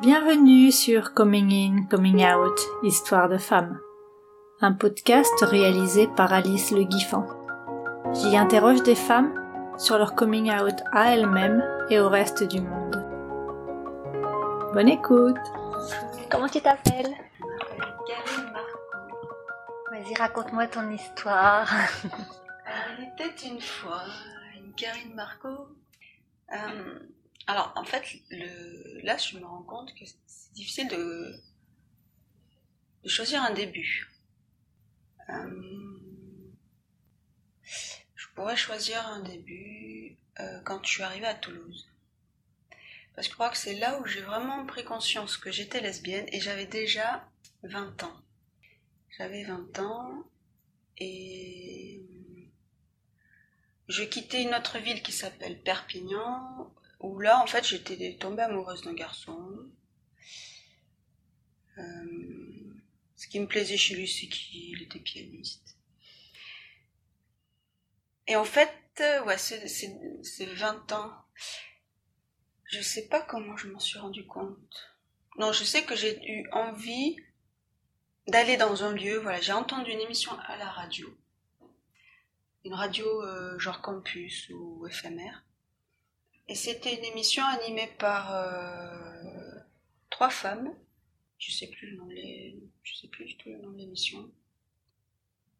Bienvenue 0.00 0.72
sur 0.72 1.12
Coming 1.12 1.52
In, 1.52 1.84
Coming 1.84 2.24
Out, 2.24 2.58
Histoire 2.82 3.28
de 3.28 3.36
femmes, 3.36 3.78
un 4.62 4.72
podcast 4.72 5.30
réalisé 5.42 6.08
par 6.16 6.32
Alice 6.32 6.70
Le 6.70 6.84
Guiffant. 6.84 7.26
J'y 8.14 8.34
interroge 8.34 8.82
des 8.82 8.94
femmes 8.94 9.34
sur 9.76 9.98
leur 9.98 10.14
coming 10.14 10.50
out 10.50 10.76
à 10.92 11.14
elles-mêmes 11.14 11.62
et 11.90 12.00
au 12.00 12.08
reste 12.08 12.44
du 12.44 12.62
monde. 12.62 12.96
Bonne 14.72 14.88
écoute 14.88 15.36
Comment 16.30 16.48
tu 16.48 16.62
t'appelles? 16.62 17.14
Karine 18.06 18.52
Marco. 18.54 18.78
Vas-y, 19.90 20.14
raconte-moi 20.14 20.66
ton 20.68 20.90
histoire. 20.90 21.70
Il 22.98 23.04
était 23.04 23.48
une 23.48 23.60
fois 23.60 24.04
une 24.56 24.72
Karine 24.72 25.14
Marco. 25.14 25.68
Euh, 26.52 26.98
alors, 27.50 27.72
en 27.74 27.82
fait, 27.82 28.04
là, 29.02 29.16
je 29.16 29.36
me 29.36 29.44
rends 29.44 29.64
compte 29.64 29.92
que 29.94 30.04
c'est 30.04 30.52
difficile 30.52 30.86
de, 30.86 31.34
de 33.02 33.08
choisir 33.08 33.42
un 33.42 33.52
début. 33.52 34.08
Euh, 35.28 35.98
je 38.14 38.26
pourrais 38.36 38.56
choisir 38.56 39.04
un 39.08 39.18
début 39.18 40.16
euh, 40.38 40.60
quand 40.60 40.84
je 40.84 40.92
suis 40.92 41.02
arrivée 41.02 41.26
à 41.26 41.34
Toulouse. 41.34 41.88
Parce 43.16 43.26
que 43.26 43.32
je 43.32 43.34
crois 43.34 43.50
que 43.50 43.56
c'est 43.56 43.74
là 43.74 43.98
où 43.98 44.06
j'ai 44.06 44.20
vraiment 44.20 44.64
pris 44.64 44.84
conscience 44.84 45.36
que 45.36 45.50
j'étais 45.50 45.80
lesbienne 45.80 46.26
et 46.28 46.40
j'avais 46.40 46.66
déjà 46.66 47.28
20 47.64 48.04
ans. 48.04 48.20
J'avais 49.18 49.42
20 49.42 49.76
ans 49.80 50.22
et 50.98 52.00
je 53.88 54.04
quittais 54.04 54.44
une 54.44 54.54
autre 54.54 54.78
ville 54.78 55.02
qui 55.02 55.10
s'appelle 55.10 55.60
Perpignan 55.60 56.72
où 57.00 57.18
là, 57.18 57.42
en 57.42 57.46
fait, 57.46 57.64
j'étais 57.64 58.16
tombée 58.18 58.42
amoureuse 58.42 58.82
d'un 58.82 58.94
garçon. 58.94 59.50
Euh, 61.78 62.74
ce 63.16 63.26
qui 63.26 63.40
me 63.40 63.46
plaisait 63.46 63.76
chez 63.76 63.94
lui, 63.94 64.06
c'est 64.06 64.28
qu'il 64.28 64.82
était 64.82 64.98
pianiste. 64.98 65.76
Et 68.26 68.36
en 68.36 68.44
fait, 68.44 68.72
euh, 69.00 69.24
ouais, 69.24 69.38
c'est 69.38 70.46
20 70.46 70.92
ans. 70.92 71.12
Je 72.64 72.80
sais 72.80 73.08
pas 73.08 73.20
comment 73.22 73.56
je 73.56 73.68
m'en 73.68 73.80
suis 73.80 73.98
rendu 73.98 74.26
compte. 74.26 74.96
Non, 75.38 75.52
je 75.52 75.64
sais 75.64 75.84
que 75.84 75.96
j'ai 75.96 76.20
eu 76.30 76.48
envie 76.52 77.16
d'aller 78.28 78.56
dans 78.56 78.84
un 78.84 78.92
lieu. 78.92 79.18
Voilà, 79.18 79.40
j'ai 79.40 79.52
entendu 79.52 79.90
une 79.90 80.00
émission 80.00 80.32
à 80.46 80.56
la 80.56 80.70
radio. 80.70 81.08
Une 82.64 82.74
radio 82.74 83.06
euh, 83.24 83.58
genre 83.58 83.80
campus 83.80 84.50
ou 84.50 84.86
éphémère. 84.86 85.44
Et 86.50 86.56
c'était 86.56 86.96
une 86.96 87.04
émission 87.04 87.44
animée 87.44 87.86
par 88.00 88.34
euh, 88.34 89.60
trois 90.10 90.30
femmes. 90.30 90.74
Je 91.38 91.52
sais 91.52 91.68
plus 91.68 91.92
le 91.92 91.96
nom 91.98 92.06
de 92.06 92.16
je 92.82 92.96
sais 92.96 93.06
plus 93.06 93.24
du 93.24 93.36
tout 93.36 93.50
le 93.50 93.58
nom 93.58 93.70
de 93.70 93.78
l'émission. 93.78 94.28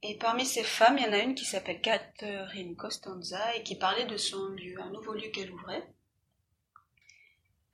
Et 0.02 0.18
parmi 0.18 0.44
ces 0.44 0.64
femmes, 0.64 0.98
il 0.98 1.04
y 1.04 1.06
en 1.08 1.12
a 1.12 1.18
une 1.18 1.36
qui 1.36 1.44
s'appelle 1.44 1.80
Catherine 1.80 2.74
Costanza 2.74 3.54
et 3.54 3.62
qui 3.62 3.76
parlait 3.76 4.06
de 4.06 4.16
son 4.16 4.48
lieu, 4.48 4.80
un 4.80 4.90
nouveau 4.90 5.14
lieu 5.14 5.28
qu'elle 5.28 5.52
ouvrait, 5.52 5.86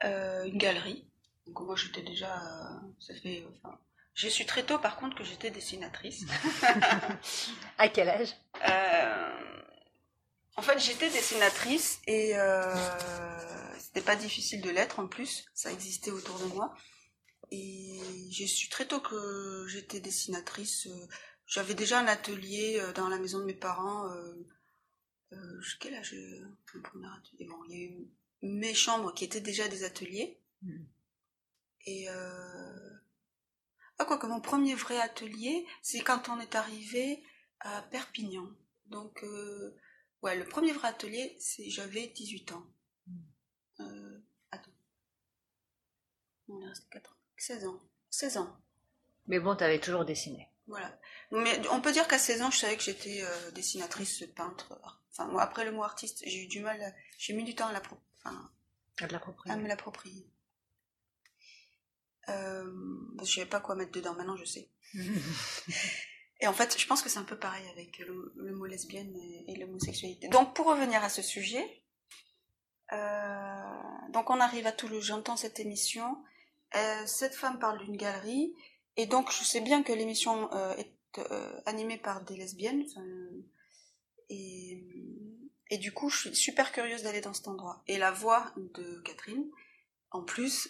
euh, 0.05 0.45
une 0.45 0.59
galerie. 0.59 1.09
Donc 1.47 1.61
moi 1.61 1.75
j'étais 1.75 2.03
déjà, 2.03 2.39
ça 3.01 3.15
fait, 3.15 3.47
enfin, 3.49 3.79
je 4.13 4.29
suis 4.29 4.45
très 4.45 4.67
tôt 4.67 4.79
par 4.79 4.97
contre 4.99 5.17
que 5.17 5.25
j'étais 5.25 5.51
dessinatrice. 5.51 6.27
à 7.79 7.89
quel 7.89 8.11
âge? 8.11 8.35
Euh, 8.69 9.66
en 10.57 10.63
fait, 10.63 10.79
j'étais 10.79 11.11
dessinatrice 11.11 12.01
et 12.07 12.37
euh, 12.37 12.75
c'était 13.79 14.01
pas 14.01 14.17
difficile 14.17 14.63
de 14.63 14.71
l'être 14.71 14.99
en 14.99 15.07
plus, 15.07 15.45
ça 15.55 15.73
existait 15.73 16.11
autour 16.11 16.39
de 16.39 16.47
moi. 16.47 16.75
Et 17.51 18.01
j'ai 18.31 18.47
su 18.47 18.69
très 18.69 18.87
tôt 18.87 19.01
que 19.01 19.67
j'étais 19.69 20.01
dessinatrice. 20.01 20.89
J'avais 21.47 21.75
déjà 21.75 22.01
un 22.01 22.07
atelier 22.09 22.79
euh, 22.81 22.93
dans 22.93 23.09
la 23.09 23.19
maison 23.19 23.39
de 23.39 23.45
mes 23.45 23.55
parents. 23.55 24.11
Euh, 24.11 24.35
euh, 25.33 25.61
quel 25.79 25.95
âge 25.95 26.15
un 26.75 26.81
premier 26.81 27.07
atelier? 27.07 27.47
Bon, 27.47 27.63
il 27.69 27.79
y 27.79 27.85
a 27.85 27.87
eu 27.87 28.09
mes 28.43 28.75
chambres 28.75 29.15
qui 29.15 29.25
étaient 29.25 29.41
déjà 29.41 29.69
des 29.69 29.85
ateliers. 29.85 30.41
Hmm. 30.63 30.85
Et 31.87 32.11
euh... 32.11 32.91
ah 33.99 34.05
quoi 34.05 34.19
que 34.19 34.27
mon 34.27 34.41
premier 34.41 34.75
vrai 34.75 35.01
atelier, 35.01 35.65
c'est 35.83 36.01
quand 36.01 36.29
on 36.29 36.41
est 36.41 36.57
arrivé 36.57 37.23
à 37.61 37.83
Perpignan. 37.83 38.49
Donc 38.87 39.23
euh, 39.23 39.77
Ouais, 40.27 40.35
le 40.35 40.45
premier 40.45 40.73
vrai 40.73 40.89
atelier, 40.89 41.37
c'est 41.39 41.71
j'avais 41.71 42.09
18 42.09 42.51
ans. 42.51 42.67
Hmm. 43.07 43.21
Euh, 43.79 44.19
attends. 44.51 44.73
Est 46.49 46.67
resté 46.67 46.87
4 46.91 47.13
ans. 47.13 47.17
16 47.37 47.67
ans. 47.67 47.81
16 48.11 48.37
ans. 48.39 48.57
Mais 49.29 49.39
bon, 49.39 49.55
t'avais 49.55 49.79
toujours 49.79 50.05
dessiné. 50.05 50.49
Voilà. 50.67 50.99
Mais 51.31 51.69
on 51.69 51.81
peut 51.81 51.93
dire 51.93 52.09
qu'à 52.09 52.19
16 52.19 52.43
ans, 52.43 52.51
je 52.51 52.59
savais 52.59 52.77
que 52.77 52.83
j'étais 52.83 53.23
euh, 53.23 53.51
dessinatrice, 53.53 54.25
peintre. 54.35 54.77
Enfin, 55.13 55.29
moi, 55.29 55.43
après 55.43 55.65
le 55.65 55.71
mot 55.71 55.85
artiste, 55.85 56.25
j'ai 56.27 56.43
eu 56.43 56.49
du 56.49 56.59
mal, 56.59 56.93
j'ai 57.19 57.33
mis 57.33 57.45
du 57.45 57.55
temps 57.55 57.69
à, 57.69 57.81
enfin, 58.25 58.51
à, 59.01 59.53
à 59.53 59.57
me 59.57 59.69
l'approprier. 59.69 60.27
Euh, 62.31 62.69
je 63.23 63.33
savais 63.33 63.47
pas 63.47 63.61
quoi 63.61 63.77
mettre 63.77 63.93
dedans, 63.93 64.15
maintenant 64.15 64.37
je 64.37 64.45
sais. 64.45 64.69
Et 66.41 66.47
en 66.47 66.53
fait, 66.53 66.79
je 66.79 66.87
pense 66.87 67.03
que 67.03 67.09
c'est 67.09 67.19
un 67.19 67.25
peu 67.25 67.39
pareil 67.39 67.67
avec 67.71 67.99
le, 67.99 68.53
mot 68.53 68.67
lesbienne 68.67 69.15
et, 69.47 69.57
l'homosexualité. 69.57 70.29
Donc, 70.29 70.55
pour 70.55 70.67
revenir 70.67 71.03
à 71.03 71.09
ce 71.09 71.23
sujet, 71.23 71.83
euh, 72.93 74.09
donc 74.11 74.29
on 74.31 74.41
arrive 74.41 74.67
à 74.67 74.73
Toulouse, 74.73 75.05
j'entends 75.05 75.37
cette 75.37 75.61
émission. 75.61 76.23
Euh, 76.75 77.07
cette 77.07 77.35
femme 77.35 77.59
parle 77.59 77.83
d'une 77.85 77.97
galerie, 77.97 78.55
et 78.97 79.07
donc 79.07 79.31
je 79.31 79.45
sais 79.45 79.61
bien 79.61 79.83
que 79.83 79.93
l'émission 79.93 80.53
euh, 80.53 80.75
est 80.77 80.93
animée 81.65 81.97
par 81.97 82.23
des 82.25 82.37
lesbiennes, 82.37 82.85
et 84.29 85.79
du 85.79 85.93
coup, 85.93 86.11
je 86.11 86.29
suis 86.29 86.37
super 86.37 86.73
curieuse 86.73 87.03
d'aller 87.03 87.23
dans 87.23 87.33
cet 87.33 87.49
endroit. 87.49 87.83
Et 87.87 87.97
la 87.97 88.11
voix 88.11 88.53
de 88.57 89.01
Catherine, 89.01 89.47
en 90.11 90.23
plus, 90.23 90.69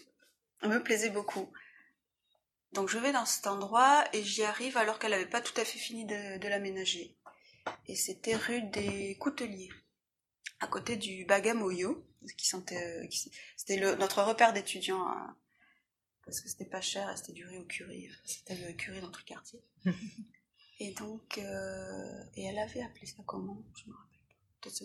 me 0.62 0.78
plaisait 0.78 1.10
beaucoup. 1.10 1.50
Donc 2.72 2.88
je 2.88 2.99
vais 2.99 3.12
dans 3.12 3.25
cet 3.25 3.47
endroit 3.47 4.04
et 4.12 4.22
j'y 4.22 4.43
arrive 4.43 4.77
alors 4.77 4.99
qu'elle 4.99 5.12
n'avait 5.12 5.27
pas 5.27 5.41
tout 5.41 5.59
à 5.60 5.65
fait 5.65 5.78
fini 5.78 6.04
de, 6.04 6.49
l'aménager. 6.49 7.16
Et 7.87 7.97
c'était 7.97 8.37
rue 8.37 8.62
des 8.62 9.16
Couteliers, 9.19 9.71
à 10.60 10.66
côté 10.66 10.97
du 10.97 11.25
Bagamoyo, 11.25 12.06
qui 12.37 12.47
sentait, 12.47 13.09
c'était 13.56 13.81
notre 13.97 14.22
repère 14.22 14.53
d'étudiants, 14.53 15.06
hein, 15.09 15.37
parce 16.25 16.41
que 16.41 16.49
c'était 16.49 16.66
pas 16.66 16.81
cher 16.81 17.10
et 17.10 17.16
c'était 17.16 17.32
du 17.32 17.47
riz 17.47 17.59
au 17.59 17.65
curry, 17.65 18.09
c'était 18.25 18.56
le 18.56 18.72
curry 18.72 19.00
dans 19.00 19.10
tout 19.10 19.21
le 19.21 19.28
quartier. 19.28 19.62
et 20.81 20.93
donc, 20.93 21.38
euh, 21.38 22.25
et 22.34 22.44
elle 22.44 22.59
avait 22.59 22.83
appelé 22.83 23.06
ça 23.06 23.22
comment? 23.27 23.62
Je 23.77 23.88
me 23.88 23.94
rappelle 23.94 24.19
pas. 24.28 24.34
Peut-être 24.60 24.77
ça 24.77 24.84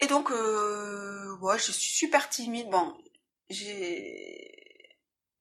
Et 0.00 0.06
donc, 0.06 0.30
euh, 0.30 1.36
ouais, 1.38 1.58
je 1.58 1.72
suis 1.72 1.92
super 1.92 2.28
timide. 2.28 2.68
Bon, 2.70 2.96
j'ai 3.50 4.63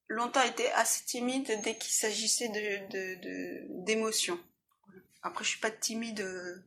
longtemps 0.07 0.43
été 0.43 0.71
assez 0.73 1.03
timide 1.05 1.59
dès 1.63 1.77
qu'il 1.77 1.93
s'agissait 1.93 2.49
de, 2.49 3.83
d'émotions. 3.83 4.39
Après, 5.21 5.43
je 5.43 5.51
suis 5.51 5.59
pas 5.59 5.71
timide 5.71 6.21
euh, 6.21 6.63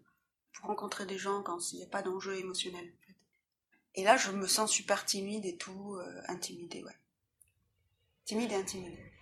pour 0.54 0.66
rencontrer 0.66 1.04
des 1.04 1.18
gens 1.18 1.42
quand 1.42 1.72
il 1.72 1.78
n'y 1.78 1.84
a 1.84 1.88
pas 1.88 2.02
d'enjeu 2.02 2.36
émotionnel. 2.38 2.90
Et 3.94 4.04
là, 4.04 4.16
je 4.16 4.30
me 4.30 4.46
sens 4.46 4.70
super 4.70 5.04
timide 5.04 5.44
et 5.44 5.56
tout, 5.56 5.96
euh, 5.96 6.22
intimidée, 6.28 6.82
ouais. 6.82 6.96
Timide 8.24 8.52
et 8.52 8.56
intimidée. 8.56 9.12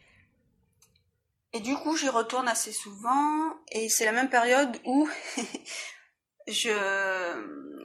Et 1.52 1.60
du 1.60 1.76
coup, 1.76 1.96
j'y 1.96 2.08
retourne 2.08 2.48
assez 2.48 2.72
souvent, 2.72 3.56
et 3.70 3.88
c'est 3.88 4.04
la 4.04 4.12
même 4.12 4.30
période 4.30 4.76
où 4.84 5.08
je 6.48 6.70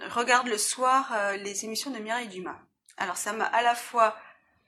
regarde 0.09 0.48
le 0.48 0.57
soir 0.57 1.13
euh, 1.13 1.38
les 1.38 1.65
émissions 1.65 1.92
de 1.92 2.00
Mireille 2.00 2.30
Dumas. 2.30 2.59
Alors, 2.98 3.18
ça 3.18 3.33
m'a 3.33 3.45
à 3.45 3.62
la 3.62 3.75
fois 3.75 4.15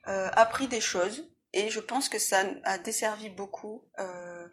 appris 0.04 0.68
des 0.68 0.82
choses, 0.82 1.31
et 1.54 1.70
je 1.70 1.80
pense 1.80 2.10
que 2.10 2.20
ça 2.20 2.46
a 2.64 2.78
desservi 2.78 3.30
beaucoup 3.30 3.84
euh, 4.00 4.48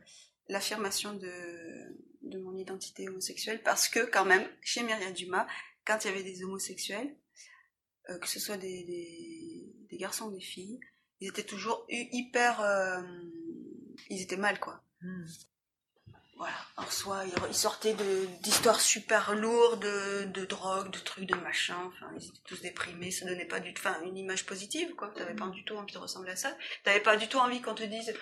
l'affirmation 0.49 1.15
de, 1.15 1.97
mon 2.39 2.57
identité 2.57 3.09
homosexuelle 3.09 3.63
parce 3.63 3.89
que 3.89 4.01
quand 4.01 4.25
même, 4.25 4.47
chez 4.61 4.83
Myriam 4.83 5.13
Dumas, 5.13 5.47
quand 5.85 6.05
il 6.05 6.09
y 6.09 6.11
avait 6.11 6.23
des 6.23 6.45
homosexuels, 6.45 7.17
euh, 8.11 8.19
que 8.19 8.29
ce 8.29 8.39
soit 8.39 8.57
des, 8.57 9.73
garçons 9.93 10.27
ou 10.27 10.33
des 10.33 10.45
filles, 10.45 10.79
ils 11.21 11.29
étaient 11.29 11.45
toujours 11.45 11.85
hyper... 11.89 12.61
Euh, 12.61 13.03
ils 14.11 14.23
étaient 14.23 14.37
mal, 14.37 14.61
quoi. 14.61 14.85
Hmm 15.01 15.25
voilà. 16.39 16.55
Alors 16.77 16.93
soit 16.93 17.25
ils 17.49 17.55
sortaient 17.55 17.95
d'histoires 18.43 18.81
super 18.81 19.35
lourdes, 19.35 19.81
de, 19.81 20.25
de, 20.25 20.45
drogue, 20.45 20.91
de 20.91 20.99
trucs, 20.99 21.27
de 21.27 21.35
machin. 21.35 21.77
Enfin, 21.89 22.11
ils 22.17 22.29
étaient 22.29 22.39
tous 22.47 22.63
déprimés. 22.63 23.11
Ça 23.11 23.27
donnait 23.27 23.45
pas 23.45 23.61
du 23.61 23.75
tout, 23.75 23.83
enfin, 23.85 24.01
une 24.05 24.17
image 24.17 24.47
positive, 24.47 24.95
quoi. 24.95 25.09
T'avais 25.09 25.35
pas 25.35 25.49
du 25.49 25.65
tout 25.65 25.77
envie 25.77 25.93
de 25.93 25.99
ressembler 25.99 26.33
à 26.33 26.37
ça. 26.37 26.57
T'avais 26.85 27.01
pas 27.01 27.17
du 27.17 27.29
tout 27.29 27.39
envie 27.39 27.61
qu'on 27.61 27.75
te 27.75 27.83
dise, 27.83 28.15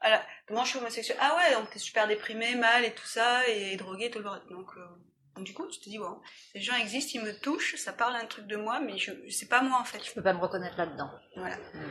alors, 0.00 0.20
moi 0.50 0.64
je 0.64 0.70
suis 0.70 0.78
homosexuel. 0.78 1.18
Ah 1.20 1.36
ouais, 1.36 1.54
donc 1.54 1.70
t'es 1.70 1.78
super 1.78 2.06
déprimé, 2.06 2.54
mal 2.54 2.84
et 2.84 2.94
tout 2.94 3.06
ça, 3.06 3.46
et 3.48 3.76
drogué, 3.76 4.10
tout 4.10 4.20
le 4.20 4.28
reste. 4.28 4.48
Donc, 4.50 4.68
euh, 4.76 4.86
donc 5.34 5.44
du 5.44 5.54
coup, 5.54 5.66
tu 5.66 5.80
te 5.80 5.88
dis, 5.88 5.98
bon, 5.98 6.20
ces 6.52 6.60
gens 6.60 6.76
existent, 6.76 7.12
ils 7.14 7.24
me 7.24 7.38
touchent, 7.38 7.76
ça 7.76 7.92
parle 7.92 8.16
un 8.16 8.26
truc 8.26 8.46
de 8.46 8.56
moi, 8.56 8.80
mais 8.80 8.98
je, 8.98 9.12
c'est 9.30 9.48
pas 9.48 9.62
moi 9.62 9.78
en 9.80 9.84
fait. 9.84 10.04
Je 10.04 10.12
peux 10.12 10.22
pas 10.22 10.32
me 10.32 10.40
reconnaître 10.40 10.76
là-dedans. 10.76 11.10
Voilà. 11.36 11.56
Hmm. 11.56 11.90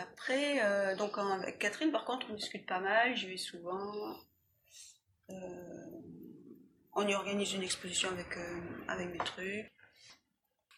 Après, 0.00 0.62
euh, 0.64 0.96
donc 0.96 1.18
avec 1.18 1.58
Catherine, 1.58 1.92
par 1.92 2.04
contre, 2.04 2.26
on 2.30 2.34
discute 2.34 2.66
pas 2.66 2.80
mal, 2.80 3.16
j'y 3.16 3.28
vais 3.28 3.36
souvent. 3.36 3.92
Euh, 5.30 5.34
on 6.94 7.06
y 7.06 7.14
organise 7.14 7.52
une 7.52 7.62
exposition 7.62 8.08
avec, 8.10 8.36
euh, 8.36 8.60
avec 8.88 9.08
mes 9.08 9.18
trucs. 9.18 9.72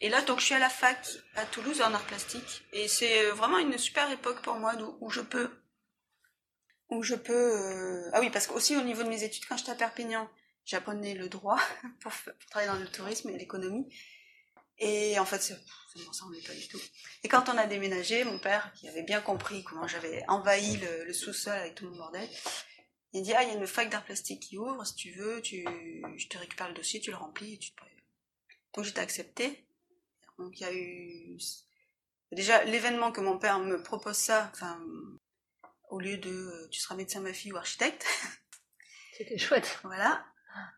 Et 0.01 0.09
là, 0.09 0.21
donc, 0.23 0.41
je 0.41 0.47
suis 0.47 0.55
à 0.55 0.59
la 0.59 0.69
fac 0.69 0.99
à 1.37 1.45
Toulouse 1.47 1.81
en 1.81 1.95
art 1.95 2.05
plastique. 2.07 2.65
Et 2.73 2.89
c'est 2.89 3.31
vraiment 3.31 3.59
une 3.59 3.79
super 3.79 4.11
époque 4.11 4.43
pour 4.43 4.57
moi 4.57 4.75
où, 5.01 5.11
je 5.11 5.21
peux. 5.21 5.51
Où 6.91 7.03
je 7.03 7.15
peux. 7.15 8.11
Ah 8.13 8.21
oui, 8.21 8.31
parce 8.31 8.49
qu'aussi 8.49 8.77
au 8.77 8.83
niveau 8.83 9.05
de 9.05 9.09
mes 9.09 9.23
études, 9.23 9.45
quand 9.49 9.57
j'étais 9.57 9.71
à 9.71 9.77
Perpignan, 9.77 10.29
j'apprenais 10.65 11.15
le 11.15 11.29
droit 11.29 11.61
pour 12.01 12.13
travailler 12.51 12.73
dans 12.73 12.79
le 12.79 12.89
tourisme 12.89 13.31
et 13.31 13.39
l'économie. 13.39 13.87
Et 14.85 15.19
en 15.19 15.25
fait, 15.25 15.41
ça 15.41 15.55
ne 15.97 16.05
ressemblait 16.05 16.41
pas 16.43 16.55
du 16.55 16.67
tout. 16.69 16.81
Et 17.23 17.29
quand 17.29 17.49
on 17.49 17.57
a 17.57 17.67
déménagé, 17.67 18.25
mon 18.25 18.39
père, 18.39 18.73
qui 18.75 18.89
avait 18.89 19.05
bien 19.05 19.21
compris 19.21 19.63
comment 19.63 19.87
j'avais 19.87 20.25
envahi 20.29 20.77
le, 20.79 21.05
le 21.05 21.13
sous-sol 21.13 21.55
avec 21.57 21.77
tout 21.77 21.89
mon 21.89 21.97
bordel, 21.97 22.29
il 23.13 23.23
dit 23.23 23.33
Ah, 23.35 23.43
il 23.45 23.49
y 23.49 23.53
a 23.53 23.55
une 23.55 23.67
fac 23.67 23.89
d'art 23.91 24.05
plastique 24.05 24.43
qui 24.43 24.59
ouvre, 24.59 24.85
si 24.85 24.95
tu 24.97 25.13
veux, 25.13 25.41
tu, 25.41 25.65
je 26.17 26.27
te 26.29 26.37
récupère 26.39 26.69
le 26.69 26.75
dossier, 26.75 27.01
tu 27.01 27.11
le 27.11 27.17
remplis 27.17 27.55
et 27.55 27.59
tu 27.59 27.71
te 27.71 27.77
pré- 27.77 27.97
Donc 28.75 28.85
j'étais 28.85 29.01
acceptée. 29.01 29.65
Donc 30.39 30.59
il 30.61 30.63
y 30.63 30.67
a 30.67 30.75
eu. 30.75 31.39
Déjà, 32.33 32.65
l'événement 32.65 33.13
que 33.13 33.21
mon 33.21 33.39
père 33.39 33.61
me 33.61 33.83
propose 33.83 34.17
ça, 34.17 34.51
enfin, 34.55 34.83
au 35.91 36.01
lieu 36.01 36.17
de 36.17 36.31
euh, 36.31 36.69
tu 36.71 36.81
seras 36.81 36.97
médecin, 36.97 37.21
ma 37.21 37.33
fille 37.33 37.53
ou 37.53 37.57
architecte, 37.57 38.07
C'était 39.17 39.39
chouette. 39.39 39.79
voilà. 39.85 40.25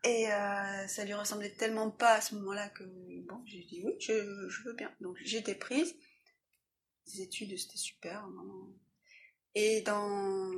Et 0.03 0.31
euh, 0.31 0.87
ça 0.87 1.03
lui 1.05 1.13
ressemblait 1.13 1.51
tellement 1.51 1.89
pas 1.89 2.13
à 2.13 2.21
ce 2.21 2.35
moment-là 2.35 2.69
que 2.69 2.83
bon, 3.27 3.41
j'ai 3.45 3.63
dit 3.63 3.81
oui, 3.83 3.93
je, 3.99 4.63
veux 4.63 4.73
bien. 4.73 4.91
Donc 5.01 5.17
été 5.21 5.55
prise. 5.55 5.95
Les 7.07 7.21
études, 7.21 7.57
c'était 7.57 7.77
super. 7.77 8.27
vraiment. 8.29 8.69
Et 9.53 9.81
dans 9.81 10.51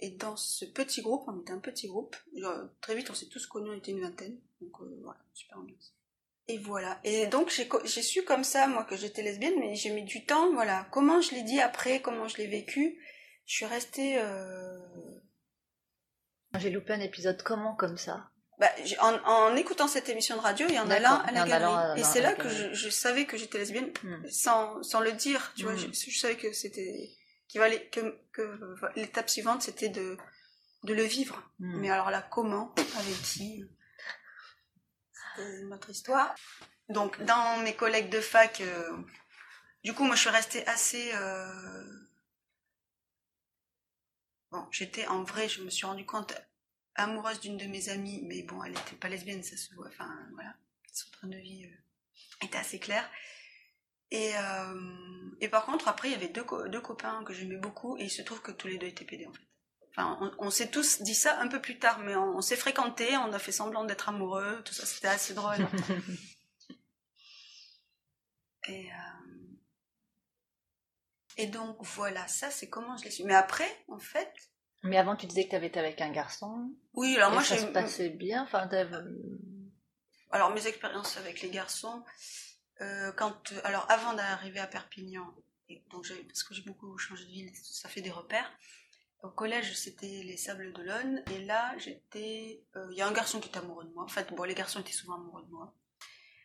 et 0.00 0.10
dans 0.10 0.36
ce 0.36 0.64
petit 0.64 1.02
groupe, 1.02 1.24
on 1.28 1.40
était 1.40 1.52
un 1.52 1.58
petit 1.58 1.88
groupe. 1.88 2.16
Très 2.80 2.94
vite, 2.94 3.10
on 3.10 3.14
s'est 3.14 3.28
tous 3.28 3.46
connus, 3.46 3.70
on 3.70 3.78
était 3.78 3.92
une 3.92 4.00
vingtaine. 4.00 4.38
Donc 4.60 4.80
euh, 4.80 5.00
voilà, 5.02 5.20
super 5.32 5.58
ambiance. 5.58 5.94
Et 6.46 6.58
voilà. 6.58 7.00
Et 7.04 7.26
donc 7.26 7.50
j'ai 7.50 8.02
su 8.02 8.22
comme 8.24 8.44
ça, 8.44 8.66
moi, 8.66 8.84
que 8.84 8.96
j'étais 8.96 9.22
lesbienne, 9.22 9.58
mais 9.58 9.74
j'ai 9.74 9.90
mis 9.90 10.04
du 10.04 10.24
temps. 10.26 10.52
Voilà. 10.52 10.86
Comment 10.92 11.20
je 11.20 11.34
l'ai 11.34 11.42
dit 11.42 11.60
après, 11.60 12.02
comment 12.02 12.28
je 12.28 12.36
l'ai 12.38 12.46
vécu? 12.46 13.00
Je 13.46 13.54
suis 13.54 13.66
restée. 13.66 14.18
euh, 14.18 15.13
J'ai 16.58 16.70
loupé 16.70 16.92
un 16.92 17.00
épisode 17.00 17.42
comment 17.42 17.74
comme 17.74 17.96
ça? 17.98 18.30
Bah, 18.58 18.68
en, 19.00 19.14
en 19.24 19.56
écoutant 19.56 19.88
cette 19.88 20.08
émission 20.08 20.36
de 20.36 20.40
radio 20.40 20.68
et 20.68 20.78
en 20.78 20.88
allant 20.88 21.18
à 21.22 21.32
la 21.32 21.44
galerie. 21.46 21.74
à- 21.74 21.94
et 21.98 22.04
c'est 22.04 22.20
là 22.20 22.34
que 22.34 22.48
je, 22.48 22.72
je 22.72 22.88
savais 22.88 23.24
que 23.26 23.36
j'étais 23.36 23.58
lesbienne 23.58 23.90
Hmm. 24.04 24.24
sans, 24.30 24.82
sans 24.82 25.00
le 25.00 25.12
dire. 25.12 25.52
Tu 25.56 25.64
vois, 25.64 25.72
Hmm. 25.74 25.78
je, 25.92 26.10
je 26.10 26.18
savais 26.18 26.36
que 26.36 26.52
c'était 26.52 27.10
qu'il 27.48 27.60
valait 27.60 27.88
que, 27.88 28.16
que 28.32 28.58
l'étape 28.96 29.28
suivante 29.28 29.62
c'était 29.62 29.88
de 29.88 30.16
de 30.84 30.94
le 30.94 31.02
vivre. 31.02 31.42
Hmm. 31.58 31.80
Mais 31.80 31.90
alors 31.90 32.10
là, 32.10 32.22
comment? 32.30 32.72
Avec 32.98 33.20
qui? 33.22 33.64
C'était 35.36 35.62
notre 35.64 35.90
histoire. 35.90 36.34
Donc, 36.90 37.20
dans 37.24 37.56
mes 37.64 37.74
collègues 37.74 38.10
de 38.10 38.20
fac, 38.20 38.60
euh, 38.60 38.92
du 39.82 39.94
coup, 39.94 40.04
moi, 40.04 40.14
je 40.14 40.20
suis 40.20 40.30
restée 40.30 40.66
assez. 40.66 41.10
euh, 41.14 41.48
Bon, 44.54 44.64
j'étais 44.70 45.06
en 45.08 45.24
vrai, 45.24 45.48
je 45.48 45.62
me 45.62 45.70
suis 45.70 45.84
rendu 45.84 46.06
compte 46.06 46.32
amoureuse 46.94 47.40
d'une 47.40 47.56
de 47.56 47.66
mes 47.66 47.88
amies, 47.88 48.22
mais 48.24 48.42
bon, 48.44 48.62
elle 48.62 48.72
n'était 48.72 48.94
pas 48.96 49.08
lesbienne, 49.08 49.42
ça 49.42 49.56
se 49.56 49.74
voit. 49.74 49.88
Enfin, 49.88 50.08
voilà, 50.34 50.54
son 50.92 51.10
train 51.10 51.26
de 51.28 51.36
vie 51.38 51.64
euh, 51.66 52.46
était 52.46 52.58
assez 52.58 52.78
clair. 52.78 53.10
Et, 54.10 54.32
euh, 54.36 55.30
et 55.40 55.48
par 55.48 55.64
contre, 55.66 55.88
après, 55.88 56.08
il 56.08 56.12
y 56.12 56.14
avait 56.14 56.28
deux, 56.28 56.44
co- 56.44 56.68
deux 56.68 56.80
copains 56.80 57.24
que 57.24 57.32
j'aimais 57.32 57.56
beaucoup, 57.56 57.96
et 57.98 58.04
il 58.04 58.10
se 58.10 58.22
trouve 58.22 58.40
que 58.42 58.52
tous 58.52 58.68
les 58.68 58.78
deux 58.78 58.86
étaient 58.86 59.04
pédés, 59.04 59.26
en 59.26 59.32
fait. 59.32 59.42
Enfin, 59.90 60.18
on, 60.20 60.46
on 60.46 60.50
s'est 60.50 60.70
tous 60.70 61.02
dit 61.02 61.14
ça 61.14 61.40
un 61.40 61.48
peu 61.48 61.60
plus 61.60 61.78
tard, 61.78 61.98
mais 62.00 62.14
on, 62.16 62.36
on 62.36 62.40
s'est 62.42 62.56
fréquentés, 62.56 63.16
on 63.18 63.32
a 63.32 63.38
fait 63.40 63.52
semblant 63.52 63.84
d'être 63.84 64.08
amoureux, 64.08 64.62
tout 64.64 64.74
ça, 64.74 64.86
c'était 64.86 65.08
assez 65.08 65.34
drôle. 65.34 65.66
Et, 68.68 68.90
euh, 68.90 69.23
et 71.36 71.46
donc, 71.46 71.76
voilà, 71.82 72.26
ça, 72.28 72.50
c'est 72.50 72.68
comment 72.68 72.96
je 72.96 73.04
l'ai 73.04 73.10
su. 73.10 73.24
Mais 73.24 73.34
après, 73.34 73.68
en 73.88 73.98
fait, 73.98 74.32
Mais 74.82 74.98
avant, 74.98 75.16
tu 75.16 75.26
disais 75.26 75.44
que 75.44 75.50
tu 75.50 75.56
avais 75.56 75.68
été 75.68 75.78
avec 75.80 76.00
un 76.00 76.10
garçon. 76.10 76.72
oui, 76.92 77.16
alors 77.16 77.30
et 77.30 77.34
moi, 77.34 77.44
ça 77.44 77.56
se 77.58 77.66
passait 77.66 78.10
bien. 78.10 78.42
Enfin, 78.44 78.68
Alors, 80.30 80.50
mes 80.50 80.66
expériences 80.66 81.16
avec 81.16 81.40
les 81.42 81.50
garçons, 81.50 82.04
euh, 82.80 83.12
quand, 83.12 83.52
euh, 83.52 83.60
alors, 83.64 83.86
avant 83.90 84.12
d'arriver 84.14 84.60
à 84.60 84.66
Perpignan, 84.66 85.34
et 85.68 85.82
donc 85.90 86.06
parce 86.28 86.42
que 86.42 86.54
j'ai 86.54 86.62
beaucoup 86.62 86.96
changé 86.98 87.24
de 87.24 87.30
ville, 87.30 87.50
ça 87.62 87.88
fait 87.88 88.02
des 88.02 88.10
repères. 88.10 88.50
Au 89.22 89.30
collège, 89.30 89.74
c'était 89.74 90.22
les 90.24 90.36
Sables 90.36 90.72
d'Olonne, 90.74 91.22
et 91.32 91.38
là, 91.44 91.74
j'étais. 91.78 92.62
euh, 92.76 92.86
Il 92.92 92.98
y 92.98 93.00
a 93.02 93.06
un 93.08 93.12
garçon 93.12 93.40
qui 93.40 93.48
était 93.48 93.58
amoureux 93.58 93.84
de 93.86 93.92
moi. 93.94 94.04
En 94.04 94.08
fait, 94.08 94.30
bon, 94.34 94.42
les 94.44 94.54
garçons 94.54 94.80
étaient 94.80 94.92
souvent 94.92 95.14
amoureux 95.14 95.42
de 95.44 95.50
moi. 95.50 95.74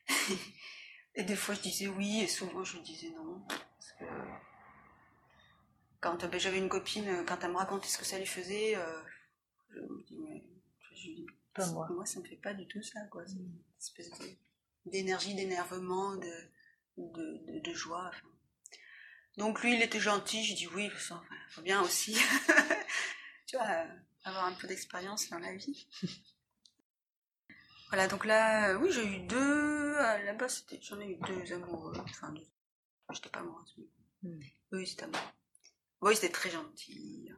et 1.16 1.24
des 1.24 1.36
fois, 1.36 1.56
je 1.56 1.60
disais 1.62 1.88
oui, 1.88 2.22
et 2.22 2.28
souvent, 2.28 2.64
je 2.64 2.78
disais 2.80 3.10
non. 3.10 3.42
Parce 3.50 3.92
que. 4.00 4.06
Quand 6.02 6.24
euh, 6.24 6.28
ben, 6.28 6.40
j'avais 6.40 6.58
une 6.60 6.70
copine, 6.70 7.08
euh, 7.08 7.24
quand 7.26 7.44
elle 7.44 7.52
me 7.52 7.58
racontait 7.58 7.88
ce 7.88 7.98
que 7.98 8.06
ça 8.06 8.18
lui 8.18 8.26
faisait, 8.26 8.76
euh, 8.76 9.02
je 9.70 9.80
me 9.80 10.04
dis, 10.04 10.18
mais. 10.18 10.44
Je 10.96 11.04
dis, 11.04 11.28
Pas 11.54 11.66
moi. 11.68 11.88
moi, 11.92 12.06
ça 12.06 12.20
me 12.20 12.26
fait 12.26 12.36
pas 12.38 12.54
du 12.54 12.68
tout 12.68 12.82
ça, 12.82 13.02
quoi. 13.12 13.26
C'est 13.26 13.34
une 13.36 13.58
espèce 13.80 14.10
de- 14.20 14.36
d'énergie, 14.86 15.34
d'énervement, 15.36 16.16
de, 16.16 16.32
de, 16.98 17.38
de, 17.48 17.60
de 17.60 17.74
joie. 17.74 18.08
enfin. 18.14 18.28
Donc 19.38 19.62
lui, 19.62 19.76
il 19.76 19.82
était 19.82 20.00
gentil. 20.00 20.44
J'ai 20.44 20.56
dit 20.56 20.68
oui, 20.68 20.90
enfin, 20.94 21.22
faut 21.52 21.62
bien 21.62 21.82
aussi, 21.82 22.14
tu 23.46 23.56
vois, 23.58 23.86
avoir 24.24 24.46
un 24.46 24.54
peu 24.54 24.68
d'expérience 24.68 25.30
dans 25.30 25.40
la 25.40 25.56
vie. 25.56 25.88
voilà, 27.90 28.08
donc 28.08 28.26
là, 28.26 28.78
oui, 28.78 28.92
j'ai 28.92 29.06
eu 29.06 29.20
deux. 29.28 29.94
Là-bas, 29.96 30.48
j'en 30.82 31.00
ai 31.00 31.12
eu 31.12 31.18
deux 31.28 31.54
amoureux. 31.54 31.94
Enfin, 32.00 32.32
deux. 32.34 32.46
J'étais 33.12 33.30
pas 33.30 33.40
amoureuse. 33.40 33.74
mais- 33.78 33.86
Hmm. 34.22 34.40
Oui, 34.74 34.86
c'était 34.86 35.04
amoureux. 35.04 35.22
Oui, 36.02 36.14
c'était 36.16 36.34
très 36.34 36.50
gentil. 36.50 37.32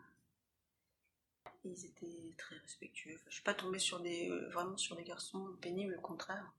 Ils 1.64 1.86
étaient 1.86 2.36
très 2.38 2.56
respectueux. 2.58 3.16
Enfin, 3.16 3.26
je 3.30 3.34
suis 3.34 3.44
pas 3.44 3.56
tombée 3.56 3.80
sur 3.80 4.00
des, 4.00 4.30
euh, 4.30 4.50
vraiment 4.50 4.78
sur 4.78 4.96
des 4.96 5.04
garçons 5.04 5.58
pénibles, 5.60 5.96
au 5.98 6.02
contraire. 6.02 6.54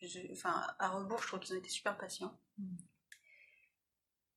Je- 0.00 0.32
enfin, 0.32 0.66
à 0.78 0.88
rebours, 0.90 1.20
je 1.22 1.26
trouve 1.28 1.40
qu'ils 1.40 1.54
ont 1.54 1.58
été 1.58 1.68
super 1.68 1.96
patients. 1.98 2.34
Mm. 2.58 2.76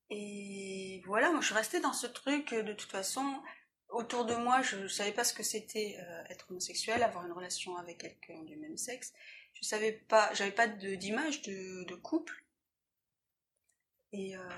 Et 0.09 1.01
voilà, 1.05 1.31
moi 1.31 1.41
je 1.41 1.45
suis 1.47 1.55
restée 1.55 1.79
dans 1.79 1.93
ce 1.93 2.07
truc, 2.07 2.53
euh, 2.53 2.63
de 2.63 2.73
toute 2.73 2.89
façon, 2.91 3.41
autour 3.89 4.25
de 4.25 4.35
moi, 4.35 4.61
je, 4.61 4.77
ne 4.77 4.87
savais 4.87 5.11
pas 5.11 5.23
ce 5.23 5.33
que 5.33 5.43
c'était 5.43 5.97
euh, 5.99 6.23
être 6.29 6.49
homosexuel, 6.51 7.03
avoir 7.03 7.25
une 7.25 7.31
relation 7.33 7.75
avec 7.77 7.99
quelqu'un 7.99 8.41
du 8.43 8.55
même 8.57 8.77
sexe. 8.77 9.13
Je 9.53 9.63
savais 9.65 9.93
pas, 9.93 10.33
j'avais 10.33 10.51
pas 10.51 10.67
de- 10.67 10.95
d'image 10.95 11.41
de, 11.43 11.83
de 11.85 11.95
couple. 11.95 12.43
Et, 14.11 14.35
euh, 14.35 14.49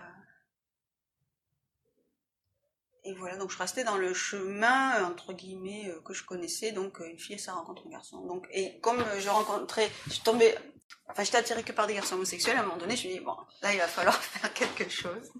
et 3.07 3.13
voilà, 3.13 3.37
donc 3.37 3.51
je 3.51 3.57
restais 3.57 3.85
dans 3.85 3.95
le 3.95 4.13
chemin, 4.13 5.05
entre 5.05 5.31
guillemets, 5.31 5.87
euh, 5.87 6.01
que 6.01 6.13
je 6.13 6.25
connaissais, 6.25 6.73
donc 6.73 6.99
euh, 6.99 7.09
une 7.09 7.17
fille, 7.17 7.39
ça 7.39 7.53
rencontre 7.53 7.87
un 7.87 7.89
garçon. 7.89 8.19
Donc, 8.25 8.45
et 8.51 8.79
comme 8.81 8.99
euh, 8.99 9.19
je 9.21 9.29
rencontrais, 9.29 9.89
je 10.11 10.19
tombée, 10.19 10.53
enfin 11.07 11.23
j'étais 11.23 11.37
attirée 11.37 11.63
que 11.63 11.71
par 11.71 11.87
des 11.87 11.93
garçons 11.93 12.15
homosexuels, 12.15 12.57
à 12.57 12.59
un 12.59 12.63
moment 12.63 12.75
donné, 12.75 12.97
je 12.97 13.07
me 13.07 13.13
dit, 13.13 13.19
bon, 13.21 13.37
là 13.61 13.73
il 13.73 13.79
va 13.79 13.87
falloir 13.87 14.21
faire 14.21 14.53
quelque 14.53 14.89
chose. 14.89 15.31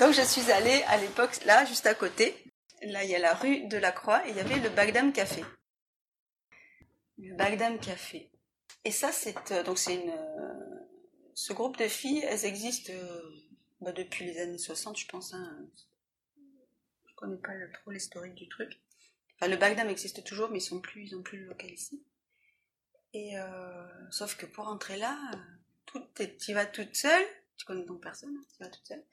Donc 0.00 0.12
je 0.14 0.22
suis 0.22 0.50
allée 0.50 0.82
à 0.88 0.96
l'époque, 0.96 1.44
là, 1.44 1.66
juste 1.66 1.86
à 1.86 1.94
côté, 1.94 2.42
là 2.80 3.04
il 3.04 3.10
y 3.10 3.14
a 3.14 3.18
la 3.18 3.34
rue 3.34 3.66
de 3.66 3.76
la 3.76 3.92
Croix, 3.92 4.26
et 4.26 4.30
il 4.30 4.36
y 4.36 4.40
avait 4.40 4.58
le 4.58 4.70
Bagdam 4.70 5.12
Café. 5.12 5.44
Le 7.18 7.34
Bagdam 7.36 7.78
Café. 7.78 8.32
Et 8.84 8.90
ça, 8.90 9.12
c'est, 9.12 9.52
euh, 9.52 9.62
donc 9.62 9.78
c'est 9.78 9.94
une, 9.94 10.10
euh, 10.10 10.72
ce 11.34 11.52
groupe 11.52 11.76
de 11.76 11.86
filles, 11.86 12.24
elles 12.26 12.46
existent 12.46 12.92
euh, 12.92 13.20
bah, 13.80 13.92
depuis 13.92 14.24
les 14.24 14.38
années 14.38 14.58
60, 14.58 14.98
je 14.98 15.06
pense, 15.06 15.34
hein, 15.34 15.68
pas 17.42 17.52
trop 17.72 17.90
l'historique 17.90 18.34
du 18.34 18.48
truc. 18.48 18.80
Enfin, 19.36 19.50
le 19.50 19.56
Bagdam 19.56 19.88
existe 19.88 20.24
toujours, 20.24 20.50
mais 20.50 20.58
ils 20.58 20.62
sont 20.62 20.80
plus, 20.80 21.10
ils 21.10 21.22
plus 21.22 21.38
le 21.38 21.46
local 21.46 21.70
ici. 21.70 22.04
Et 23.14 23.38
euh, 23.38 24.10
sauf 24.10 24.36
que 24.36 24.46
pour 24.46 24.68
entrer 24.68 24.96
là, 24.96 25.18
euh, 25.34 26.26
tu 26.38 26.54
vas 26.54 26.66
toute 26.66 26.96
seule. 26.96 27.24
Tu 27.56 27.66
connais 27.66 27.84
donc 27.84 28.02
personne, 28.02 28.34
hein, 28.36 28.44
tu 28.56 28.64
vas 28.64 28.70
toute 28.70 28.86
seule. 28.86 29.04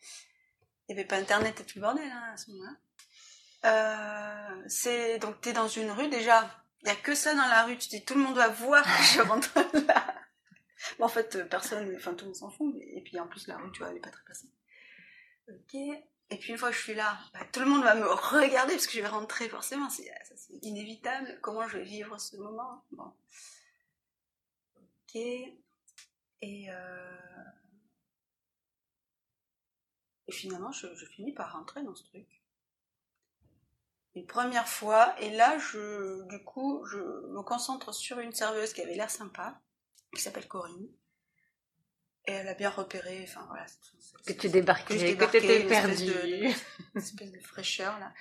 Il 0.88 0.96
n'y 0.96 1.00
avait 1.00 1.08
pas 1.08 1.18
internet 1.18 1.60
et 1.60 1.66
tout 1.66 1.78
le 1.78 1.82
bordel 1.82 2.10
hein, 2.10 2.32
à 2.34 2.38
ce 2.38 2.52
moment-là. 2.52 2.78
Euh, 3.66 4.64
c'est 4.68 5.20
donc 5.20 5.42
t'es 5.42 5.54
dans 5.54 5.68
une 5.68 5.92
rue 5.92 6.10
déjà. 6.10 6.50
Il 6.82 6.88
y 6.88 6.92
a 6.92 6.96
que 6.96 7.14
ça 7.14 7.34
dans 7.34 7.48
la 7.48 7.66
rue. 7.66 7.78
Tu 7.78 7.90
dis 7.90 8.06
tout 8.06 8.16
le 8.16 8.22
monde 8.22 8.38
va 8.38 8.48
voir 8.48 8.84
que 8.84 9.04
je 9.04 9.22
rentre 9.22 9.54
là. 9.86 10.16
Bon, 10.98 11.06
en 11.06 11.10
fait, 11.10 11.36
euh, 11.36 11.44
personne, 11.44 11.94
enfin 11.98 12.14
tout 12.14 12.24
le 12.24 12.30
monde 12.30 12.36
s'en 12.38 12.50
fout. 12.50 12.74
Et 12.80 13.02
puis 13.02 13.20
en 13.20 13.28
plus 13.28 13.48
la 13.48 13.58
rue, 13.58 13.70
tu 13.74 13.80
vois, 13.80 13.90
elle 13.90 13.98
est 13.98 14.02
pas 14.02 14.12
très 14.12 14.24
passée. 14.24 14.48
Ok. 15.50 15.76
Et 16.32 16.38
puis 16.38 16.52
une 16.52 16.58
fois 16.58 16.70
que 16.70 16.76
je 16.76 16.82
suis 16.82 16.94
là, 16.94 17.18
bah, 17.34 17.44
tout 17.52 17.60
le 17.60 17.66
monde 17.66 17.84
va 17.84 17.96
me 17.96 18.06
regarder 18.06 18.74
parce 18.74 18.86
que 18.86 18.94
je 18.94 19.02
vais 19.02 19.08
rentrer 19.08 19.50
forcément. 19.50 19.90
C'est 19.90 20.06
ça, 20.24 20.36
c'est 20.36 20.54
inévitable. 20.62 21.40
Comment 21.42 21.68
je 21.68 21.78
vais 21.78 21.84
vivre 21.84 22.20
ce 22.20 22.38
moment? 22.38 22.86
Bon. 22.92 23.12
Ok. 24.76 25.16
Et, 25.16 26.68
euh... 26.70 27.20
Et 30.28 30.32
finalement, 30.32 30.72
je, 30.72 30.94
je 30.96 31.06
finis 31.08 31.34
par 31.34 31.54
rentrer 31.54 31.82
dans 31.84 31.96
ce 31.96 32.04
truc. 32.04 32.28
Une 34.16 34.28
première 34.28 34.68
fois, 34.68 35.20
et 35.20 35.32
là, 35.32 35.58
je, 35.58 36.28
du 36.28 36.44
coup, 36.44 36.86
je 36.86 36.98
me 36.98 37.42
concentre 37.42 37.94
sur 37.94 38.20
une 38.20 38.34
serveuse 38.34 38.74
qui 38.74 38.82
avait 38.82 38.96
l'air 38.96 39.10
sympa, 39.10 39.60
qui 40.14 40.22
s'appelle 40.22 40.48
Corinne. 40.48 40.90
Et 42.26 42.32
elle 42.34 42.48
a 42.48 42.54
bien 42.54 42.70
repéré, 42.70 43.26
enfin 43.28 43.46
voilà. 43.48 43.66
Que 44.26 44.34
tu 44.34 44.50
débarquais, 44.50 45.16
que, 45.16 45.26
que 45.26 45.32
t'étais 45.32 45.62
une 45.62 45.72
espèce 45.72 45.98
perdu. 46.00 46.06
de- 46.06 46.28
une 46.96 47.02
espèce 47.02 47.32
de 47.32 47.40
fraîcheur 47.40 47.98
là. 48.00 48.12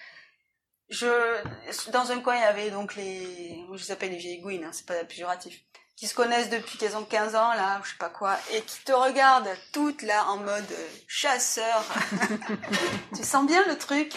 Je, 0.91 1.91
dans 1.91 2.11
un 2.13 2.21
coin, 2.21 2.37
il 2.37 2.41
y 2.41 2.45
avait 2.45 2.71
donc 2.71 2.95
les, 2.97 3.63
je 3.75 3.83
les 3.85 3.91
appelle 3.91 4.11
les 4.11 4.17
vieilles 4.17 4.41
gouines, 4.41 4.65
hein, 4.65 4.71
c'est 4.73 4.87
pas 4.87 5.05
péjoratif, 5.05 5.61
qui 5.97 6.07
se 6.07 6.15
connaissent 6.15 6.49
depuis 6.49 6.79
qu'elles 6.79 6.97
ont 6.97 7.05
15 7.05 7.35
ans 7.35 7.53
là, 7.53 7.79
ou 7.79 7.85
je 7.85 7.91
sais 7.91 7.99
pas 7.99 8.09
quoi, 8.09 8.39
et 8.55 8.63
qui 8.63 8.83
te 8.85 8.93
regardent 8.93 9.51
toutes 9.73 10.01
là 10.01 10.25
en 10.29 10.39
mode 10.39 10.65
euh, 10.71 10.89
chasseur. 11.07 11.85
tu 13.15 13.23
sens 13.23 13.47
bien 13.47 13.67
le 13.67 13.77
truc, 13.77 14.15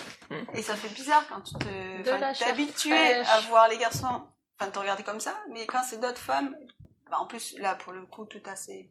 et 0.54 0.62
ça 0.62 0.76
fait 0.78 0.88
bizarre 0.94 1.26
quand 1.28 1.42
tu 1.42 1.56
te, 1.56 2.04
t'es 2.40 2.46
habitué 2.52 2.94
à 3.28 3.42
voir 3.42 3.68
les 3.68 3.78
garçons, 3.78 4.24
enfin 4.58 4.72
te 4.72 4.80
regarder 4.80 5.04
comme 5.04 5.20
ça, 5.20 5.38
mais 5.50 5.66
quand 5.66 5.84
c'est 5.84 6.00
d'autres 6.00 6.22
femmes, 6.22 6.56
bah, 7.10 7.18
en 7.20 7.26
plus 7.28 7.58
là 7.58 7.76
pour 7.76 7.92
le 7.92 8.06
coup 8.06 8.24
tout 8.26 8.42
assez 8.46 8.90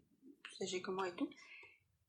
plus 0.60 0.64
âgé 0.64 0.82
que 0.82 0.90
moi 0.90 1.08
et 1.08 1.14
tout. 1.14 1.30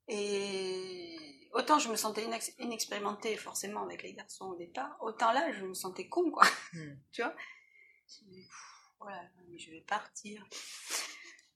Et 0.07 1.49
autant 1.53 1.79
je 1.79 1.89
me 1.89 1.95
sentais 1.95 2.25
inex- 2.25 2.53
inexpérimentée 2.59 3.37
forcément 3.37 3.83
avec 3.83 4.03
les 4.03 4.13
garçons 4.13 4.45
au 4.45 4.55
départ, 4.55 4.97
autant 5.01 5.31
là 5.31 5.51
je 5.51 5.65
me 5.65 5.73
sentais 5.73 6.07
con 6.07 6.31
quoi. 6.31 6.43
Hmm. 6.73 6.95
tu 7.11 7.21
vois? 7.21 7.35
Je 8.07 8.25
me 8.25 8.43
Voilà, 8.99 9.23
je 9.57 9.71
vais 9.71 9.81
partir. 9.81 10.45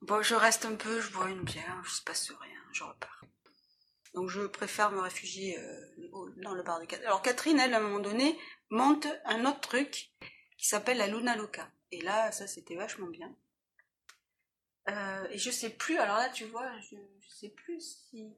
Bon, 0.02 0.22
je 0.22 0.36
reste 0.36 0.66
un 0.66 0.76
peu, 0.76 1.02
je 1.02 1.12
bois 1.12 1.30
une 1.30 1.44
bière, 1.44 1.82
je 1.84 1.92
se 1.92 2.02
passe 2.04 2.30
rien, 2.32 2.60
je 2.72 2.84
repars. 2.84 3.24
Donc 4.14 4.30
je 4.30 4.42
préfère 4.46 4.92
me 4.92 5.00
réfugier 5.00 5.58
euh, 5.60 6.32
dans 6.38 6.54
le 6.54 6.64
bar 6.64 6.80
de 6.80 6.86
Catherine. 6.86 7.08
Alors 7.08 7.22
Catherine, 7.22 7.60
elle, 7.60 7.74
à 7.74 7.78
un 7.78 7.82
moment 7.82 8.00
donné, 8.00 8.38
monte 8.70 9.08
un 9.26 9.46
autre 9.46 9.60
truc 9.62 10.12
qui 10.58 10.68
s'appelle 10.68 10.98
la 10.98 11.08
Luna 11.08 11.36
Loca. 11.36 11.70
Et 11.92 12.02
là, 12.02 12.32
ça 12.32 12.48
c'était 12.48 12.76
vachement 12.76 13.08
bien. 13.08 13.36
Euh, 14.90 15.28
et 15.32 15.38
je 15.38 15.50
sais 15.50 15.72
plus, 15.72 15.98
alors 15.98 16.18
là, 16.18 16.30
tu 16.30 16.46
vois, 16.46 16.72
je, 16.80 16.96
sais 17.28 17.50
plus 17.50 17.82
si 17.82 18.34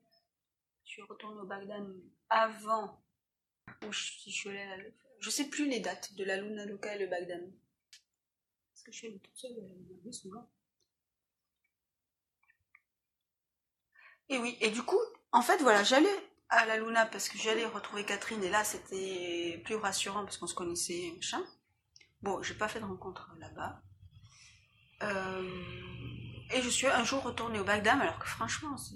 je 0.85 0.89
suis 0.89 1.01
retournée 1.03 1.41
au 1.41 1.45
Bagdad 1.45 1.85
avant 2.29 3.03
ou 3.85 3.93
si 3.93 4.31
je 4.31 4.35
suis 4.35 4.49
allée 4.49 4.61
à. 4.61 4.77
Je 5.19 5.29
sais 5.29 5.49
plus 5.49 5.67
les 5.67 5.79
dates 5.79 6.13
de 6.13 6.23
la 6.23 6.37
Luna 6.37 6.65
Loca 6.65 6.95
et 6.95 6.99
le 6.99 7.07
Bagdad. 7.07 7.41
Est-ce 7.41 8.83
que 8.83 8.91
je 8.91 8.97
suis 8.97 9.07
allée 9.07 9.19
toute 9.19 9.35
seule 9.35 9.51
à 9.51 9.61
la 9.61 9.67
Luna 9.67 10.11
souvent. 10.11 10.49
Et 14.29 14.37
oui, 14.37 14.57
et 14.61 14.69
du 14.71 14.83
coup, 14.83 14.99
en 15.31 15.41
fait, 15.41 15.57
voilà, 15.57 15.83
j'allais 15.83 16.09
à 16.49 16.65
la 16.65 16.77
Luna 16.77 17.05
parce 17.05 17.29
que 17.29 17.37
j'allais 17.37 17.65
retrouver 17.65 18.05
Catherine 18.05 18.43
et 18.43 18.49
là, 18.49 18.63
c'était 18.63 19.61
plus 19.65 19.75
rassurant 19.75 20.23
parce 20.23 20.37
qu'on 20.37 20.47
se 20.47 20.55
connaissait, 20.55 21.11
machin. 21.15 21.43
Bon, 22.21 22.41
j'ai 22.41 22.55
pas 22.55 22.67
fait 22.67 22.79
de 22.79 22.85
rencontre 22.85 23.35
là-bas. 23.39 23.81
Euh, 25.03 25.96
et 26.51 26.61
je 26.61 26.69
suis 26.69 26.87
un 26.87 27.03
jour 27.03 27.21
retournée 27.23 27.59
au 27.59 27.63
Bagdad 27.63 27.99
alors 28.01 28.19
que 28.19 28.27
franchement, 28.27 28.75
c'est- 28.77 28.95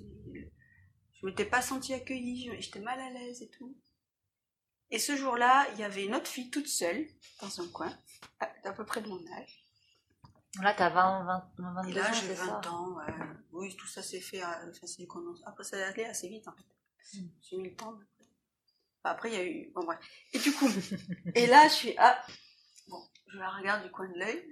je 1.13 1.25
m'étais 1.25 1.45
pas 1.45 1.61
sentie 1.61 1.93
accueillie, 1.93 2.49
j'étais 2.59 2.79
mal 2.79 2.99
à 2.99 3.09
l'aise 3.11 3.41
et 3.41 3.49
tout. 3.49 3.77
Et 4.89 4.99
ce 4.99 5.15
jour-là, 5.15 5.67
il 5.73 5.79
y 5.79 5.83
avait 5.83 6.05
une 6.05 6.15
autre 6.15 6.27
fille 6.27 6.49
toute 6.49 6.67
seule 6.67 7.07
dans 7.41 7.61
un 7.61 7.67
coin, 7.69 7.95
à, 8.39 8.73
peu 8.73 8.85
près 8.85 9.01
de 9.01 9.07
mon 9.07 9.19
âge. 9.37 9.65
Là, 10.61 10.73
t'as 10.73 10.89
20, 10.89 11.23
20, 11.23 11.51
22 11.75 11.89
Et 11.89 11.93
là, 11.93 12.09
ans, 12.09 12.13
j'ai 12.13 12.27
c'est 12.27 12.33
20 12.33 12.61
ça 12.63 12.71
ans, 12.71 12.97
ouais. 12.97 13.13
Oui, 13.53 13.75
tout 13.77 13.87
ça 13.87 14.01
s'est 14.03 14.19
fait, 14.19 14.43
enfin, 14.43 14.87
c'est 14.87 15.05
qu'on- 15.07 15.35
après 15.45 15.63
ça 15.63 15.77
allait 15.87 16.05
assez 16.05 16.27
vite 16.27 16.45
en 16.47 16.51
fait. 16.53 17.17
Mm. 17.19 17.27
J'ai 17.41 17.57
mis 17.57 17.69
le 17.69 17.75
temps. 17.75 17.93
Enfin, 19.03 19.13
après, 19.15 19.29
il 19.31 19.33
y 19.35 19.37
a 19.37 19.45
eu, 19.45 19.71
bon 19.73 19.85
bref. 19.85 19.99
Et 20.33 20.39
du 20.39 20.51
coup, 20.51 20.67
et 21.35 21.47
là, 21.47 21.67
je 21.69 21.73
suis, 21.73 21.95
ah, 21.97 22.21
bon, 22.89 23.01
je 23.27 23.37
la 23.37 23.49
regarde 23.49 23.83
du 23.85 23.91
coin 23.91 24.09
de 24.09 24.17
l'œil. 24.19 24.43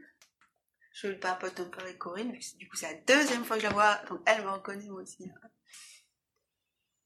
Je 1.01 1.07
le 1.07 1.17
papote 1.17 1.57
un 1.61 1.65
peu 1.65 1.79
avec 1.79 1.97
Corinne, 1.97 2.37
du 2.57 2.67
coup, 2.67 2.75
c'est 2.75 2.91
la 2.91 2.99
deuxième 3.01 3.45
fois 3.45 3.55
que 3.55 3.61
je 3.61 3.67
la 3.67 3.73
vois, 3.73 3.95
donc 4.09 4.21
elle 4.25 4.43
me 4.43 4.49
reconnaît 4.49 4.89
moi 4.89 5.01
aussi. 5.01 5.31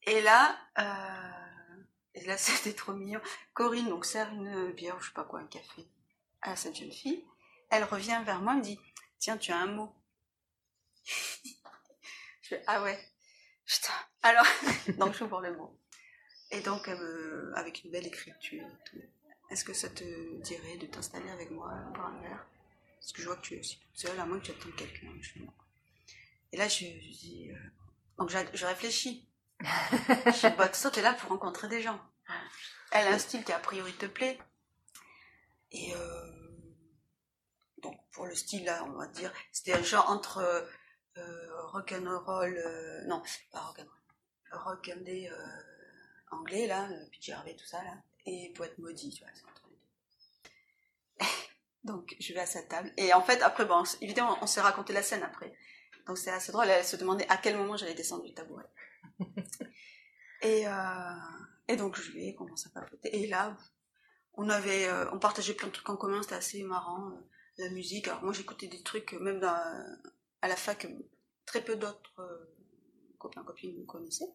Et 0.03 0.19
là, 0.21 0.57
euh, 0.79 2.35
c'était 2.37 2.73
trop 2.73 2.93
mignon. 2.93 3.21
Corinne, 3.53 3.89
donc, 3.89 4.05
sert 4.05 4.33
une 4.33 4.71
bière, 4.71 4.97
ou 4.97 4.99
je 4.99 5.09
sais 5.09 5.13
pas 5.13 5.25
quoi, 5.25 5.41
un 5.41 5.45
café 5.45 5.87
à 6.41 6.55
cette 6.55 6.75
jeune 6.75 6.91
fille. 6.91 7.23
Elle 7.69 7.83
revient 7.83 8.19
vers 8.25 8.41
moi, 8.41 8.53
elle 8.53 8.59
me 8.59 8.63
dit, 8.63 8.79
tiens, 9.19 9.37
tu 9.37 9.51
as 9.51 9.59
un 9.59 9.67
mot. 9.67 9.93
je 11.05 12.47
fais, 12.49 12.63
ah 12.65 12.81
ouais. 12.81 12.99
Putain. 13.63 13.93
Alors, 14.23 14.47
donc 14.97 15.13
j'ouvre 15.13 15.39
le 15.39 15.55
mot. 15.55 15.79
Et 16.49 16.61
donc, 16.61 16.87
avec 17.55 17.83
une 17.83 17.91
belle 17.91 18.07
écriture. 18.07 18.65
Est-ce 19.51 19.63
que 19.63 19.73
ça 19.73 19.89
te 19.89 20.41
dirait 20.41 20.77
de 20.77 20.87
t'installer 20.87 21.29
avec 21.29 21.51
moi, 21.51 21.71
boire 21.93 22.07
un 22.07 22.21
verre? 22.21 22.47
Parce 23.03 23.11
que 23.11 23.21
je 23.21 23.27
vois 23.27 23.35
que 23.35 23.41
tu 23.41 23.55
es 23.55 23.59
aussi 23.59 23.79
toute 23.79 23.97
seule, 23.97 24.19
à 24.19 24.25
moins 24.25 24.39
que 24.39 24.45
tu 24.45 24.51
attendes 24.51 24.75
quelqu'un. 24.75 25.07
Et 26.53 26.57
là, 26.57 26.67
je, 26.67 26.85
dis... 26.85 27.51
euh, 27.51 27.57
Donc, 28.17 28.29
je, 28.29 28.65
réfléchis. 28.65 29.27
je 29.61 30.47
dis, 30.49 30.55
bah, 30.55 30.67
façon, 30.69 30.89
t'es 30.89 31.01
là 31.01 31.13
pour 31.13 31.29
rencontrer 31.29 31.67
des 31.67 31.81
gens. 31.81 31.99
Elle 32.91 33.07
a 33.07 33.11
un 33.11 33.19
style 33.19 33.43
qui, 33.43 33.51
a 33.51 33.59
priori, 33.59 33.93
te 33.93 34.05
plaît. 34.05 34.39
Et... 35.71 35.93
euh, 35.93 36.43
donc 37.83 37.99
pour 38.11 38.25
le 38.25 38.33
style 38.33 38.63
là, 38.65 38.83
on 38.85 38.93
va 38.93 39.07
dire, 39.07 39.31
c'était 39.51 39.73
un 39.73 39.83
genre 39.83 40.09
entre 40.09 40.37
euh, 40.37 40.61
euh, 41.17 41.65
rock 41.67 41.91
and 41.91 42.19
roll, 42.25 42.57
euh, 42.57 43.03
non, 43.05 43.21
pas 43.51 43.59
rock 43.59 43.79
and 43.79 43.83
roll, 43.83 44.61
rock 44.63 44.89
euh, 44.89 45.29
anglais 46.31 46.65
là, 46.65 46.87
PJ 47.11 47.31
Harvey 47.31 47.55
tout 47.55 47.65
ça 47.65 47.83
là, 47.83 47.95
et 48.25 48.51
poète 48.55 48.77
maudit, 48.79 49.09
tu 49.11 49.23
vois, 49.23 49.33
c'est 49.35 49.43
entre 49.45 49.67
les 49.69 49.75
deux. 49.75 51.25
Donc 51.83 52.15
je 52.19 52.33
vais 52.33 52.39
à 52.39 52.45
sa 52.45 52.63
table 52.63 52.91
et 52.97 53.13
en 53.13 53.21
fait 53.21 53.41
après 53.41 53.65
bon, 53.65 53.83
évidemment 54.01 54.37
on 54.41 54.47
s'est 54.47 54.61
raconté 54.61 54.93
la 54.93 55.03
scène 55.03 55.23
après, 55.23 55.53
donc 56.07 56.17
c'est 56.17 56.31
assez 56.31 56.51
drôle, 56.51 56.69
elle 56.69 56.85
se 56.85 56.95
demandait 56.95 57.27
à 57.29 57.37
quel 57.37 57.57
moment 57.57 57.77
j'allais 57.77 57.93
descendre 57.93 58.23
du 58.23 58.33
tabouret. 58.33 58.65
et 60.41 60.67
euh, 60.67 61.13
et 61.67 61.75
donc 61.75 61.95
je 61.97 62.11
lui 62.11 62.27
ai 62.27 62.35
commencé 62.35 62.69
à 62.73 62.79
papoter 62.79 63.15
et 63.23 63.27
là 63.27 63.57
on 64.35 64.49
avait, 64.49 64.87
euh, 64.87 65.11
on 65.11 65.19
partageait 65.19 65.53
plein 65.53 65.67
de 65.67 65.73
trucs 65.73 65.89
en 65.89 65.95
commun, 65.95 66.23
c'était 66.23 66.35
assez 66.35 66.63
marrant. 66.63 67.11
euh, 67.11 67.19
la 67.57 67.69
musique. 67.69 68.07
Alors 68.07 68.23
moi 68.23 68.33
j'écoutais 68.33 68.67
des 68.67 68.81
trucs, 68.81 69.13
même 69.13 69.39
dans, 69.39 69.55
à 70.41 70.47
la 70.47 70.55
fac, 70.55 70.87
très 71.45 71.63
peu 71.63 71.75
d'autres 71.75 72.49
copains, 73.19 73.43
copines 73.43 73.77
me 73.77 73.85
connaissaient. 73.85 74.33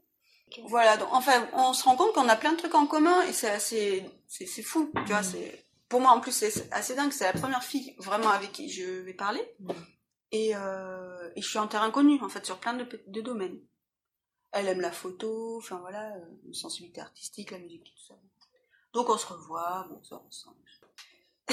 Voilà, 0.65 0.97
donc 0.97 1.09
enfin 1.13 1.49
on 1.53 1.73
se 1.73 1.85
rend 1.85 1.97
compte 1.97 2.15
qu'on 2.15 2.29
a 2.29 2.37
plein 2.37 2.53
de 2.53 2.59
trucs 2.59 2.75
en 2.75 2.87
commun 2.87 3.23
et 3.23 3.33
c'est 3.33 3.51
assez, 3.51 4.09
c'est 4.27 4.47
c'est 4.47 4.63
fou, 4.63 4.91
tu 5.05 5.13
vois. 5.13 5.23
C'est 5.23 5.65
pour 5.89 6.01
moi 6.01 6.11
en 6.13 6.21
plus 6.21 6.33
c'est 6.33 6.73
assez 6.73 6.95
dingue. 6.95 7.13
C'est 7.13 7.25
la 7.33 7.39
première 7.39 7.63
fille 7.65 7.95
vraiment 7.99 8.31
avec 8.31 8.53
qui 8.53 8.71
je 8.71 8.85
vais 8.85 9.15
parler 9.15 9.43
Mm. 9.61 9.73
et, 10.33 10.57
euh, 10.57 11.31
et 11.37 11.43
je 11.43 11.49
suis 11.49 11.59
en 11.59 11.69
terre 11.69 11.83
inconnue 11.83 12.21
en 12.23 12.29
fait 12.29 12.45
sur 12.45 12.59
plein 12.59 12.75
de, 12.75 13.21
domaines. 13.21 13.59
Elle 14.53 14.69
aime 14.69 14.81
la 14.81 14.93
photo, 14.93 15.59
enfin 15.59 15.79
voilà, 15.79 16.15
euh, 16.17 16.25
une 16.47 16.55
sensibilité 16.55 17.01
artistique, 17.01 17.51
la 17.51 17.59
musique, 17.59 17.85
tout 17.85 18.03
ça. 18.07 18.15
Donc 18.95 19.11
on 19.11 19.19
se 19.19 19.27
revoit, 19.27 19.87
bon, 19.91 19.99
on 20.01 20.03
sort 20.05 20.25
ensemble. 20.27 20.57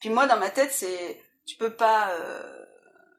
Puis 0.00 0.10
moi, 0.10 0.26
dans 0.26 0.38
ma 0.38 0.50
tête, 0.50 0.72
c'est, 0.72 1.22
tu 1.46 1.56
peux 1.56 1.74
pas, 1.74 2.10
euh, 2.12 2.64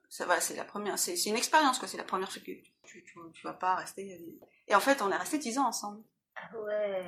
ça 0.10 0.26
va, 0.26 0.40
c'est 0.42 0.56
la 0.56 0.66
première, 0.66 1.00
c'est 1.00 1.16
une 1.26 1.36
expérience, 1.36 1.80
quoi, 1.80 1.88
c'est 1.88 1.98
la 1.98 2.04
première 2.04 2.32
fois 2.32 2.40
que 2.42 2.46
tu, 2.46 2.64
tu, 2.84 3.04
tu, 3.04 3.20
tu 3.34 3.48
vas 3.48 3.54
pas 3.54 3.76
rester. 3.76 4.14
euh, 4.14 4.46
Et 4.68 4.76
en 4.76 4.80
fait, 4.80 5.02
on 5.02 5.12
est 5.12 5.18
resté 5.18 5.38
dix 5.40 5.58
ans 5.58 5.68
ensemble. 5.68 6.04
Ouais. 6.66 7.08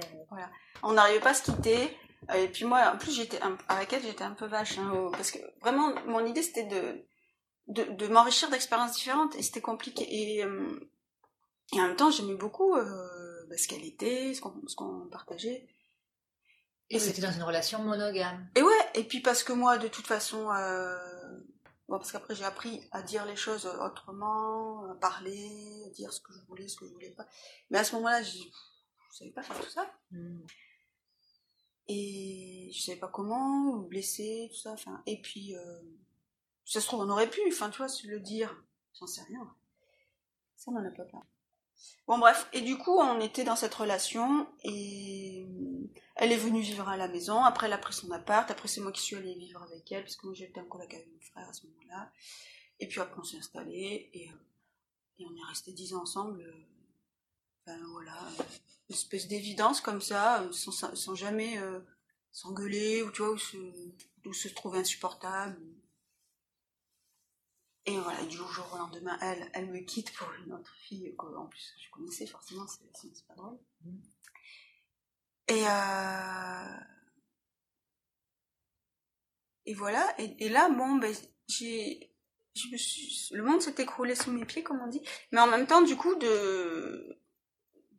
On 0.81 0.93
n'arrivait 0.93 1.19
pas 1.19 1.31
à 1.31 1.33
se 1.35 1.43
quitter. 1.51 1.95
Euh, 2.31 2.33
Et 2.35 2.47
puis 2.49 2.65
moi, 2.65 2.91
en 2.93 2.97
plus, 2.97 3.11
j'étais 3.15 3.41
un- 3.41 3.57
avec 3.67 3.93
elle, 3.93 4.03
j'étais 4.03 4.23
un 4.23 4.33
peu 4.33 4.45
vache, 4.45 4.77
hein, 4.77 5.09
parce 5.11 5.31
que 5.31 5.39
vraiment, 5.61 5.93
mon 6.07 6.25
idée, 6.25 6.41
c'était 6.43 6.65
de, 6.65 7.05
de, 7.67 7.83
de 7.93 8.07
m'enrichir 8.07 8.49
d'expériences 8.49 8.93
différentes, 8.93 9.35
et 9.35 9.43
c'était 9.43 9.61
compliqué. 9.61 10.05
Et, 10.09 10.43
euh, 10.43 10.79
et 11.73 11.79
en 11.81 11.87
même 11.87 11.95
temps, 11.95 12.11
j'aimais 12.11 12.35
beaucoup 12.35 12.75
euh, 12.75 13.45
bah, 13.49 13.57
ce 13.57 13.67
qu'elle 13.67 13.85
était, 13.85 14.33
ce 14.33 14.41
qu'on 14.75 15.07
partageait. 15.11 15.67
Et 16.91 16.99
c'était 16.99 17.21
dans 17.23 17.31
une 17.31 17.41
relation 17.43 17.79
monogame. 17.81 18.47
Et 18.55 18.61
ouais, 18.61 18.89
et 18.93 19.03
puis 19.03 19.19
parce 19.19 19.43
que 19.43 19.53
moi, 19.53 19.79
de 19.79 19.87
toute 19.87 20.05
façon, 20.05 20.51
euh, 20.51 20.95
bon, 21.89 21.97
parce 21.97 22.11
qu'après 22.11 22.35
j'ai 22.35 22.43
appris 22.43 22.87
à 22.91 23.01
dire 23.01 23.25
les 23.25 23.35
choses 23.35 23.65
autrement, 23.65 24.91
à 24.91 24.95
parler, 24.95 25.83
à 25.87 25.89
dire 25.89 26.13
ce 26.13 26.21
que 26.21 26.31
je 26.31 26.39
voulais, 26.47 26.67
ce 26.67 26.77
que 26.77 26.85
je 26.85 26.91
voulais 26.93 27.09
pas. 27.09 27.25
Mais 27.71 27.79
à 27.79 27.83
ce 27.83 27.95
moment-là, 27.95 28.21
je 28.21 28.37
je 28.37 29.17
savais 29.17 29.31
pas 29.31 29.41
faire 29.41 29.59
tout 29.59 29.69
ça. 29.71 29.91
Et 31.87 32.71
je 32.73 32.81
savais 32.81 32.97
pas 32.97 33.07
comment, 33.07 33.69
ou 33.71 33.81
blesser, 33.83 34.49
tout 34.51 34.57
ça. 34.57 34.71
Enfin, 34.71 35.01
et 35.05 35.21
puis, 35.21 35.55
euh, 35.55 35.79
ça 36.65 36.81
se 36.81 36.87
trouve, 36.87 37.01
on 37.01 37.09
aurait 37.09 37.29
pu, 37.29 37.41
enfin, 37.47 37.69
tu 37.69 37.77
vois, 37.77 37.87
le 38.05 38.19
dire. 38.19 38.63
J'en 38.99 39.07
sais 39.07 39.21
rien. 39.23 39.55
Ça, 40.55 40.71
n'en 40.71 40.85
a 40.85 40.91
pas 40.91 41.03
parlé. 41.03 41.27
Bon, 42.07 42.17
bref. 42.17 42.47
Et 42.53 42.61
du 42.61 42.77
coup, 42.77 42.97
on 42.97 43.19
était 43.19 43.43
dans 43.43 43.55
cette 43.55 43.73
relation, 43.75 44.47
et 44.63 45.45
elle 46.15 46.31
est 46.31 46.37
venue 46.37 46.61
vivre 46.61 46.87
à 46.89 46.97
la 46.97 47.07
maison. 47.07 47.43
Après, 47.43 47.67
elle 47.67 47.73
a 47.73 47.77
pris 47.77 47.93
son 47.93 48.09
appart. 48.11 48.49
Après, 48.49 48.67
c'est 48.67 48.81
moi 48.81 48.91
qui 48.91 49.01
suis 49.01 49.15
allée 49.15 49.35
vivre 49.35 49.61
avec 49.63 49.91
elle, 49.91 50.03
parce 50.03 50.15
que 50.15 50.25
moi, 50.25 50.35
j'étais 50.35 50.59
en 50.59 50.65
coloc 50.65 50.91
avec 50.93 51.07
mon 51.07 51.19
frère 51.19 51.47
à 51.47 51.53
ce 51.53 51.67
moment-là. 51.67 52.11
Et 52.79 52.87
puis 52.87 52.99
après, 52.99 53.19
on 53.19 53.23
s'est 53.23 53.37
installés, 53.37 54.09
et, 54.13 54.29
euh, 54.29 54.35
et 55.19 55.25
on 55.25 55.35
est 55.35 55.49
restés 55.49 55.73
dix 55.73 55.93
ans 55.93 56.01
ensemble. 56.01 56.43
Euh, 57.67 57.71
ben 57.71 57.83
voilà, 57.91 58.17
une 58.89 58.95
espèce 58.95 59.27
d'évidence 59.27 59.81
comme 59.81 60.01
ça, 60.01 60.47
sans, 60.51 60.95
sans 60.95 61.15
jamais 61.15 61.59
s'engueuler 62.31 63.01
ou 63.03 63.11
tu 63.11 63.21
vois, 63.21 63.31
où 63.31 63.37
se, 63.37 63.57
où 64.25 64.33
se 64.33 64.47
trouver 64.49 64.79
insupportable. 64.79 65.57
Et 67.87 67.99
voilà, 67.99 68.23
du 68.25 68.35
jour 68.35 68.67
au 68.73 68.77
lendemain, 68.77 69.17
elle, 69.21 69.49
elle 69.53 69.71
me 69.71 69.79
quitte 69.79 70.11
pour 70.15 70.27
une 70.43 70.53
autre 70.53 70.73
fille 70.87 71.15
qu'en 71.15 71.45
plus 71.45 71.73
je 71.79 71.89
connaissais 71.91 72.25
forcément, 72.25 72.65
c'est 72.67 73.27
pas 73.27 73.35
drôle. 73.35 73.59
Mm. 73.81 73.97
Et, 75.47 75.67
euh... 75.67 76.77
et 79.67 79.73
voilà, 79.75 80.15
et, 80.19 80.49
là, 80.49 80.69
bon, 80.69 80.95
ben, 80.95 81.15
j'ai, 81.47 82.11
je 82.55 82.67
me 82.69 82.77
suis, 82.77 83.29
le 83.35 83.43
monde 83.43 83.61
s'est 83.61 83.75
écroulé 83.77 84.15
sous 84.15 84.31
mes 84.31 84.45
pieds, 84.45 84.63
comme 84.63 84.81
on 84.81 84.87
dit. 84.87 85.01
Mais 85.31 85.39
en 85.39 85.47
même 85.47 85.67
temps, 85.67 85.83
du 85.83 85.95
coup, 85.95 86.15
de, 86.15 87.21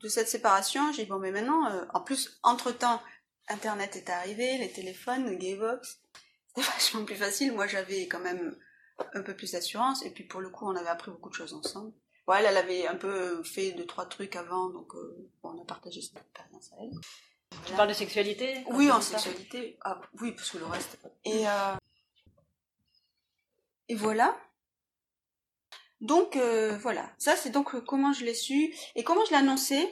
de 0.02 0.08
cette 0.08 0.28
séparation, 0.28 0.92
j'ai 0.92 1.04
dit, 1.04 1.08
bon, 1.08 1.18
mais 1.18 1.30
maintenant, 1.30 1.66
euh, 1.70 1.84
en 1.94 2.00
plus, 2.00 2.38
entre-temps, 2.42 3.02
Internet 3.48 3.96
est 3.96 4.10
arrivé, 4.10 4.58
les 4.58 4.70
téléphones, 4.70 5.36
Gaybox, 5.36 6.00
c'était 6.48 6.68
vachement 6.72 7.04
plus 7.04 7.16
facile. 7.16 7.52
Moi, 7.52 7.66
j'avais 7.66 8.08
quand 8.08 8.20
même 8.20 8.56
un 9.14 9.22
peu 9.22 9.34
plus 9.34 9.52
d'assurance. 9.52 10.04
Et 10.04 10.10
puis 10.10 10.24
pour 10.24 10.40
le 10.40 10.50
coup, 10.50 10.66
on 10.66 10.76
avait 10.76 10.88
appris 10.88 11.10
beaucoup 11.10 11.28
de 11.28 11.34
choses 11.34 11.54
ensemble. 11.54 11.92
Bon, 12.26 12.34
elle, 12.34 12.46
elle 12.46 12.56
avait 12.56 12.86
un 12.86 12.96
peu 12.96 13.42
fait 13.44 13.72
deux, 13.72 13.86
trois 13.86 14.06
trucs 14.06 14.34
avant, 14.34 14.68
donc 14.70 14.94
euh, 14.94 15.30
on 15.44 15.60
a 15.62 15.64
partagé 15.64 16.02
cette 16.02 16.18
expérience 16.18 16.72
à 16.72 16.76
elle. 16.82 16.90
Tu 17.64 17.72
parles 17.74 17.88
de 17.88 17.94
sexualité 17.94 18.64
Oui, 18.70 18.90
en 18.90 19.00
sexualité. 19.00 19.78
Ah, 19.82 20.00
oui, 20.20 20.32
parce 20.32 20.50
que 20.50 20.58
le 20.58 20.66
reste. 20.66 20.98
Et, 21.24 21.46
euh, 21.46 21.76
et 23.88 23.94
voilà. 23.94 24.36
Donc 26.00 26.36
euh, 26.36 26.76
voilà, 26.78 27.10
ça 27.18 27.36
c'est 27.36 27.50
donc 27.50 27.84
comment 27.84 28.12
je 28.12 28.24
l'ai 28.24 28.34
su 28.34 28.74
et 28.94 29.04
comment 29.04 29.24
je 29.24 29.30
l'ai 29.30 29.36
annoncé. 29.36 29.88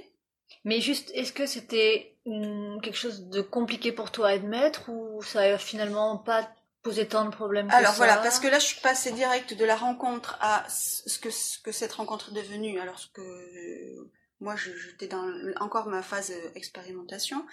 Mais 0.64 0.80
juste, 0.80 1.10
est-ce 1.14 1.32
que 1.32 1.46
c'était 1.46 2.16
quelque 2.24 2.96
chose 2.96 3.28
de 3.28 3.40
compliqué 3.40 3.92
pour 3.92 4.10
toi 4.10 4.28
à 4.28 4.32
admettre 4.32 4.88
ou 4.88 5.22
ça 5.22 5.40
a 5.40 5.58
finalement 5.58 6.18
pas 6.18 6.48
poser 6.82 7.08
tant 7.08 7.24
de 7.24 7.30
problèmes 7.30 7.68
que 7.68 7.74
Alors 7.74 7.94
voilà, 7.94 8.18
parce 8.18 8.38
que 8.38 8.46
là 8.46 8.58
je 8.58 8.66
suis 8.66 8.80
passée 8.80 9.12
direct 9.12 9.54
de 9.54 9.64
la 9.64 9.76
rencontre 9.76 10.38
à 10.40 10.64
ce 10.68 11.18
que, 11.18 11.30
ce 11.30 11.58
que 11.58 11.72
cette 11.72 11.92
rencontre 11.92 12.30
est 12.30 12.34
devenue, 12.42 12.78
alors 12.78 13.10
que 13.12 14.10
moi 14.40 14.54
j'étais 14.56 15.08
dans 15.08 15.26
encore 15.60 15.86
ma 15.86 16.02
phase 16.02 16.32
expérimentation. 16.54 17.44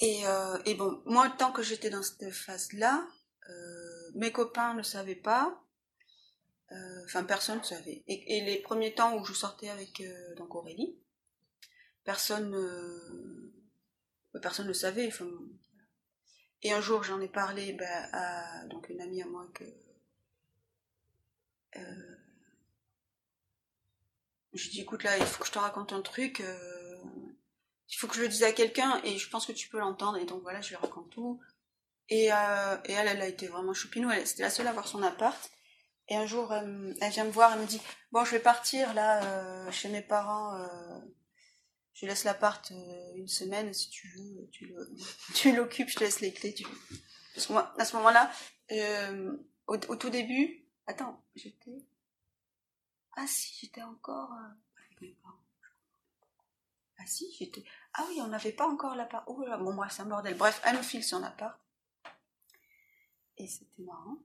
Et, 0.00 0.26
euh, 0.26 0.58
et 0.66 0.74
bon, 0.74 1.00
moi 1.06 1.32
tant 1.38 1.52
que 1.52 1.62
j'étais 1.62 1.90
dans 1.90 2.02
cette 2.02 2.30
phase-là, 2.32 3.06
euh, 3.48 4.10
mes 4.14 4.32
copains 4.32 4.74
ne 4.74 4.82
savaient 4.82 5.14
pas, 5.14 5.46
euh, 5.46 5.71
enfin 7.04 7.24
personne 7.24 7.58
ne 7.58 7.64
savait. 7.64 8.02
Et, 8.06 8.40
les 8.44 8.58
premiers 8.58 8.94
temps 8.94 9.16
où 9.16 9.24
je 9.24 9.32
sortais 9.32 9.68
avec 9.68 10.02
donc 10.36 10.54
Aurélie, 10.54 10.96
personne, 12.04 12.54
personne 14.40 14.68
ne 14.68 14.72
savait. 14.72 15.10
Et 16.62 16.72
un 16.72 16.80
jour, 16.80 17.02
j'en 17.02 17.20
ai 17.20 17.28
parlé 17.28 17.72
ben, 17.72 18.08
à 18.12 18.64
donc 18.66 18.88
une 18.88 19.00
amie 19.00 19.22
à 19.22 19.26
moi 19.26 19.46
que 19.54 19.64
euh, 21.76 22.16
je 24.52 24.68
dis 24.68 24.80
écoute 24.80 25.02
là, 25.02 25.16
il 25.16 25.24
faut 25.24 25.40
que 25.40 25.46
je 25.46 25.52
te 25.52 25.58
raconte 25.58 25.92
un 25.92 26.02
truc. 26.02 26.40
Euh, 26.40 26.98
il 27.88 27.96
faut 27.96 28.06
que 28.06 28.14
je 28.14 28.22
le 28.22 28.28
dise 28.28 28.42
à 28.42 28.52
quelqu'un 28.52 29.00
et 29.04 29.18
je 29.18 29.28
pense 29.28 29.46
que 29.46 29.52
tu 29.52 29.68
peux 29.68 29.78
l'entendre. 29.78 30.18
Et 30.18 30.24
donc 30.24 30.42
voilà, 30.42 30.60
je 30.60 30.70
lui 30.70 30.76
raconte 30.76 31.10
tout. 31.10 31.40
Et, 32.08 32.32
euh, 32.32 32.76
et 32.84 32.92
elle, 32.92 33.08
elle 33.08 33.22
a 33.22 33.28
été 33.28 33.48
vraiment 33.48 33.74
choupinou. 33.74 34.10
C'était 34.24 34.42
la 34.42 34.50
seule 34.50 34.66
à 34.66 34.72
voir 34.72 34.86
son 34.86 35.02
appart. 35.02 35.50
Et 36.12 36.16
un 36.16 36.26
jour, 36.26 36.52
elle 36.52 37.10
vient 37.10 37.24
me 37.24 37.30
voir, 37.30 37.54
elle 37.54 37.60
me 37.60 37.66
dit 37.66 37.80
bon, 38.10 38.22
je 38.24 38.32
vais 38.32 38.38
partir 38.38 38.92
là 38.92 39.70
chez 39.70 39.88
mes 39.88 40.02
parents 40.02 40.54
je 42.02 42.06
laisse 42.06 42.24
l'appart 42.24 42.72
euh, 42.72 43.12
une 43.14 43.28
semaine, 43.28 43.72
si 43.72 43.88
tu 43.90 44.08
veux, 44.08 44.48
tu 45.34 45.52
l'occupes, 45.56 45.88
je 45.88 45.96
te 45.96 46.04
laisse 46.04 46.20
les 46.20 46.32
clés. 46.32 46.54
Parce 47.34 47.46
que 47.46 47.52
moi, 47.52 47.72
à 47.78 47.84
ce 47.84 47.96
moment-là, 47.96 48.30
euh, 48.72 49.36
au, 49.66 49.76
tout 49.76 50.10
début, 50.10 50.66
attends, 50.86 51.22
j'étais, 51.36 51.84
ah 53.16 53.26
si, 53.26 53.54
j'étais 53.60 53.82
encore 53.82 54.32
euh, 54.32 54.82
avec 54.84 55.00
mes 55.00 55.16
parents. 55.22 55.38
Ah 56.98 57.06
si, 57.06 57.32
j'étais, 57.38 57.64
ah 57.94 58.04
oui, 58.08 58.20
on 58.20 58.28
n'avait 58.28 58.52
pas 58.52 58.66
encore 58.66 58.96
l'appart. 58.96 59.24
Oh 59.26 59.44
là, 59.44 59.56
bon 59.56 59.74
bref, 59.74 59.92
c'est 59.94 60.02
un 60.02 60.06
bordel. 60.06 60.36
Bref, 60.36 60.60
elle 60.64 60.78
me 60.78 60.82
file 60.82 61.04
son 61.04 61.22
appart. 61.22 61.58
Et 63.38 63.46
c'était 63.46 63.82
marrant. 63.82 64.18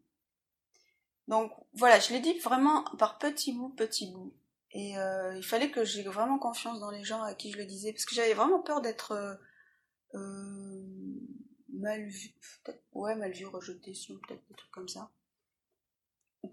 Donc 1.28 1.52
voilà, 1.74 2.00
je 2.00 2.14
l'ai 2.14 2.20
dit 2.20 2.38
vraiment 2.40 2.84
par 2.98 3.18
petits 3.18 3.54
bouts, 3.54 3.70
petits 3.70 4.12
bouts. 4.12 4.34
Et 4.72 4.98
euh, 4.98 5.36
il 5.36 5.44
fallait 5.44 5.72
que 5.72 5.84
j'ai 5.84 6.04
vraiment 6.04 6.40
confiance 6.40 6.80
dans 6.80 6.92
les 6.92 7.04
gens 7.04 7.22
à 7.22 7.34
qui 7.34 7.52
je 7.52 7.58
le 7.58 7.66
disais, 7.66 7.92
parce 7.94 8.06
que 8.06 8.16
j'avais 8.16 8.34
vraiment 8.34 8.62
peur 8.62 8.82
d'être 8.82 9.12
euh, 9.12 9.36
euh 10.16 10.84
mal 11.74 12.08
vu, 12.08 12.34
ouais, 12.94 13.16
mal 13.16 13.32
vu, 13.32 13.46
rejeté, 13.46 13.92
peut-être 13.92 14.48
des 14.48 14.56
trucs 14.56 14.72
comme 14.72 14.88
ça. 14.88 15.12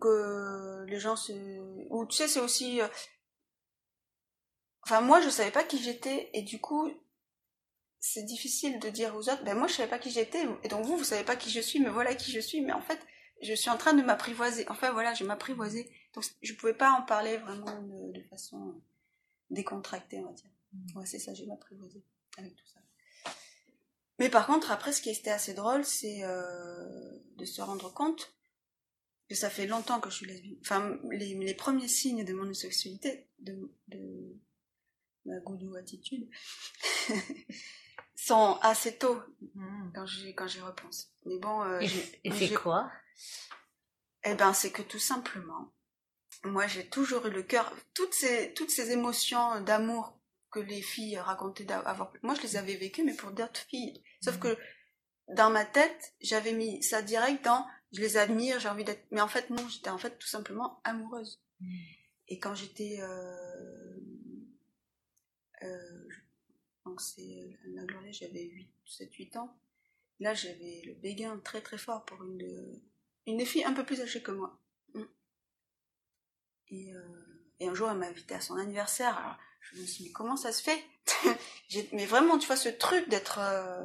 Que 0.00 0.84
les 0.86 0.98
gens 0.98 1.16
se... 1.16 1.32
Ou 1.90 2.06
tu 2.06 2.16
sais, 2.16 2.28
c'est 2.28 2.40
aussi... 2.40 2.80
Euh, 2.80 2.88
enfin, 4.82 5.00
moi, 5.00 5.20
je 5.20 5.30
savais 5.30 5.50
pas 5.50 5.64
qui 5.64 5.82
j'étais, 5.82 6.30
et 6.34 6.42
du 6.42 6.60
coup, 6.60 6.90
c'est 8.00 8.24
difficile 8.24 8.78
de 8.80 8.88
dire 8.90 9.14
aux 9.16 9.30
autres, 9.30 9.44
ben 9.44 9.56
moi, 9.56 9.66
je 9.66 9.74
savais 9.74 9.88
pas 9.88 9.98
qui 9.98 10.10
j'étais, 10.10 10.46
et 10.62 10.68
donc 10.68 10.84
vous, 10.84 10.96
vous 10.96 11.04
savez 11.04 11.24
pas 11.24 11.36
qui 11.36 11.50
je 11.50 11.60
suis, 11.60 11.80
mais 11.80 11.90
voilà 11.90 12.14
qui 12.14 12.32
je 12.32 12.40
suis, 12.40 12.60
mais 12.60 12.72
en 12.72 12.82
fait, 12.82 13.00
je 13.42 13.54
suis 13.54 13.70
en 13.70 13.76
train 13.76 13.94
de 13.94 14.02
m'apprivoiser. 14.02 14.66
Enfin, 14.68 14.92
voilà, 14.92 15.14
je 15.14 15.24
m'apprivoiser 15.24 15.90
donc 16.14 16.24
je 16.42 16.54
pouvais 16.54 16.74
pas 16.74 16.92
en 16.92 17.02
parler 17.02 17.36
vraiment 17.38 17.82
de, 17.82 18.22
façon 18.30 18.80
décontractée, 19.50 20.20
on 20.20 20.26
va 20.28 20.32
dire. 20.32 20.50
Mm. 20.72 20.98
Ouais, 20.98 21.06
c'est 21.06 21.18
ça, 21.18 21.34
j'ai 21.34 21.46
m'apprivoisé 21.46 22.02
avec 22.38 22.54
tout 22.54 22.66
ça. 22.66 22.80
Mais 24.20 24.30
par 24.30 24.46
contre, 24.46 24.70
après, 24.70 24.92
ce 24.92 25.02
qui 25.02 25.10
était 25.10 25.30
assez 25.30 25.54
drôle, 25.54 25.84
c'est 25.84 26.22
euh, 26.22 27.18
de 27.36 27.44
se 27.44 27.60
rendre 27.60 27.92
compte 27.92 28.32
que 29.28 29.34
ça 29.34 29.50
fait 29.50 29.66
longtemps 29.66 30.00
que 30.00 30.08
je 30.08 30.16
suis 30.16 30.26
lesbienne. 30.26 30.56
Enfin, 30.60 30.98
les, 31.10 31.54
premiers 31.54 31.88
signes 31.88 32.24
de 32.24 32.32
mon 32.32 32.52
sexualité, 32.54 33.26
de, 33.40 33.72
de 33.88 34.36
ma 35.24 35.40
goudou 35.40 35.74
attitude, 35.74 36.28
sont 38.16 38.58
assez 38.62 38.96
tôt 38.96 39.20
mm. 39.54 39.92
quand 39.94 40.06
j'y 40.06 40.34
quand 40.34 40.46
j'y 40.46 40.60
repense. 40.60 41.12
Mais 41.24 41.38
bon, 41.38 41.62
euh, 41.62 41.80
et 42.24 42.30
c'est 42.30 42.54
quoi? 42.54 42.90
Eh 44.24 44.34
ben, 44.34 44.52
c'est 44.52 44.70
que 44.70 44.82
tout 44.82 44.98
simplement, 44.98 45.72
moi 46.44 46.66
j'ai 46.66 46.88
toujours 46.88 47.26
eu 47.26 47.30
le 47.30 47.42
cœur, 47.42 47.72
toutes 47.94 48.14
ces, 48.14 48.54
toutes 48.54 48.70
ces 48.70 48.90
émotions 48.90 49.60
d'amour 49.60 50.18
que 50.50 50.60
les 50.60 50.82
filles 50.82 51.18
racontaient 51.18 51.64
d'avoir, 51.64 52.12
moi 52.22 52.34
je 52.34 52.42
les 52.42 52.56
avais 52.56 52.76
vécues, 52.76 53.04
mais 53.04 53.14
pour 53.14 53.32
d'autres 53.32 53.60
filles. 53.68 54.02
Sauf 54.22 54.38
que 54.38 54.56
dans 55.28 55.50
ma 55.50 55.64
tête, 55.64 56.14
j'avais 56.20 56.52
mis 56.52 56.82
ça 56.82 57.02
direct 57.02 57.44
dans 57.44 57.66
je 57.94 58.00
les 58.00 58.16
admire, 58.16 58.58
j'ai 58.58 58.68
envie 58.68 58.84
d'être. 58.84 59.06
Mais 59.12 59.20
en 59.20 59.28
fait, 59.28 59.50
non, 59.50 59.68
j'étais 59.68 59.90
en 59.90 59.98
fait 59.98 60.18
tout 60.18 60.26
simplement 60.26 60.80
amoureuse. 60.84 61.40
Mm. 61.60 61.76
Et 62.28 62.38
quand 62.38 62.54
j'étais. 62.54 62.98
Euh, 63.00 64.00
euh, 65.62 66.08
donc 66.94 67.00
c'est 67.00 67.58
la 67.64 67.82
Gloria, 67.82 68.12
j'avais 68.12 68.52
7-8 68.86 69.38
ans. 69.38 69.58
Là, 70.20 70.32
j'avais 70.32 70.80
le 70.86 70.94
béguin 70.94 71.40
très 71.42 71.60
très 71.60 71.76
fort 71.76 72.04
pour 72.04 72.22
une, 72.22 72.80
une 73.26 73.36
des 73.36 73.44
filles 73.44 73.64
un 73.64 73.72
peu 73.72 73.84
plus 73.84 74.00
âgée 74.00 74.22
que 74.22 74.30
moi. 74.30 74.56
Et, 76.68 76.94
euh, 76.94 77.02
et 77.58 77.66
un 77.66 77.74
jour, 77.74 77.90
elle 77.90 77.98
m'a 77.98 78.06
invité 78.06 78.36
à 78.36 78.40
son 78.40 78.54
anniversaire. 78.58 79.18
Alors, 79.18 79.36
je 79.60 79.80
me 79.80 79.86
suis 79.86 80.04
dit, 80.04 80.08
mais 80.10 80.12
comment 80.12 80.36
ça 80.36 80.52
se 80.52 80.62
fait? 80.62 80.84
Mais 81.92 82.06
vraiment, 82.06 82.38
tu 82.38 82.46
vois, 82.46 82.54
ce 82.54 82.68
truc 82.68 83.08
d'être 83.08 83.40
euh, 83.40 83.84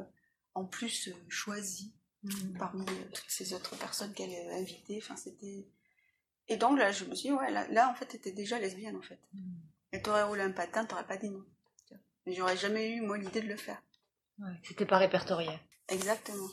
en 0.54 0.64
plus 0.64 1.08
euh, 1.08 1.14
choisie 1.28 1.92
mm. 2.22 2.58
parmi 2.58 2.86
toutes 3.12 3.28
ces 3.28 3.54
autres 3.54 3.76
personnes 3.76 4.14
qu'elle 4.14 4.30
avait 4.30 4.60
invitées. 4.60 5.00
Enfin, 5.02 5.16
c'était. 5.16 5.66
Et 6.46 6.56
donc 6.56 6.78
là, 6.78 6.92
je 6.92 7.06
me 7.06 7.14
suis 7.16 7.30
dit, 7.30 7.34
ouais, 7.34 7.50
là, 7.50 7.90
en 7.90 7.94
fait, 7.94 8.06
t'étais 8.06 8.30
déjà 8.30 8.60
lesbienne, 8.60 8.96
en 8.96 9.02
fait. 9.02 9.18
Mm. 9.32 9.40
Elle 9.90 10.02
t'aurait 10.02 10.22
roulé 10.22 10.42
un 10.42 10.52
patin, 10.52 10.84
t'aurais 10.84 11.06
pas 11.08 11.16
dit 11.16 11.30
non. 11.30 11.44
Mais 12.30 12.36
j'aurais 12.36 12.56
jamais 12.56 12.90
eu, 12.90 13.00
moi, 13.00 13.18
l'idée 13.18 13.40
de 13.40 13.48
le 13.48 13.56
faire. 13.56 13.82
Ouais, 14.38 14.52
c'était 14.62 14.86
pas 14.86 14.98
répertorié. 14.98 15.50
Exactement. 15.88 16.48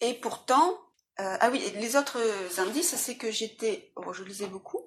Et 0.00 0.14
pourtant, 0.14 0.70
euh, 1.20 1.36
ah 1.38 1.50
oui, 1.50 1.62
les 1.74 1.94
autres 1.94 2.18
indices, 2.58 2.96
c'est 2.96 3.18
que 3.18 3.30
j'étais, 3.30 3.92
oh, 3.96 4.14
je 4.14 4.24
lisais 4.24 4.46
beaucoup, 4.46 4.80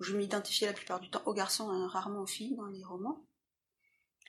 je 0.00 0.16
m'identifiais 0.16 0.66
la 0.66 0.72
plupart 0.72 1.00
du 1.00 1.10
temps 1.10 1.20
aux 1.26 1.34
garçons, 1.34 1.68
hein, 1.68 1.86
rarement 1.86 2.22
aux 2.22 2.26
filles 2.26 2.56
dans 2.56 2.64
les 2.64 2.82
romans. 2.82 3.26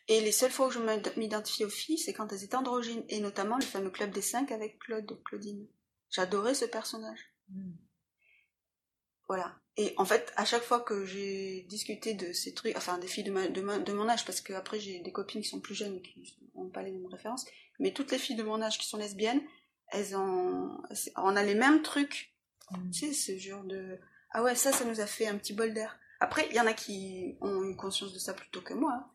Et 0.10 0.20
les 0.20 0.34
seules 0.34 0.52
fois 0.52 0.68
où 0.68 0.72
je 0.72 0.80
m'identifiais 1.18 1.66
aux 1.66 1.70
filles, 1.70 1.98
c'est 1.98 2.12
quand 2.12 2.34
elles 2.34 2.44
étaient 2.44 2.58
androgynes, 2.58 3.06
et 3.08 3.22
notamment 3.22 3.56
le 3.56 3.64
fameux 3.64 3.92
club 3.92 4.12
des 4.12 4.22
cinq 4.22 4.52
avec 4.52 4.78
Claude, 4.80 5.24
Claudine. 5.24 5.70
J'adorais 6.10 6.54
ce 6.54 6.66
personnage. 6.66 7.34
Hmm. 7.48 7.72
Voilà. 9.28 9.56
Et 9.78 9.94
en 9.98 10.06
fait, 10.06 10.32
à 10.38 10.46
chaque 10.46 10.64
fois 10.64 10.80
que 10.80 11.06
j'ai 11.06 11.64
discuté 11.64 12.14
de 12.14 12.32
ces 12.32 12.54
trucs, 12.54 12.78
enfin 12.78 12.98
des 12.98 13.08
filles 13.08 13.26
de, 13.26 13.50
de, 13.52 13.94
mon 13.94 14.08
âge, 14.08 14.26
parce 14.26 14.40
que 14.40 14.54
après 14.54 14.80
j'ai 14.80 15.00
des 15.00 15.12
copines 15.12 15.42
qui 15.42 15.50
sont 15.50 15.60
plus 15.60 15.76
jeunes 15.76 15.96
et 15.98 16.02
qui 16.02 16.38
n'ont 16.56 16.70
pas 16.70 16.82
les 16.82 16.92
mêmes 16.92 17.08
références, 17.08 17.46
mais 17.80 17.92
toutes 17.92 18.12
les 18.12 18.18
filles 18.18 18.38
de 18.38 18.44
mon 18.44 18.62
âge 18.62 18.78
qui 18.78 18.88
sont 18.88 18.98
lesbiennes, 18.98 19.42
elles 19.90 20.16
ont, 20.16 20.78
on 21.18 21.36
a 21.36 21.44
les 21.44 21.56
mêmes 21.56 21.82
trucs. 21.82 22.34
Mm. 22.72 22.92
Tu 22.92 23.14
sais, 23.14 23.14
ce 23.14 23.38
genre 23.38 23.64
de, 23.64 24.00
ah 24.32 24.44
ouais, 24.44 24.56
ça, 24.56 24.72
ça 24.72 24.86
nous 24.86 25.02
a 25.02 25.06
fait 25.06 25.28
un 25.28 25.38
petit 25.38 25.54
bol 25.54 25.74
d'air. 25.74 25.98
Après, 26.20 26.48
il 26.50 26.56
y 26.56 26.60
en 26.60 26.68
a 26.68 26.74
qui 26.74 27.38
ont 27.42 27.64
eu 27.64 27.76
conscience 27.76 28.14
de 28.14 28.20
ça 28.20 28.34
plutôt 28.34 28.62
que 28.62 28.74
moi. 28.74 28.94
hein. 28.94 29.10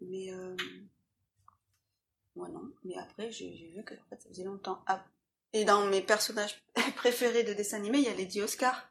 Mais 0.00 0.32
euh, 0.32 0.56
moi 2.34 2.48
non. 2.48 2.72
Mais 2.84 2.96
après, 2.96 3.30
j'ai 3.30 3.72
vu 3.76 3.84
que 3.84 3.94
en 3.94 4.08
fait, 4.08 4.22
ça 4.22 4.28
faisait 4.30 4.44
longtemps. 4.44 4.82
Ah. 4.86 5.04
Et 5.52 5.64
dans 5.64 5.86
mes 5.86 6.00
personnages 6.00 6.62
préférés 6.96 7.44
de 7.44 7.52
dessin 7.52 7.76
animé, 7.76 7.98
il 7.98 8.04
y 8.04 8.08
a 8.08 8.14
Lady 8.14 8.40
Oscar. 8.40 8.90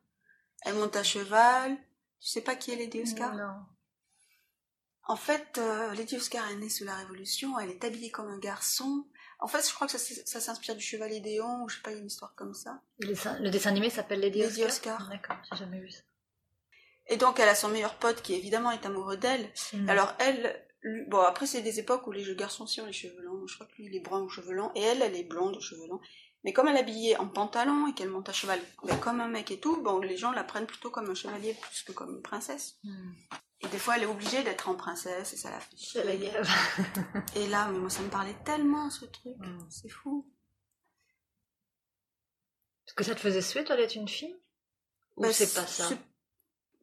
Elle 0.63 0.75
monte 0.75 0.95
à 0.95 1.03
cheval. 1.03 1.75
Tu 2.19 2.27
sais 2.27 2.41
pas 2.41 2.55
qui 2.55 2.71
est 2.71 2.75
Lady 2.75 3.01
Oscar? 3.01 3.33
Non. 3.35 3.55
En 5.07 5.15
fait, 5.15 5.57
euh, 5.57 5.93
Lady 5.95 6.17
Oscar 6.17 6.47
est 6.51 6.55
née 6.55 6.69
sous 6.69 6.83
la 6.83 6.95
Révolution. 6.95 7.57
Elle 7.57 7.71
est 7.71 7.83
habillée 7.83 8.11
comme 8.11 8.27
un 8.27 8.37
garçon. 8.37 9.05
En 9.39 9.47
fait, 9.47 9.67
je 9.67 9.73
crois 9.73 9.87
que 9.87 9.97
ça, 9.97 10.39
s'inspire 10.41 10.75
du 10.75 10.81
Chevalier 10.81 11.21
Déon, 11.21 11.63
ou 11.63 11.69
je 11.69 11.77
sais 11.77 11.81
pas, 11.81 11.91
il 11.91 11.95
y 11.95 11.97
a 11.97 12.01
une 12.01 12.07
histoire 12.07 12.35
comme 12.35 12.53
ça. 12.53 12.81
Le 12.99 13.07
dessin, 13.07 13.39
le 13.39 13.49
dessin 13.49 13.69
animé 13.69 13.89
s'appelle 13.89 14.19
Lady, 14.19 14.39
Lady 14.39 14.63
Oscar? 14.65 14.97
Oscar. 14.99 15.09
D'accord, 15.09 15.37
j'ai 15.51 15.57
jamais 15.59 15.79
vu 15.79 15.89
ça. 15.89 16.01
Et 17.07 17.17
donc, 17.17 17.39
elle 17.39 17.49
a 17.49 17.55
son 17.55 17.69
meilleur 17.69 17.95
pote 17.95 18.21
qui, 18.21 18.33
évidemment, 18.35 18.69
est 18.71 18.85
amoureux 18.85 19.17
d'elle. 19.17 19.49
Mm. 19.73 19.89
Alors 19.89 20.13
elle, 20.19 20.63
lui- 20.81 21.05
bon 21.07 21.19
après 21.21 21.47
c'est 21.47 21.61
des 21.61 21.79
époques 21.79 22.05
où 22.05 22.11
les 22.11 22.23
jeux 22.23 22.35
garçons 22.35 22.65
aussi 22.65 22.81
ont 22.81 22.85
les 22.85 22.93
cheveux 22.93 23.21
longs. 23.21 23.47
Je 23.47 23.55
crois 23.55 23.65
que 23.65 23.75
lui 23.77 23.85
il 23.85 23.95
est 23.95 23.99
brun 24.01 24.19
aux 24.19 24.29
cheveux 24.29 24.53
longs 24.53 24.71
et 24.75 24.81
elle 24.81 25.01
elle 25.01 25.15
est 25.15 25.23
blonde 25.23 25.55
aux 25.55 25.61
cheveux 25.61 25.87
longs. 25.87 26.01
Mais 26.43 26.53
comme 26.53 26.67
elle 26.69 26.77
est 26.77 26.79
habillée 26.79 27.17
en 27.17 27.27
pantalon 27.27 27.87
et 27.87 27.93
qu'elle 27.93 28.09
monte 28.09 28.29
à 28.29 28.33
cheval, 28.33 28.61
ben, 28.83 28.97
comme 28.99 29.19
un 29.21 29.27
mec 29.27 29.51
et 29.51 29.59
tout, 29.59 29.81
bon 29.81 29.99
les 29.99 30.15
gens 30.17 30.31
la 30.31 30.43
prennent 30.45 30.65
plutôt 30.67 30.89
comme 30.89 31.09
un 31.09 31.13
chevalier 31.15 31.53
plus 31.53 31.83
que 31.83 31.91
comme 31.91 32.15
une 32.15 32.21
princesse. 32.21 32.77
Mm. 32.83 33.11
Et 33.61 33.67
des 33.67 33.77
fois 33.77 33.97
elle 33.97 34.03
est 34.03 34.07
obligée 34.07 34.41
d'être 34.43 34.69
en 34.69 34.75
princesse 34.75 35.33
et 35.33 35.37
ça 35.37 35.49
la 35.51 35.59
fait 35.59 35.75
C'est 35.77 36.03
la 36.05 36.15
chier. 36.17 36.31
gueule. 36.31 36.45
Et 37.35 37.47
là 37.47 37.67
mais 37.69 37.77
moi 37.79 37.89
ça 37.89 38.01
me 38.01 38.09
parlait 38.09 38.37
tellement 38.45 38.89
ce 38.89 39.03
truc, 39.05 39.35
Mm. 39.37 39.67
c'est 39.69 39.89
fou. 39.89 40.31
Est-ce 42.87 42.93
que 42.95 43.03
ça 43.03 43.15
te 43.15 43.19
faisait 43.19 43.63
toi, 43.63 43.75
d'être 43.75 43.95
une 43.95 44.07
fille? 44.07 44.35
Ou 45.17 45.21
Ben, 45.23 45.33
c'est 45.33 45.53
pas 45.53 45.67
ça? 45.67 45.87
c'est- 45.89 45.97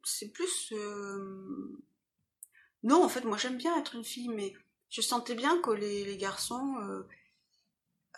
C'est 0.03 0.29
plus 0.31 0.71
euh, 0.71 1.83
non 2.83 3.03
en 3.03 3.09
fait 3.09 3.25
moi 3.25 3.35
j'aime 3.37 3.57
bien 3.57 3.77
être 3.77 3.95
une 3.95 4.05
fille 4.05 4.29
mais 4.29 4.53
je 4.89 5.01
sentais 5.01 5.35
bien 5.35 5.59
que 5.61 5.71
les, 5.71 6.05
les 6.05 6.15
garçons 6.15 6.77
euh, 6.79 7.05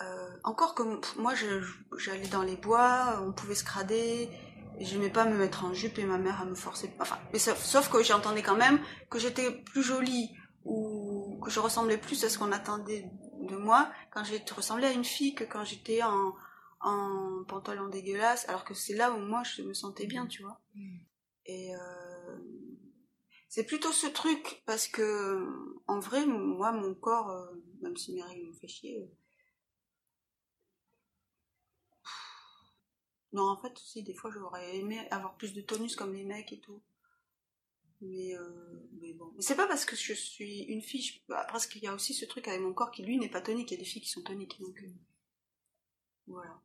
euh, 0.01 0.37
encore 0.43 0.75
que 0.75 0.83
moi 1.19 1.33
j'allais 1.97 2.27
dans 2.27 2.43
les 2.43 2.55
bois 2.55 3.21
on 3.21 3.31
pouvait 3.31 3.55
se 3.55 3.63
crader 3.63 4.29
et 4.79 4.85
j'aimais 4.85 5.09
pas 5.09 5.25
me 5.25 5.35
mettre 5.37 5.65
en 5.65 5.73
jupe 5.73 5.99
et 5.99 6.05
ma 6.05 6.17
mère 6.17 6.41
à 6.41 6.45
me 6.45 6.55
forcer 6.55 6.93
enfin 6.99 7.17
mais 7.33 7.39
sauf, 7.39 7.61
sauf 7.63 7.89
que 7.89 8.01
j'entendais 8.03 8.41
quand 8.41 8.55
même 8.55 8.79
que 9.09 9.19
j'étais 9.19 9.51
plus 9.51 9.83
jolie 9.83 10.29
ou 10.63 11.39
que 11.43 11.49
je 11.49 11.59
ressemblais 11.59 11.97
plus 11.97 12.23
à 12.23 12.29
ce 12.29 12.37
qu'on 12.37 12.51
attendait 12.51 13.09
de 13.41 13.55
moi 13.55 13.91
quand 14.11 14.23
j'ai 14.23 14.43
ressemblé 14.55 14.85
à 14.85 14.91
une 14.91 15.05
fille 15.05 15.35
que 15.35 15.43
quand 15.43 15.63
j'étais 15.63 16.01
en 16.03 16.33
en 16.81 17.43
pantalon 17.45 17.89
dégueulasse 17.89 18.47
alors 18.47 18.63
que 18.63 18.73
c'est 18.73 18.95
là 18.95 19.11
où 19.11 19.19
moi 19.19 19.43
je 19.43 19.63
me 19.63 19.73
sentais 19.73 20.05
bien 20.05 20.27
tu 20.27 20.43
vois 20.43 20.61
et 21.45 21.75
euh, 21.75 22.37
c'est 23.49 23.63
plutôt 23.63 23.91
ce 23.91 24.05
truc, 24.05 24.61
parce 24.67 24.87
que 24.87 25.43
en 25.87 25.99
vrai, 25.99 26.25
moi, 26.27 26.71
mon 26.71 26.93
corps, 26.93 27.31
euh, 27.31 27.47
même 27.81 27.97
si 27.97 28.13
mes 28.13 28.21
règles 28.21 28.47
me 28.47 28.53
fait 28.53 28.67
chier. 28.67 29.09
Non, 33.33 33.49
en 33.49 33.57
fait, 33.57 33.73
aussi, 33.73 34.03
des 34.03 34.13
fois, 34.13 34.29
j'aurais 34.29 34.77
aimé 34.77 35.07
avoir 35.09 35.35
plus 35.35 35.53
de 35.55 35.61
tonus 35.61 35.95
comme 35.95 36.13
les 36.13 36.23
mecs 36.25 36.53
et 36.53 36.59
tout. 36.59 36.79
Mais, 38.01 38.35
euh, 38.35 38.87
mais 39.01 39.13
bon. 39.13 39.31
Mais 39.35 39.41
c'est 39.41 39.55
pas 39.55 39.67
parce 39.67 39.85
que 39.85 39.95
je 39.95 40.13
suis 40.13 40.63
une 40.63 40.81
fille. 40.81 41.01
je- 41.01 41.19
bah, 41.29 41.45
Parce 41.51 41.65
qu'il 41.67 41.81
y 41.83 41.87
a 41.87 41.93
aussi 41.93 42.13
ce 42.13 42.25
truc 42.25 42.47
avec 42.47 42.61
mon 42.61 42.73
corps 42.73 42.91
qui, 42.91 43.03
lui, 43.03 43.17
n'est 43.17 43.29
pas 43.29 43.41
tonique. 43.41 43.71
Il 43.71 43.75
y 43.75 43.77
a 43.77 43.79
des 43.79 43.85
filles 43.85 44.01
qui 44.01 44.09
sont 44.09 44.21
toniques. 44.23 44.59
Donc, 44.59 44.81
euh, 44.83 44.87
voilà. 46.27 46.61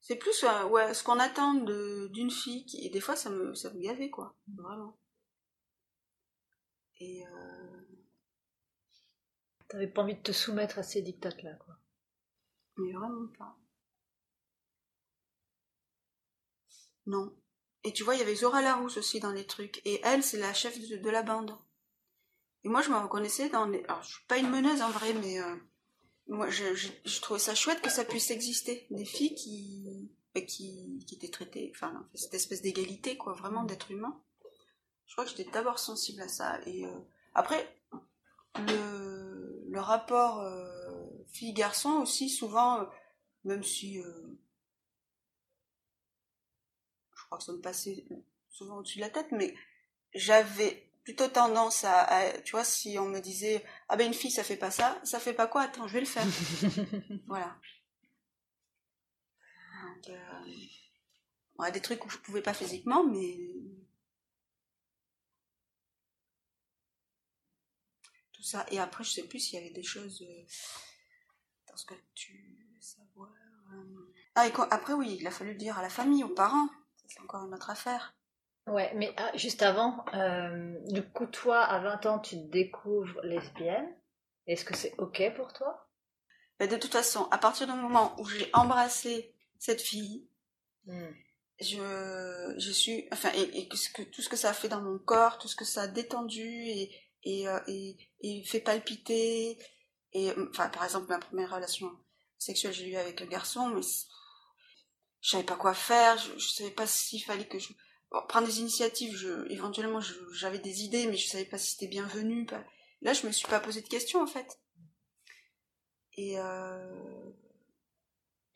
C'est 0.00 0.16
plus 0.16 0.42
euh, 0.42 0.64
ouais, 0.66 0.92
ce 0.92 1.04
qu'on 1.04 1.20
attend 1.20 1.54
de- 1.54 2.08
d'une 2.12 2.32
fille. 2.32 2.66
Qui, 2.66 2.84
et 2.84 2.90
des 2.90 3.00
fois, 3.00 3.14
ça 3.14 3.30
me, 3.30 3.54
ça 3.54 3.72
me 3.72 3.78
gavait, 3.80 4.10
quoi. 4.10 4.34
Vraiment. 4.56 4.96
Et 7.00 7.24
euh, 7.26 7.98
T'avais 9.68 9.86
pas 9.86 10.02
envie 10.02 10.16
de 10.16 10.20
te 10.20 10.32
soumettre 10.32 10.78
à 10.78 10.82
ces 10.82 11.00
dictates-là, 11.00 11.54
quoi. 11.54 11.78
mais 12.78 12.92
vraiment 12.92 13.26
pas. 13.38 13.54
Non. 17.08 17.34
Et 17.84 17.92
tu 17.92 18.04
vois, 18.04 18.14
il 18.14 18.18
y 18.18 18.22
avait 18.22 18.34
Zora 18.34 18.60
Larousse 18.60 18.98
aussi 18.98 19.18
dans 19.18 19.32
les 19.32 19.46
trucs. 19.46 19.80
Et 19.86 20.00
elle, 20.04 20.22
c'est 20.22 20.38
la 20.38 20.52
chef 20.52 20.78
de, 20.78 21.10
la 21.10 21.22
bande. 21.22 21.56
Et 22.64 22.68
moi, 22.68 22.82
je 22.82 22.90
me 22.90 22.98
reconnaissais 22.98 23.48
dans 23.48 23.64
les... 23.64 23.82
Alors, 23.84 24.02
je 24.02 24.10
suis 24.14 24.26
pas 24.28 24.36
une 24.36 24.50
meneuse 24.50 24.82
en 24.82 24.90
vrai, 24.90 25.14
mais... 25.14 25.40
euh, 25.40 25.56
moi, 26.28 26.50
je, 26.50 26.74
je, 26.74 27.20
trouvais 27.22 27.40
ça 27.40 27.54
chouette 27.54 27.80
que 27.80 27.90
ça 27.90 28.04
puisse 28.04 28.30
exister. 28.30 28.86
Des 28.90 29.06
filles 29.06 29.34
qui... 29.34 30.10
bah, 30.34 30.42
qui, 30.42 31.02
qui 31.06 31.14
étaient 31.14 31.30
traitées... 31.30 31.72
Enfin, 31.74 32.06
cette 32.14 32.34
espèce 32.34 32.60
d'égalité, 32.60 33.16
quoi, 33.16 33.32
vraiment, 33.32 33.64
d'être 33.64 33.90
humain. 33.90 34.20
Je 35.06 35.14
crois 35.14 35.24
que 35.24 35.30
j'étais 35.30 35.50
d'abord 35.50 35.78
sensible 35.78 36.20
à 36.20 36.28
ça. 36.28 36.60
Et 36.66 36.84
euh, 36.84 36.90
après, 37.32 37.74
le, 38.66 39.64
le 39.66 39.80
rapport 39.80 40.40
euh, 40.40 41.06
fille-garçon 41.32 41.92
aussi, 42.02 42.28
souvent, 42.28 42.86
même 43.44 43.64
si... 43.64 43.98
je 47.28 47.36
crois 47.36 47.38
que 47.38 47.44
ça 47.44 47.52
me 47.52 47.60
passait 47.60 48.04
souvent 48.50 48.78
au-dessus 48.78 48.96
de 48.98 49.02
la 49.02 49.10
tête, 49.10 49.28
mais 49.32 49.54
j'avais 50.14 50.84
plutôt 51.04 51.28
tendance 51.28 51.84
à, 51.84 52.02
à- 52.02 52.32
tu 52.42 52.52
vois, 52.52 52.64
si 52.64 52.98
on 52.98 53.06
me 53.06 53.20
disait, 53.20 53.64
ah 53.88 53.96
ben 53.96 54.06
une 54.08 54.14
fille 54.14 54.30
ça 54.30 54.44
fait 54.44 54.56
pas 54.56 54.70
ça, 54.70 54.98
ça 55.04 55.20
fait 55.20 55.34
pas 55.34 55.46
quoi, 55.46 55.62
attends, 55.62 55.88
je 55.88 55.94
vais 55.94 56.00
le 56.00 56.06
faire. 56.06 56.26
voilà. 57.28 57.56
Donc, 59.82 60.10
euh, 60.10 60.44
ouais, 61.58 61.70
des 61.72 61.80
trucs 61.82 62.04
où 62.06 62.08
je 62.08 62.16
pouvais 62.18 62.40
pas 62.42 62.54
physiquement, 62.54 63.04
mais 63.04 63.36
tout 68.32 68.42
ça. 68.42 68.64
Et 68.70 68.78
après, 68.78 69.04
je 69.04 69.10
sais 69.10 69.22
plus 69.24 69.38
s'il 69.40 69.58
y 69.58 69.62
avait 69.62 69.70
des 69.74 69.82
choses 69.82 70.22
euh, 70.22 70.42
dans 71.68 71.76
ce 71.76 71.86
que 71.86 71.94
tu 72.14 72.32
veux 72.32 72.80
savoir. 72.80 73.30
euh. 73.72 74.12
Ah, 74.34 74.46
et 74.48 74.52
quoi- 74.52 74.72
après, 74.72 74.92
oui, 74.94 75.16
il 75.20 75.26
a 75.26 75.30
fallu 75.30 75.52
le 75.52 75.58
dire 75.58 75.78
à 75.78 75.82
la 75.82 75.88
famille, 75.90 76.24
aux 76.24 76.28
parents. 76.34 76.68
C'est 77.08 77.20
encore 77.20 77.44
une 77.44 77.54
autre 77.54 77.70
affaire. 77.70 78.14
Ouais, 78.66 78.92
mais 78.94 79.14
ah, 79.16 79.30
juste 79.34 79.62
avant, 79.62 80.04
euh, 80.14 80.76
du 80.88 81.02
coup, 81.02 81.26
toi, 81.26 81.62
à 81.62 81.80
20 81.80 82.06
ans, 82.06 82.18
tu 82.18 82.36
te 82.36 82.50
découvres 82.50 83.20
lesbienne. 83.22 83.88
Est-ce 84.46 84.64
que 84.64 84.76
c'est 84.76 84.94
OK 84.98 85.22
pour 85.34 85.52
toi? 85.52 85.88
Mais 86.60 86.68
de 86.68 86.76
toute 86.76 86.92
façon, 86.92 87.28
à 87.30 87.38
partir 87.38 87.66
du 87.66 87.72
moment 87.72 88.14
où 88.20 88.26
j'ai 88.26 88.50
embrassé 88.52 89.34
cette 89.58 89.80
fille, 89.80 90.28
je, 91.60 92.54
je 92.58 92.70
suis, 92.70 93.08
enfin, 93.12 93.30
et, 93.34 93.68
que, 93.68 94.02
tout 94.02 94.22
ce 94.22 94.28
que 94.28 94.36
ça 94.36 94.50
a 94.50 94.52
fait 94.52 94.68
dans 94.68 94.80
mon 94.80 94.98
corps, 94.98 95.38
tout 95.38 95.48
ce 95.48 95.56
que 95.56 95.64
ça 95.64 95.82
a 95.82 95.86
détendu 95.88 96.42
et, 96.42 96.90
et, 97.24 97.48
euh, 97.48 97.58
et, 97.66 97.96
et 98.20 98.44
fait 98.44 98.60
palpiter, 98.60 99.58
et, 100.12 100.32
enfin, 100.50 100.68
par 100.68 100.84
exemple, 100.84 101.08
ma 101.08 101.18
première 101.18 101.54
relation 101.54 101.90
sexuelle, 102.38 102.72
j'ai 102.72 102.88
eu 102.88 102.96
avec 102.96 103.20
un 103.22 103.26
garçon, 103.26 103.68
mais 103.68 103.82
je 105.20 105.30
savais 105.30 105.44
pas 105.44 105.56
quoi 105.56 105.74
faire, 105.74 106.16
je, 106.18 106.48
savais 106.48 106.70
pas 106.70 106.86
s'il 106.86 107.22
fallait 107.22 107.46
que 107.46 107.58
je, 107.58 107.72
bon, 108.10 108.20
prendre 108.28 108.46
des 108.46 108.60
initiatives, 108.60 109.16
je, 109.16 109.50
éventuellement, 109.50 110.00
j'avais 110.32 110.58
des 110.58 110.84
idées, 110.84 111.06
mais 111.06 111.16
je 111.16 111.28
savais 111.28 111.44
pas 111.44 111.58
si 111.58 111.72
c'était 111.72 111.88
bienvenu, 111.88 112.46
là, 113.02 113.12
je 113.12 113.26
me 113.26 113.32
suis 113.32 113.48
pas 113.48 113.60
posé 113.60 113.82
de 113.82 113.88
questions, 113.88 114.22
en 114.22 114.26
fait. 114.26 114.58
Et, 116.16 116.38
euh, 116.38 117.30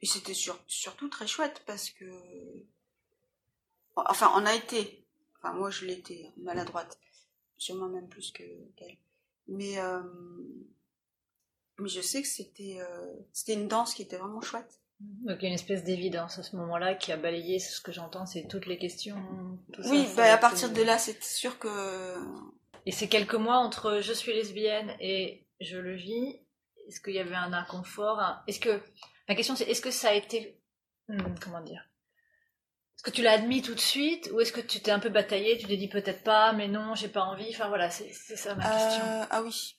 et 0.00 0.06
c'était 0.06 0.34
sur- 0.34 0.62
surtout 0.66 1.08
très 1.08 1.26
chouette 1.28 1.62
parce 1.66 1.90
que. 1.90 2.04
Enfin, 3.96 4.32
on 4.34 4.44
a 4.46 4.54
été. 4.54 5.06
Enfin, 5.38 5.54
moi, 5.54 5.70
je 5.70 5.86
l'étais 5.86 6.30
maladroite. 6.38 6.98
Sûrement 7.56 7.88
même 7.88 8.08
plus 8.08 8.32
que 8.32 8.42
qu'elle. 8.76 8.98
Mais, 9.46 9.78
euh, 9.78 10.02
mais 11.78 11.88
je 11.88 12.00
sais 12.00 12.22
que 12.22 12.28
c'était 12.28 12.78
euh, 12.80 13.14
c'était 13.32 13.54
une 13.54 13.68
danse 13.68 13.94
qui 13.94 14.02
était 14.02 14.16
vraiment 14.18 14.40
chouette. 14.40 14.81
Donc 15.24 15.36
il 15.38 15.42
y 15.42 15.46
a 15.46 15.48
une 15.48 15.54
espèce 15.54 15.84
d'évidence 15.84 16.38
à 16.38 16.42
ce 16.42 16.56
moment-là 16.56 16.94
qui 16.94 17.12
a 17.12 17.16
balayé 17.16 17.58
ce 17.58 17.80
que 17.80 17.92
j'entends, 17.92 18.26
c'est 18.26 18.48
toutes 18.48 18.66
les 18.66 18.78
questions. 18.78 19.16
tout 19.72 19.82
oui, 19.88 20.06
ça 20.06 20.16
bah, 20.16 20.32
à 20.32 20.38
partir 20.38 20.70
de 20.70 20.82
là, 20.82 20.98
c'est 20.98 21.22
sûr 21.22 21.58
que. 21.58 22.16
Et 22.86 22.92
ces 22.92 23.08
quelques 23.08 23.34
mois 23.34 23.58
entre 23.58 24.00
je 24.00 24.12
suis 24.12 24.32
lesbienne 24.32 24.92
et 25.00 25.46
je 25.60 25.78
le 25.78 25.94
vis, 25.94 26.40
est-ce 26.88 27.00
qu'il 27.00 27.14
y 27.14 27.20
avait 27.20 27.36
un 27.36 27.52
inconfort 27.52 28.18
un- 28.18 28.42
Est-ce 28.48 28.58
que 28.58 28.80
ma 29.28 29.36
question 29.36 29.54
c'est 29.54 29.68
est-ce 29.70 29.80
que 29.80 29.92
ça 29.92 30.08
a 30.08 30.14
été 30.14 30.60
hmm, 31.08 31.34
comment 31.40 31.60
dire 31.60 31.84
Est-ce 32.96 33.04
que 33.04 33.10
tu 33.12 33.22
l'as 33.22 33.32
admis 33.32 33.62
tout 33.62 33.74
de 33.74 33.80
suite 33.80 34.28
ou 34.32 34.40
est-ce 34.40 34.52
que 34.52 34.60
tu 34.60 34.80
t'es 34.80 34.90
un 34.90 34.98
peu 34.98 35.10
bataillé 35.10 35.56
Tu 35.58 35.68
t'es 35.68 35.76
dit 35.76 35.88
peut-être 35.88 36.24
pas, 36.24 36.52
mais 36.52 36.66
non, 36.66 36.96
j'ai 36.96 37.08
pas 37.08 37.22
envie. 37.22 37.48
Enfin 37.50 37.68
voilà, 37.68 37.88
c'est 37.90 38.10
c'est 38.12 38.36
ça 38.36 38.56
ma 38.56 38.64
question. 38.64 39.04
Euh, 39.04 39.24
ah 39.30 39.42
oui. 39.44 39.76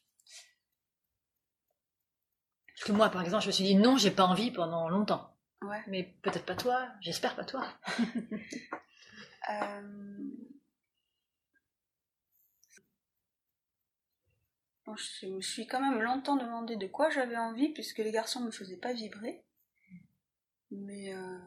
Parce 2.84 2.92
que 2.92 2.98
moi, 2.98 3.10
par 3.10 3.22
exemple, 3.22 3.44
je 3.44 3.48
me 3.48 3.54
suis 3.54 3.64
dit 3.64 3.76
non, 3.76 3.96
j'ai 3.96 4.12
pas 4.12 4.26
envie 4.26 4.52
pendant 4.52 4.90
longtemps. 4.90 5.34
Ouais. 5.62 5.82
Mais 5.88 6.04
peut-être 6.22 6.46
pas 6.46 6.58
toi, 6.58 6.86
j'espère 7.00 7.34
pas 7.36 7.46
toi. 7.46 7.66
Euh, 9.50 10.32
je 14.88 15.28
me 15.28 15.42
suis 15.42 15.68
quand 15.68 15.82
même 15.82 16.02
longtemps 16.02 16.38
demandé 16.38 16.78
de 16.78 16.88
quoi 16.88 17.10
j'avais 17.10 17.36
envie, 17.36 17.74
puisque 17.74 17.98
les 17.98 18.12
garçons 18.14 18.40
ne 18.40 18.46
me 18.46 18.52
faisaient 18.52 18.78
pas 18.78 18.94
vibrer. 18.94 19.44
Mais. 20.72 21.14
Euh... 21.14 21.40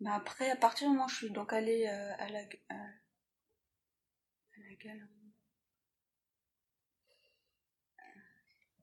Mais 0.00 0.10
après, 0.10 0.50
à 0.50 0.56
partir 0.56 0.88
du 0.88 0.94
moment 0.94 1.06
où 1.06 1.08
je 1.08 1.14
suis 1.14 1.30
donc 1.30 1.52
allée 1.52 1.86
euh, 1.86 2.12
à 2.18 2.28
la, 2.28 2.40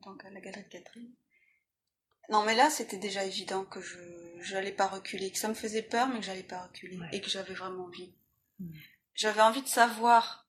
donc 0.04 0.26
à 0.26 0.30
la 0.30 0.40
galerie 0.40 0.64
de 0.64 0.70
Catherine. 0.70 1.12
Non, 2.30 2.44
mais 2.44 2.56
là, 2.56 2.70
c'était 2.70 2.98
déjà 2.98 3.24
évident 3.26 3.66
que 3.66 3.82
je 3.82 4.54
n'allais 4.54 4.72
pas 4.72 4.88
reculer, 4.88 5.32
que 5.32 5.38
ça 5.38 5.48
me 5.50 5.54
faisait 5.54 5.82
peur, 5.84 6.08
mais 6.08 6.20
que 6.20 6.26
j'allais 6.26 6.44
pas 6.44 6.64
reculer 6.64 6.98
Ouais. 6.98 7.10
et 7.12 7.22
que 7.22 7.30
j'avais 7.30 7.54
vraiment 7.54 7.86
envie. 7.86 8.14
Mm. 8.60 8.72
J'avais 9.14 9.42
envie 9.42 9.62
de 9.62 9.68
savoir, 9.68 10.48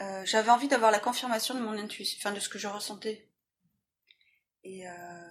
euh, 0.00 0.24
j'avais 0.24 0.50
envie 0.50 0.68
d'avoir 0.68 0.90
la 0.90 0.98
confirmation 1.00 1.54
de 1.54 1.60
mon 1.60 1.72
intuition, 1.78 2.18
enfin 2.18 2.34
de 2.34 2.40
ce 2.40 2.48
que 2.48 2.58
je 2.58 2.66
ressentais. 2.66 3.28
Et, 4.64 4.88
euh, 4.88 5.28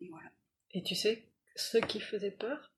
et 0.00 0.08
voilà. 0.08 0.30
Et 0.72 0.82
tu 0.82 0.94
sais, 0.94 1.28
ce 1.56 1.78
qui 1.78 2.00
faisait 2.00 2.30
peur 2.30 2.69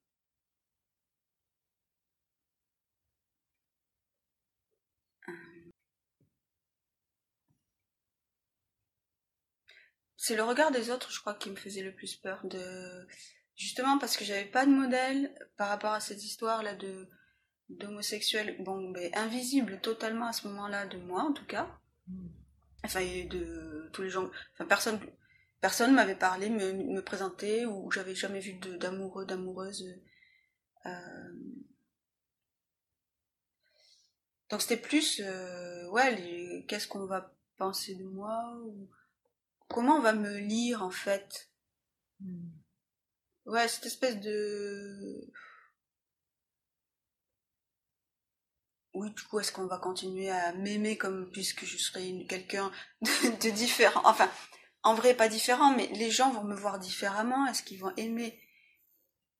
C'est 10.24 10.36
le 10.36 10.44
regard 10.44 10.70
des 10.70 10.92
autres, 10.92 11.10
je 11.10 11.18
crois, 11.18 11.34
qui 11.34 11.50
me 11.50 11.56
faisait 11.56 11.82
le 11.82 11.92
plus 11.92 12.14
peur. 12.14 12.46
De... 12.46 13.08
Justement 13.56 13.98
parce 13.98 14.16
que 14.16 14.24
j'avais 14.24 14.44
pas 14.44 14.64
de 14.64 14.70
modèle 14.70 15.34
par 15.56 15.68
rapport 15.68 15.90
à 15.90 15.98
cette 15.98 16.22
histoire-là 16.22 16.76
de 16.76 17.08
d'homosexuel, 17.70 18.62
bon, 18.62 18.92
ben, 18.92 19.10
invisible 19.16 19.80
totalement 19.80 20.26
à 20.28 20.32
ce 20.32 20.46
moment-là 20.46 20.86
de 20.86 20.96
moi, 20.98 21.22
en 21.22 21.32
tout 21.32 21.44
cas. 21.46 21.76
Enfin, 22.84 23.00
et 23.00 23.24
de 23.24 23.90
tous 23.92 24.02
les 24.02 24.10
gens. 24.10 24.30
Enfin, 24.54 24.64
personne, 24.64 25.00
personne 25.60 25.92
m'avait 25.92 26.14
parlé, 26.14 26.50
me, 26.50 26.72
me 26.72 27.02
présentait, 27.02 27.64
ou 27.64 27.90
j'avais 27.90 28.14
jamais 28.14 28.38
vu 28.38 28.52
d'amoureux, 28.78 29.26
d'amoureuse. 29.26 29.84
euh. 30.86 31.32
Donc 34.50 34.62
c'était 34.62 34.76
plus, 34.76 35.20
euh, 35.24 35.88
ouais, 35.88 36.64
qu'est-ce 36.68 36.86
qu'on 36.86 37.06
va 37.06 37.34
penser 37.56 37.96
de 37.96 38.04
moi, 38.04 38.56
ou 38.64 38.88
comment 39.72 39.96
on 39.96 40.00
va 40.02 40.12
me 40.12 40.36
lire 40.38 40.82
en 40.82 40.90
fait? 40.90 41.50
Ouais, 43.46 43.66
cette 43.68 43.86
espèce 43.86 44.20
de. 44.20 45.30
Oui, 48.94 49.10
du 49.10 49.22
coup, 49.22 49.40
est-ce 49.40 49.52
qu'on 49.52 49.66
va 49.66 49.78
continuer 49.78 50.30
à 50.30 50.52
m'aimer 50.52 50.96
comme 50.98 51.30
puisque 51.30 51.64
je 51.64 51.78
serai 51.78 52.26
quelqu'un 52.28 52.70
de, 53.02 53.48
de 53.48 53.50
différent? 53.50 54.02
Enfin, 54.04 54.30
en 54.82 54.94
vrai, 54.94 55.14
pas 55.14 55.28
différent, 55.28 55.74
mais 55.74 55.86
les 55.88 56.10
gens 56.10 56.30
vont 56.30 56.44
me 56.44 56.54
voir 56.54 56.78
différemment. 56.78 57.46
Est-ce 57.46 57.62
qu'ils 57.62 57.80
vont 57.80 57.92
aimer 57.96 58.38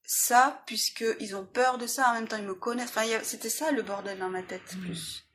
ça 0.05 0.62
puisqu'ils 0.66 1.37
ont 1.37 1.45
peur 1.47 1.77
de 1.79 1.87
ça? 1.87 2.11
En 2.11 2.14
même 2.14 2.29
temps, 2.29 2.38
ils 2.38 2.47
me 2.47 2.55
connaissent. 2.55 2.88
Enfin, 2.90 3.03
a- 3.11 3.25
c'était 3.25 3.51
ça 3.51 3.71
le 3.73 3.83
bordel 3.83 4.18
dans 4.18 4.31
ma 4.31 4.42
tête, 4.42 4.75
Mm. 4.77 4.81
plus. 4.81 5.29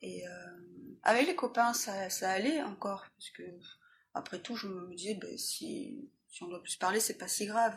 Et 0.00 0.26
euh, 0.28 0.47
avec 1.08 1.26
les 1.26 1.34
copains, 1.36 1.72
ça, 1.74 2.10
ça 2.10 2.30
allait 2.30 2.62
encore, 2.62 3.04
parce 3.16 3.30
que 3.30 3.42
après 4.14 4.40
tout, 4.40 4.56
je 4.56 4.68
me 4.68 4.94
disais, 4.94 5.14
ben, 5.14 5.36
si, 5.38 6.10
si 6.28 6.42
on 6.42 6.48
doit 6.48 6.62
plus 6.62 6.76
parler, 6.76 7.00
c'est 7.00 7.18
pas 7.18 7.28
si 7.28 7.46
grave. 7.46 7.76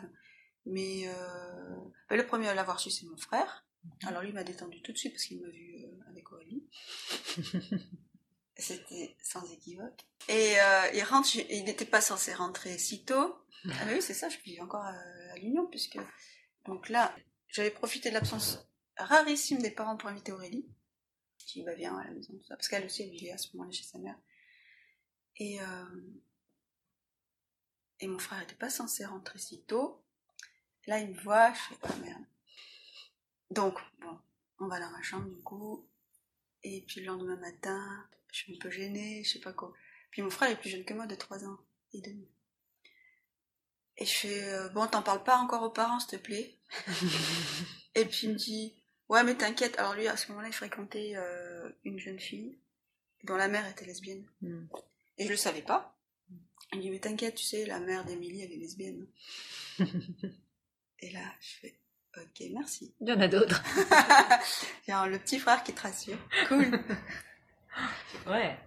Mais 0.66 1.08
euh, 1.08 1.76
ben, 2.08 2.16
le 2.16 2.26
premier 2.26 2.48
à 2.48 2.54
l'avoir 2.54 2.78
su, 2.80 2.90
c'est 2.90 3.06
mon 3.06 3.16
frère. 3.16 3.66
Alors 4.06 4.22
lui 4.22 4.28
il 4.28 4.34
m'a 4.34 4.44
détendu 4.44 4.80
tout 4.80 4.92
de 4.92 4.96
suite 4.96 5.12
parce 5.12 5.24
qu'il 5.24 5.40
m'a 5.40 5.48
vu 5.48 5.74
euh, 5.84 6.10
avec 6.10 6.30
Aurélie. 6.30 6.62
C'était 8.56 9.16
sans 9.22 9.44
équivoque. 9.50 10.00
Et 10.28 10.54
euh, 10.60 10.90
il 10.94 11.02
rentre, 11.02 11.28
je- 11.28 11.40
il 11.50 11.64
n'était 11.64 11.84
pas 11.84 12.00
censé 12.00 12.32
rentrer 12.34 12.78
si 12.78 13.04
tôt. 13.04 13.36
Ah 13.64 13.84
bah 13.84 13.92
oui, 13.94 14.02
c'est 14.02 14.14
ça, 14.14 14.28
je 14.28 14.38
vis 14.38 14.60
encore 14.60 14.82
à, 14.82 14.90
à 15.32 15.36
l'Union 15.36 15.66
puisque 15.68 15.96
donc 16.66 16.88
là, 16.88 17.14
j'avais 17.48 17.70
profité 17.70 18.08
de 18.08 18.14
l'absence 18.14 18.66
rarissime 18.96 19.62
des 19.62 19.70
parents 19.70 19.96
pour 19.96 20.08
inviter 20.08 20.32
Aurélie. 20.32 20.66
Qui 21.46 21.62
va 21.62 21.74
bien 21.74 21.96
à 21.98 22.04
la 22.04 22.10
maison, 22.10 22.32
tout 22.32 22.44
ça, 22.44 22.56
parce 22.56 22.68
qu'elle 22.68 22.86
aussi 22.86 23.02
elle 23.02 23.10
vivait 23.10 23.32
à 23.32 23.38
ce 23.38 23.54
moment-là 23.54 23.72
chez 23.72 23.84
sa 23.84 23.98
mère. 23.98 24.18
Et 25.36 25.60
euh, 25.60 25.84
et 28.02 28.08
mon 28.08 28.18
frère 28.18 28.40
n'était 28.40 28.56
pas 28.56 28.68
censé 28.68 29.04
rentrer 29.04 29.38
si 29.38 29.62
tôt. 29.62 30.02
Là, 30.86 30.98
il 30.98 31.10
me 31.10 31.20
voit, 31.20 31.52
je 31.52 31.60
fais 31.60 31.76
ah 31.82 31.96
merde. 31.96 32.24
Donc, 33.50 33.78
bon, 34.00 34.18
on 34.58 34.66
va 34.66 34.80
dans 34.80 34.90
ma 34.90 35.02
chambre 35.02 35.28
du 35.28 35.40
coup. 35.42 35.88
Et 36.64 36.82
puis 36.82 37.00
le 37.00 37.06
lendemain 37.06 37.36
matin, 37.36 38.08
je 38.32 38.38
suis 38.38 38.56
un 38.56 38.58
peu 38.58 38.70
gênée, 38.70 39.22
je 39.24 39.34
sais 39.34 39.40
pas 39.40 39.52
quoi. 39.52 39.72
Puis 40.10 40.20
mon 40.22 40.30
frère 40.30 40.50
est 40.50 40.60
plus 40.60 40.70
jeune 40.70 40.84
que 40.84 40.94
moi 40.94 41.06
de 41.06 41.14
3 41.14 41.44
ans 41.44 41.58
et 41.92 42.00
demi. 42.00 42.28
Et 43.98 44.04
je 44.04 44.12
fais, 44.12 44.52
euh, 44.52 44.68
bon, 44.70 44.88
t'en 44.88 45.02
parles 45.02 45.22
pas 45.22 45.36
encore 45.36 45.62
aux 45.62 45.70
parents, 45.70 46.00
s'il 46.00 46.18
te 46.18 46.24
plaît. 46.24 46.58
et 47.94 48.04
puis 48.04 48.26
il 48.26 48.30
me 48.30 48.34
dit, 48.36 48.81
ouais, 49.12 49.22
mais 49.22 49.34
t'inquiète. 49.34 49.78
Alors 49.78 49.94
lui, 49.94 50.08
à 50.08 50.16
ce 50.16 50.28
moment-là, 50.30 50.48
il 50.48 50.54
fréquentait 50.54 51.12
euh, 51.16 51.70
une 51.84 51.98
jeune 51.98 52.18
fille 52.18 52.58
dont 53.24 53.36
la 53.36 53.48
mère 53.48 53.66
était 53.68 53.84
lesbienne. 53.84 54.24
Mm. 54.40 54.64
Et 55.18 55.26
je 55.26 55.30
le 55.30 55.36
savais 55.36 55.62
pas. 55.62 55.96
Il 56.72 56.78
me 56.78 56.82
dit, 56.82 56.90
mais 56.90 56.98
t'inquiète, 56.98 57.34
tu 57.34 57.44
sais, 57.44 57.66
la 57.66 57.78
mère 57.78 58.04
d'Émilie, 58.04 58.42
elle 58.42 58.52
est 58.52 58.56
lesbienne. 58.56 59.06
et 59.78 61.10
là, 61.10 61.20
je 61.40 61.50
fais, 61.60 61.78
ok, 62.16 62.48
merci. 62.52 62.94
Il 63.00 63.08
y 63.08 63.12
en 63.12 63.20
a 63.20 63.28
d'autres. 63.28 63.62
Genre 64.88 65.06
le 65.06 65.18
petit 65.18 65.38
frère 65.38 65.62
qui 65.62 65.72
te 65.72 65.82
rassure. 65.82 66.18
Cool. 66.48 66.82
Ouais. 68.26 68.58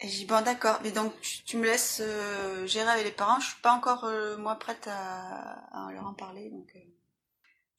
Et 0.00 0.08
j'ai 0.08 0.18
dit, 0.18 0.24
bon, 0.26 0.44
d'accord, 0.44 0.78
mais 0.82 0.92
donc 0.92 1.18
tu, 1.22 1.42
tu 1.42 1.56
me 1.56 1.64
laisses 1.64 2.02
euh, 2.04 2.66
gérer 2.66 2.90
avec 2.90 3.04
les 3.04 3.10
parents, 3.10 3.40
je 3.40 3.46
suis 3.46 3.60
pas 3.62 3.72
encore, 3.72 4.04
euh, 4.04 4.36
moi, 4.36 4.56
prête 4.56 4.86
à, 4.86 5.88
à 5.88 5.90
leur 5.92 6.06
en 6.06 6.12
parler, 6.12 6.50
donc 6.50 6.70
euh, 6.76 6.80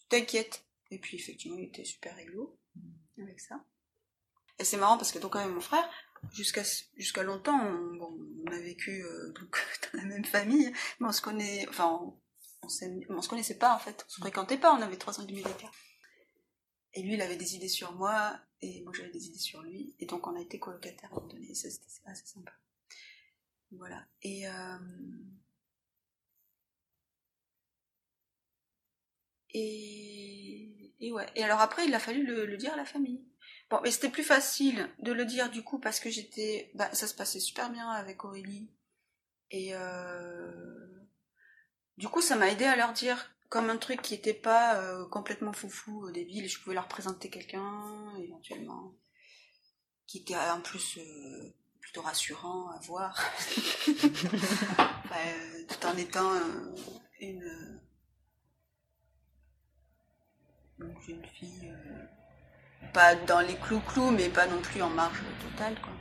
t'inquiète. 0.10 0.64
Et 0.91 0.99
puis, 0.99 1.17
effectivement, 1.17 1.58
il 1.58 1.65
était 1.65 1.86
super 1.86 2.15
réglo 2.15 2.58
avec 3.17 3.39
ça. 3.39 3.63
Et 4.58 4.63
c'est 4.63 4.78
marrant 4.78 4.97
parce 4.97 5.12
que, 5.12 5.19
donc, 5.19 5.36
avec 5.36 5.52
mon 5.54 5.62
frère, 5.62 5.88
jusqu'à 6.34 6.63
jusqu'à 6.97 7.23
longtemps, 7.23 7.60
on, 7.60 7.95
bon, 7.95 8.17
on 8.45 8.52
a 8.52 8.60
vécu 8.60 9.04
euh, 9.04 9.32
donc, 9.34 9.58
dans 9.93 9.99
la 9.99 10.06
même 10.06 10.25
famille, 10.25 10.71
mais 10.99 11.08
on 11.08 11.12
se 11.12 11.21
connaît, 11.21 11.67
enfin, 11.69 11.99
on, 12.02 12.19
on, 12.63 12.67
on 13.10 13.21
se 13.21 13.30
connaissait 13.30 13.58
pas, 13.58 13.73
en 13.73 13.80
fait, 13.80 14.04
on 14.06 14.10
se 14.10 14.19
fréquentait 14.19 14.58
pas, 14.58 14.73
on 14.73 14.82
avait 14.82 14.97
trois 14.97 15.19
ans 15.19 15.23
et 15.23 15.28
demi 15.28 15.43
d'écart. 15.43 15.73
Et 16.93 17.04
lui, 17.04 17.13
il 17.13 17.21
avait 17.21 17.38
des 17.38 17.56
idées 17.56 17.69
sur 17.69 17.93
moi, 17.93 18.39
et 18.62 18.82
moi 18.84 18.91
j'avais 18.95 19.12
des 19.12 19.28
idées 19.28 19.39
sur 19.39 19.62
lui, 19.62 19.95
et 19.99 20.06
donc 20.06 20.25
on 20.28 20.36
a 20.36 20.41
été 20.41 20.60
colocataires 20.60 21.10
à 21.13 21.17
un 21.17 21.19
moment 21.19 21.34
donné, 21.34 21.52
et 21.52 21.56
ça 21.56 21.69
c'était 21.69 21.86
assez 22.06 22.25
sympa. 22.25 22.52
Voilà. 23.71 24.06
Et, 24.23 24.47
euh... 24.47 24.78
et... 29.54 31.12
ouais. 31.12 31.26
Et 31.36 31.44
alors 31.44 31.62
après, 31.62 31.86
il 31.86 31.94
a 31.94 32.00
fallu 32.00 32.26
le, 32.26 32.58
dire 32.58 32.74
à 32.74 32.78
la 32.78 32.86
famille. 32.86 33.24
Bon, 33.70 33.80
mais 33.84 33.92
c'était 33.92 34.10
plus 34.10 34.24
facile 34.24 34.90
de 35.00 35.12
le 35.12 35.26
dire 35.26 35.50
du 35.52 35.64
coup 35.64 35.80
parce 35.80 36.00
que 36.00 36.10
j'étais, 36.10 36.72
bah, 36.74 36.90
ça 36.94 37.08
se 37.08 37.14
passait 37.14 37.40
super 37.40 37.70
bien 37.70 37.90
avec 37.90 38.26
Aurélie, 38.26 38.72
et 39.52 39.76
euh... 39.76 40.88
du 41.98 42.08
coup, 42.08 42.22
ça 42.22 42.36
m'a 42.36 42.50
aidé 42.50 42.66
à 42.66 42.76
leur 42.76 42.94
dire 42.94 43.32
comme 43.50 43.70
un 43.70 43.78
truc 43.78 44.02
qui 44.02 44.14
était 44.14 44.34
pas 44.34 44.80
euh, 44.80 45.08
complètement 45.10 45.54
foufou, 45.54 46.06
euh, 46.06 46.12
débile, 46.12 46.48
je 46.48 46.60
pouvais 46.60 46.76
leur 46.76 46.88
présenter 46.88 47.30
quelqu'un, 47.30 48.16
éventuellement, 48.20 48.96
qui 50.06 50.20
était 50.20 50.36
en 50.36 50.62
plus 50.62 51.00
euh, 51.00 51.56
plutôt 51.80 52.02
rassurant 52.02 52.70
à 52.70 52.80
voir, 52.82 53.20
Bah, 54.78 55.16
euh, 55.26 55.64
tout 55.68 55.88
en 55.88 55.98
étant 55.98 56.32
euh, 56.32 56.76
une, 57.20 57.82
euh, 60.82 60.94
une 61.08 61.26
fille, 61.26 61.72
euh, 61.72 62.89
pas 62.94 63.15
dans 63.15 63.42
les 63.42 63.56
clous-clous, 63.56 64.12
mais 64.12 64.30
pas 64.30 64.48
non 64.48 64.62
plus 64.62 64.82
en 64.82 64.89
marge 64.89 65.22
totale, 65.42 65.80
quoi. 65.82 65.94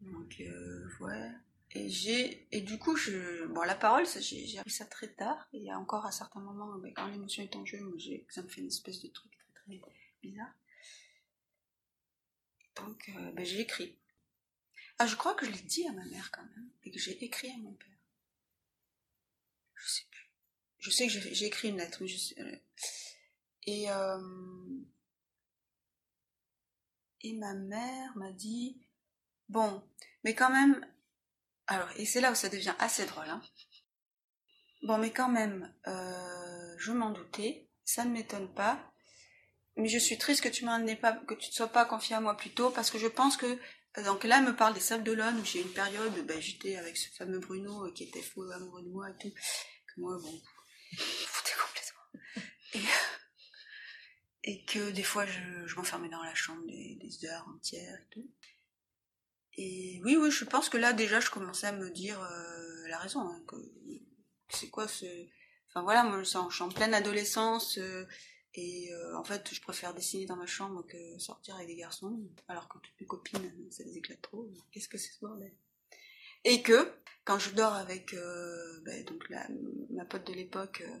Donc, 0.00 0.36
euh, 0.40 0.88
ouais. 1.00 1.30
Et 1.74 1.88
j'ai 1.88 2.46
et 2.52 2.60
du 2.60 2.78
coup 2.78 2.96
je 2.96 3.46
bon 3.46 3.62
la 3.62 3.74
parole 3.74 4.04
j'ai 4.06 4.58
appris 4.58 4.70
ça 4.70 4.84
très 4.84 5.08
tard 5.08 5.48
il 5.54 5.62
y 5.62 5.70
a 5.70 5.78
encore 5.78 6.04
à 6.04 6.12
certains 6.12 6.40
moments 6.40 6.76
mais 6.82 6.92
quand 6.92 7.06
l'émotion 7.06 7.42
est 7.42 7.56
en 7.56 7.64
jeu 7.64 7.80
moi 7.80 7.96
ça 8.28 8.42
me 8.42 8.48
fait 8.48 8.60
une 8.60 8.66
espèce 8.66 9.00
de 9.00 9.08
truc 9.08 9.32
très 9.54 9.78
très 9.78 9.80
bizarre 10.22 10.52
donc 12.76 13.10
euh, 13.16 13.32
ben, 13.32 13.42
j'ai 13.42 13.60
écrit 13.60 13.98
ah 14.98 15.06
je 15.06 15.16
crois 15.16 15.34
que 15.34 15.46
je 15.46 15.50
l'ai 15.50 15.62
dit 15.62 15.88
à 15.88 15.92
ma 15.92 16.04
mère 16.04 16.30
quand 16.30 16.44
même 16.44 16.68
et 16.84 16.90
que 16.90 16.98
j'ai 16.98 17.24
écrit 17.24 17.48
à 17.48 17.56
mon 17.56 17.72
père 17.72 17.88
je 19.74 19.88
sais 19.88 20.04
je 20.82 20.90
sais 20.90 21.06
que 21.06 21.12
j'ai 21.12 21.46
écrit 21.46 21.70
une 21.70 21.78
lettre 21.78 22.04
je 22.06 22.16
sais, 22.16 22.62
et 23.64 23.90
euh, 23.90 24.18
et 27.22 27.32
ma 27.34 27.54
mère 27.54 28.16
m'a 28.16 28.32
dit 28.32 28.82
bon 29.48 29.82
mais 30.24 30.34
quand 30.34 30.50
même 30.50 30.84
alors, 31.66 31.88
et 31.96 32.04
c'est 32.04 32.20
là 32.20 32.32
où 32.32 32.34
ça 32.34 32.48
devient 32.48 32.74
assez 32.78 33.06
drôle. 33.06 33.28
Hein. 33.28 33.40
Bon, 34.82 34.98
mais 34.98 35.10
quand 35.10 35.28
même, 35.28 35.72
euh, 35.86 36.74
je 36.78 36.92
m'en 36.92 37.10
doutais, 37.10 37.68
ça 37.84 38.04
ne 38.04 38.10
m'étonne 38.10 38.52
pas. 38.52 38.92
Mais 39.76 39.88
je 39.88 39.98
suis 39.98 40.18
triste 40.18 40.42
que 40.42 40.48
tu 40.48 40.64
m'en 40.64 40.84
pas, 40.96 41.12
que 41.14 41.34
tu 41.34 41.48
ne 41.48 41.54
sois 41.54 41.68
pas 41.68 41.86
confié 41.86 42.16
à 42.16 42.20
moi 42.20 42.36
plus 42.36 42.50
tôt, 42.50 42.70
parce 42.70 42.90
que 42.90 42.98
je 42.98 43.06
pense 43.06 43.36
que 43.36 43.58
Donc 44.04 44.24
là, 44.24 44.38
elle 44.38 44.44
me 44.44 44.56
parle 44.56 44.74
des 44.74 44.80
Sables 44.80 45.04
d'Olonne 45.04 45.38
où 45.38 45.44
j'ai 45.44 45.60
une 45.60 45.72
période, 45.72 46.12
ben, 46.26 46.40
j'étais 46.40 46.76
avec 46.76 46.96
ce 46.96 47.10
fameux 47.16 47.38
Bruno 47.38 47.86
euh, 47.86 47.92
qui 47.92 48.04
était 48.04 48.22
fou 48.22 48.42
amoureux 48.42 48.82
de 48.82 48.88
moi 48.88 49.08
et 49.10 49.16
tout. 49.18 49.34
Moi, 49.98 50.18
bon, 50.22 50.40
complètement. 51.56 52.88
Et, 54.44 54.64
que 54.64 54.90
des 54.90 55.02
fois, 55.02 55.26
je, 55.26 55.74
m'enfermais 55.76 56.08
dans 56.08 56.22
la 56.22 56.34
chambre 56.34 56.64
des, 56.66 57.26
heures 57.26 57.46
entières 57.54 57.98
et 58.00 58.08
tout. 58.10 58.30
Et 59.54 60.00
oui, 60.04 60.16
oui, 60.16 60.30
je 60.30 60.44
pense 60.44 60.68
que 60.68 60.78
là, 60.78 60.92
déjà, 60.92 61.20
je 61.20 61.30
commençais 61.30 61.66
à 61.66 61.72
me 61.72 61.90
dire, 61.90 62.20
euh, 62.20 62.84
elle 62.86 62.92
a 62.92 62.98
raison, 62.98 63.20
hein, 63.20 63.44
c'est 64.48 64.70
quoi 64.70 64.88
ce... 64.88 65.06
Enfin 65.68 65.82
voilà, 65.82 66.04
moi, 66.04 66.22
je 66.22 66.28
suis 66.28 66.62
en- 66.62 66.68
pleine 66.68 66.94
adolescence, 66.94 67.78
euh, 67.78 68.06
et 68.54 68.92
euh, 68.92 69.16
en 69.16 69.24
fait, 69.24 69.54
je 69.54 69.60
préfère 69.62 69.94
dessiner 69.94 70.26
dans 70.26 70.36
ma 70.36 70.46
chambre 70.46 70.86
que 70.86 71.18
sortir 71.18 71.54
avec 71.54 71.68
des 71.68 71.76
garçons, 71.76 72.20
alors 72.48 72.68
que 72.68 72.78
toutes 72.78 73.00
mes 73.00 73.06
copines, 73.06 73.44
euh, 73.44 73.70
ça 73.70 73.82
les 73.84 73.96
éclate 73.96 74.20
trop. 74.20 74.50
Qu'est-ce 74.70 74.88
que 74.88 74.98
c'est 74.98 75.12
ce 75.12 75.20
bordel? 75.20 75.54
Et 76.44 76.62
que, 76.62 76.92
quand 77.24 77.38
je 77.38 77.50
dors 77.50 77.74
avec 77.74 78.14
euh, 78.14 78.80
ben, 78.84 79.04
donc 79.04 79.28
la, 79.30 79.46
ma 79.90 80.04
pote 80.04 80.26
de 80.26 80.32
l'époque, 80.32 80.82
euh, 80.86 80.98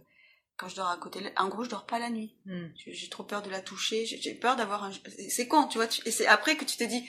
quand 0.56 0.68
je 0.68 0.76
dors 0.76 0.88
à 0.88 0.96
côté, 0.98 1.20
en 1.36 1.48
gros, 1.48 1.64
je 1.64 1.70
dors 1.70 1.86
pas 1.86 1.98
la 1.98 2.10
nuit. 2.10 2.36
Hmm. 2.46 2.68
J'ai 2.76 3.08
trop 3.08 3.24
peur 3.24 3.42
de 3.42 3.50
la 3.50 3.60
toucher, 3.60 4.06
j'ai 4.06 4.34
peur 4.34 4.56
d'avoir 4.56 4.84
un... 4.84 4.92
C'est 5.28 5.48
con, 5.48 5.66
tu 5.66 5.78
vois, 5.78 5.88
tu- 5.88 6.06
et 6.06 6.10
c'est 6.10 6.26
après 6.26 6.56
que 6.56 6.64
tu 6.64 6.76
te 6.76 6.84
dis, 6.84 7.08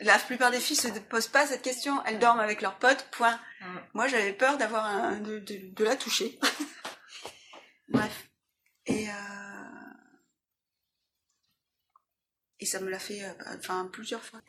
la 0.00 0.18
plupart 0.18 0.50
des 0.50 0.60
filles 0.60 0.76
se 0.76 0.88
posent 0.88 1.28
pas 1.28 1.46
cette 1.46 1.62
question, 1.62 2.04
elles 2.04 2.18
dorment 2.18 2.40
avec 2.40 2.60
leurs 2.60 2.78
potes, 2.78 3.08
point. 3.12 3.40
Hmm. 3.60 3.78
Moi, 3.94 4.08
j'avais 4.08 4.32
peur 4.34 4.58
d'avoir 4.58 4.84
un... 4.84 5.20
de, 5.20 5.38
de, 5.38 5.74
de 5.74 5.84
la 5.84 5.96
toucher. 5.96 6.38
Bref. 7.88 8.28
Et... 8.86 9.08
Euh... 9.08 9.12
Et 12.58 12.66
ça 12.66 12.80
me 12.80 12.90
l'a 12.90 12.98
fait, 12.98 13.22
euh, 13.22 13.32
enfin, 13.58 13.88
plusieurs 13.92 14.24
fois. 14.24 14.40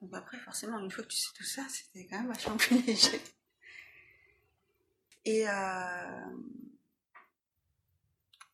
Donc 0.00 0.14
après, 0.14 0.38
forcément, 0.38 0.78
une 0.78 0.90
fois 0.90 1.04
que 1.04 1.08
tu 1.08 1.16
sais 1.16 1.30
tout 1.34 1.44
ça, 1.44 1.62
c'était 1.68 2.06
quand 2.06 2.18
même 2.18 2.28
vachement 2.28 2.56
plus 2.58 2.80
léger. 2.82 3.20
Et... 5.24 5.48
Euh... 5.48 6.26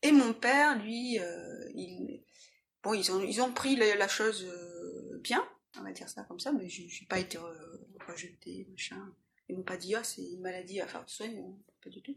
Et 0.02 0.12
mon 0.12 0.34
père, 0.34 0.78
lui, 0.78 1.18
euh, 1.18 1.68
il, 1.74 2.22
bon, 2.82 2.94
ils 2.94 3.10
ont, 3.10 3.20
ils 3.24 3.40
ont 3.40 3.52
pris 3.52 3.74
la, 3.74 4.06
chose 4.06 4.44
euh, 4.44 5.18
bien, 5.20 5.44
on 5.78 5.82
va 5.82 5.90
dire 5.90 6.08
ça 6.08 6.22
comme 6.24 6.38
ça, 6.38 6.52
mais 6.52 6.68
je 6.68 6.82
n'ai 6.82 7.06
pas 7.08 7.18
été 7.18 7.38
rejetée, 8.06 8.68
machin. 8.70 9.12
Ils 9.48 9.56
m'ont 9.56 9.64
pas 9.64 9.76
dit, 9.76 9.96
ah, 9.96 10.04
c'est 10.04 10.22
une 10.22 10.42
maladie 10.42 10.80
à 10.80 10.86
faire 10.86 11.04
de 11.04 11.10
soin, 11.10 11.28
non, 11.28 11.58
pas 11.82 11.90
du 11.90 12.02
tout. 12.02 12.16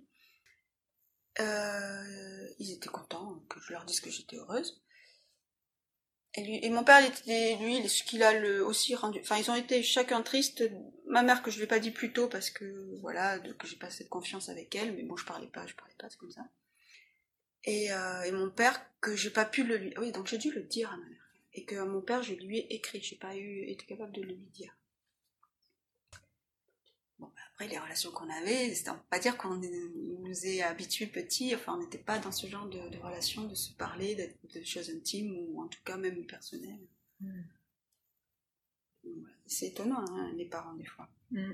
Ils 1.39 2.71
étaient 2.73 2.89
contents 2.89 3.43
que 3.49 3.59
je 3.59 3.71
leur 3.71 3.85
dise 3.85 4.01
que 4.01 4.11
j'étais 4.11 4.35
heureuse. 4.35 4.79
Et, 6.35 6.69
mon 6.69 6.83
père, 6.83 7.03
était, 7.03 7.57
lui, 7.57 7.87
ce 7.89 8.03
qu'il 8.03 8.21
a 8.21 8.37
le, 8.37 8.63
aussi 8.63 8.93
rendu, 8.93 9.19
enfin, 9.19 9.37
ils 9.37 9.49
ont 9.49 9.55
été 9.55 9.81
chacun 9.81 10.21
tristes. 10.21 10.63
Ma 11.07 11.23
mère, 11.23 11.41
que 11.41 11.49
je 11.49 11.57
ne 11.57 11.61
l'ai 11.61 11.67
pas 11.67 11.79
dit 11.79 11.89
plus 11.91 12.13
tôt 12.13 12.27
parce 12.27 12.51
que, 12.51 12.97
voilà, 13.01 13.39
de, 13.39 13.51
que 13.51 13.67
j'ai 13.67 13.77
pas 13.77 13.89
cette 13.89 14.09
confiance 14.09 14.47
avec 14.47 14.75
elle, 14.75 14.93
mais 14.95 15.01
bon, 15.03 15.17
je 15.17 15.25
parlais 15.25 15.47
pas, 15.47 15.65
je 15.65 15.73
parlais 15.73 15.95
pas, 15.97 16.07
c'est 16.09 16.19
comme 16.19 16.31
ça. 16.31 16.45
Et, 17.65 17.91
euh, 17.91 18.21
et 18.21 18.31
mon 18.31 18.49
père, 18.51 18.79
que 19.01 19.15
j'ai 19.15 19.31
pas 19.31 19.45
pu 19.45 19.63
le 19.63 19.77
lui. 19.77 19.93
Oui, 19.97 20.11
donc 20.11 20.27
j'ai 20.27 20.37
dû 20.37 20.51
le 20.51 20.61
dire 20.63 20.91
à 20.91 20.97
ma 20.97 21.05
mère. 21.05 21.29
Et 21.53 21.65
que 21.65 21.75
mon 21.83 22.01
père, 22.01 22.21
je 22.21 22.35
lui 22.35 22.59
ai 22.59 22.75
écrit, 22.75 23.01
j'ai 23.01 23.15
pas 23.15 23.35
eu 23.35 23.63
été 23.63 23.85
capable 23.85 24.11
de 24.11 24.21
le 24.21 24.33
lui 24.33 24.49
dire. 24.53 24.77
Après, 27.59 27.73
les 27.73 27.77
relations 27.77 28.11
qu'on 28.11 28.29
avait, 28.29 28.73
on 28.87 28.93
peut 28.93 28.99
pas 29.09 29.19
dire 29.19 29.35
qu'on 29.35 29.57
nous 29.57 30.45
est 30.45 30.61
habitués 30.61 31.07
petits, 31.07 31.53
enfin, 31.53 31.73
on 31.75 31.81
n'était 31.81 31.97
pas 31.97 32.17
dans 32.17 32.31
ce 32.31 32.47
genre 32.47 32.69
de, 32.69 32.87
de 32.87 32.97
relations, 32.99 33.43
de 33.47 33.53
se 33.53 33.73
parler, 33.73 34.15
de, 34.15 34.59
de 34.59 34.63
choses 34.63 34.89
intimes, 34.89 35.35
ou 35.37 35.61
en 35.61 35.67
tout 35.67 35.81
cas 35.83 35.97
même 35.97 36.25
personnelles. 36.25 36.87
Hmm. 37.19 37.41
C'est 39.45 39.67
étonnant, 39.67 40.05
hein, 40.09 40.31
les 40.37 40.45
parents, 40.45 40.73
des 40.75 40.85
fois. 40.85 41.09
Hmm. 41.31 41.51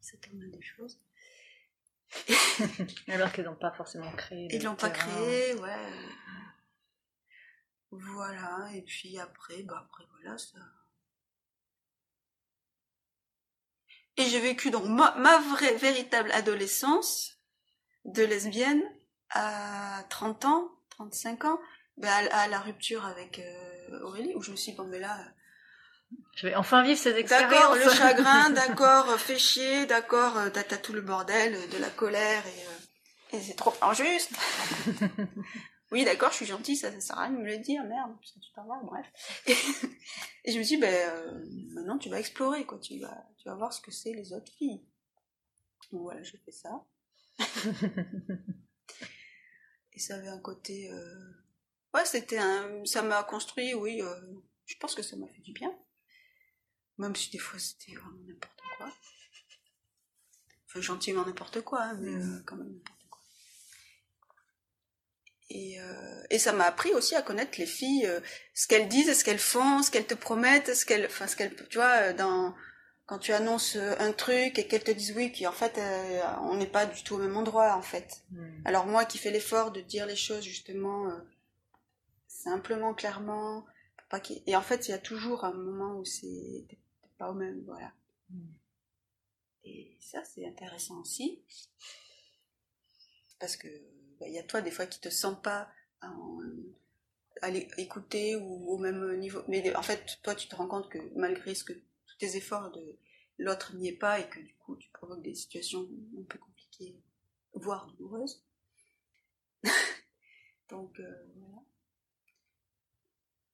C'est 0.00 0.16
étonnant 0.16 0.48
des 0.48 0.62
choses. 0.62 0.98
Alors 3.06 3.30
qu'ils 3.30 3.44
n'ont 3.44 3.54
pas 3.54 3.70
forcément 3.70 4.10
créé. 4.16 4.48
Ils 4.50 4.64
l'ont 4.64 4.74
pas 4.74 4.90
créé, 4.90 5.54
ouais. 5.54 5.92
Voilà, 7.92 8.68
et 8.74 8.82
puis 8.82 9.16
après, 9.20 9.62
bah 9.62 9.86
après 9.86 10.04
voilà, 10.10 10.36
ça. 10.38 10.58
Et 14.16 14.24
j'ai 14.26 14.40
vécu 14.40 14.70
donc 14.70 14.84
ma, 14.84 15.14
ma 15.16 15.38
vraie, 15.38 15.74
véritable 15.74 16.30
adolescence 16.32 17.38
de 18.04 18.22
lesbienne 18.22 18.82
à 19.30 20.04
30 20.10 20.44
ans, 20.44 20.70
35 20.90 21.44
ans, 21.46 21.60
ben 21.96 22.08
à, 22.30 22.42
à 22.42 22.48
la 22.48 22.60
rupture 22.60 23.04
avec 23.04 23.38
euh, 23.40 24.00
Aurélie, 24.02 24.32
où 24.34 24.42
je 24.42 24.50
me 24.50 24.56
suis 24.56 24.72
dit, 24.72 24.78
bon, 24.78 24.84
mais 24.84 25.00
là, 25.00 25.18
Je 26.36 26.46
vais 26.46 26.54
enfin 26.54 26.82
vivre 26.82 26.98
ces 26.98 27.14
expériences. 27.16 27.50
D'accord, 27.50 27.74
le 27.74 27.90
chagrin, 27.90 28.50
d'accord, 28.50 29.10
euh, 29.10 29.16
fait 29.16 29.38
chier, 29.38 29.86
d'accord, 29.86 30.36
euh, 30.38 30.50
t'as 30.50 30.62
tout 30.76 30.92
le 30.92 31.00
bordel, 31.00 31.54
euh, 31.54 31.66
de 31.76 31.78
la 31.78 31.90
colère 31.90 32.46
et, 32.46 32.50
euh, 32.50 33.38
et 33.38 33.40
c'est 33.42 33.54
trop 33.54 33.74
injuste. 33.82 34.30
oui, 35.94 36.04
d'accord, 36.04 36.30
je 36.32 36.36
suis 36.38 36.46
gentille, 36.46 36.74
ça, 36.76 36.90
ça 36.90 37.00
sert 37.00 37.16
à 37.18 37.26
rien 37.26 37.30
de 37.30 37.36
me 37.36 37.46
le 37.46 37.58
dire, 37.58 37.84
merde, 37.84 38.16
c'est 38.24 38.42
super 38.42 38.64
grave, 38.64 38.84
bref. 38.84 39.06
Et, 40.44 40.50
je 40.52 40.58
me 40.58 40.64
dis, 40.64 40.76
ben, 40.76 40.92
euh, 40.92 41.46
maintenant 41.72 41.98
tu 41.98 42.08
vas 42.08 42.18
explorer, 42.18 42.66
quoi, 42.66 42.80
tu 42.80 42.98
vas, 42.98 43.24
tu 43.38 43.48
vas 43.48 43.54
voir 43.54 43.72
ce 43.72 43.80
que 43.80 43.92
c'est 43.92 44.12
les 44.12 44.32
autres 44.32 44.50
filles. 44.52 44.84
Donc 45.92 46.02
voilà, 46.02 46.20
j'ai 46.24 46.36
fait 46.38 46.50
ça. 46.50 46.84
et 49.92 50.00
ça 50.00 50.16
avait 50.16 50.26
un 50.26 50.40
côté, 50.40 50.90
euh, 50.90 51.30
ouais, 51.94 52.04
c'était 52.04 52.38
un, 52.38 52.84
ça 52.84 53.02
m'a 53.02 53.22
construit, 53.22 53.72
oui, 53.74 54.02
euh, 54.02 54.20
je 54.66 54.74
pense 54.80 54.96
que 54.96 55.02
ça 55.02 55.14
m'a 55.16 55.28
fait 55.28 55.42
du 55.42 55.52
bien. 55.52 55.72
Même 56.98 57.14
si 57.14 57.30
des 57.30 57.38
fois 57.38 57.60
c'était 57.60 57.92
vraiment 57.94 58.18
n'importe 58.26 58.60
quoi. 58.78 58.92
Enfin, 60.66 60.80
gentiment 60.80 61.24
n'importe 61.24 61.60
quoi, 61.60 61.82
hein, 61.84 61.94
mais 62.00 62.16
Mm. 62.16 62.42
quand 62.44 62.56
même. 62.56 62.80
Et, 65.50 65.80
euh, 65.80 66.22
et 66.30 66.38
ça 66.38 66.52
m'a 66.52 66.64
appris 66.64 66.92
aussi 66.92 67.14
à 67.14 67.22
connaître 67.22 67.58
les 67.58 67.66
filles, 67.66 68.06
euh, 68.06 68.20
ce 68.54 68.66
qu'elles 68.66 68.88
disent, 68.88 69.16
ce 69.18 69.24
qu'elles 69.24 69.38
font, 69.38 69.82
ce 69.82 69.90
qu'elles 69.90 70.06
te 70.06 70.14
promettent, 70.14 70.74
ce 70.74 70.86
qu'elles, 70.86 71.06
enfin, 71.06 71.26
ce 71.26 71.36
qu'elles, 71.36 71.54
tu 71.68 71.76
vois, 71.76 71.96
euh, 72.00 72.12
dans, 72.14 72.54
quand 73.06 73.18
tu 73.18 73.32
annonces 73.32 73.76
un 73.76 74.12
truc 74.12 74.58
et 74.58 74.66
qu'elles 74.66 74.84
te 74.84 74.90
disent 74.90 75.12
oui, 75.14 75.28
puis 75.28 75.46
en 75.46 75.52
fait, 75.52 75.76
euh, 75.78 76.22
on 76.42 76.56
n'est 76.56 76.66
pas 76.66 76.86
du 76.86 77.02
tout 77.04 77.16
au 77.16 77.18
même 77.18 77.36
endroit, 77.36 77.74
en 77.76 77.82
fait. 77.82 78.22
Hmm. 78.30 78.62
Alors 78.64 78.86
moi 78.86 79.04
qui 79.04 79.18
fais 79.18 79.30
l'effort 79.30 79.70
de 79.70 79.80
dire 79.82 80.06
les 80.06 80.16
choses 80.16 80.42
justement 80.44 81.12
simplement, 82.44 82.94
clairement, 82.94 83.64
pour 83.96 84.08
pas 84.08 84.20
qu'il- 84.20 84.42
et 84.46 84.56
en 84.56 84.62
fait 84.62 84.88
il 84.88 84.90
y 84.90 84.94
a 84.94 84.98
toujours 84.98 85.44
un 85.44 85.52
moment 85.52 85.98
où 85.98 86.04
c'est 86.04 86.66
pas 87.18 87.30
au 87.30 87.34
même, 87.34 87.62
voilà. 87.66 87.92
Mm. 88.30 88.52
Et 89.64 89.96
ça 90.00 90.22
c'est 90.24 90.46
intéressant 90.46 91.00
aussi 91.00 91.42
parce 93.40 93.56
que 93.56 93.68
il 94.20 94.32
y 94.32 94.38
a 94.38 94.42
toi 94.42 94.60
des 94.60 94.70
fois 94.70 94.86
qui 94.86 95.00
te 95.00 95.08
sens 95.10 95.36
pas 95.42 95.70
en- 96.02 96.40
à 97.42 97.50
écouter 97.50 98.36
ou 98.36 98.70
au 98.70 98.78
même 98.78 99.16
niveau, 99.18 99.42
mais 99.48 99.74
en 99.76 99.82
fait 99.82 100.18
toi 100.22 100.34
tu 100.34 100.48
te 100.48 100.54
rends 100.56 100.68
compte 100.68 100.88
que 100.90 100.98
malgré 101.16 101.54
ce 101.54 101.64
que 101.64 101.72
tous 101.72 102.16
tes 102.18 102.36
efforts 102.36 102.70
de 102.72 102.98
l'autre 103.38 103.74
n'y 103.76 103.88
est 103.88 103.96
pas 103.98 104.20
et 104.20 104.28
que 104.28 104.40
du 104.40 104.54
coup 104.56 104.76
tu 104.76 104.88
provoques 104.90 105.22
des 105.22 105.34
situations 105.34 105.88
un 106.18 106.22
peu 106.22 106.38
compliquées, 106.38 106.96
voire 107.54 107.86
douloureuses. 107.88 108.42
Donc 110.70 110.98
euh, 111.00 111.24
voilà. 111.36 111.62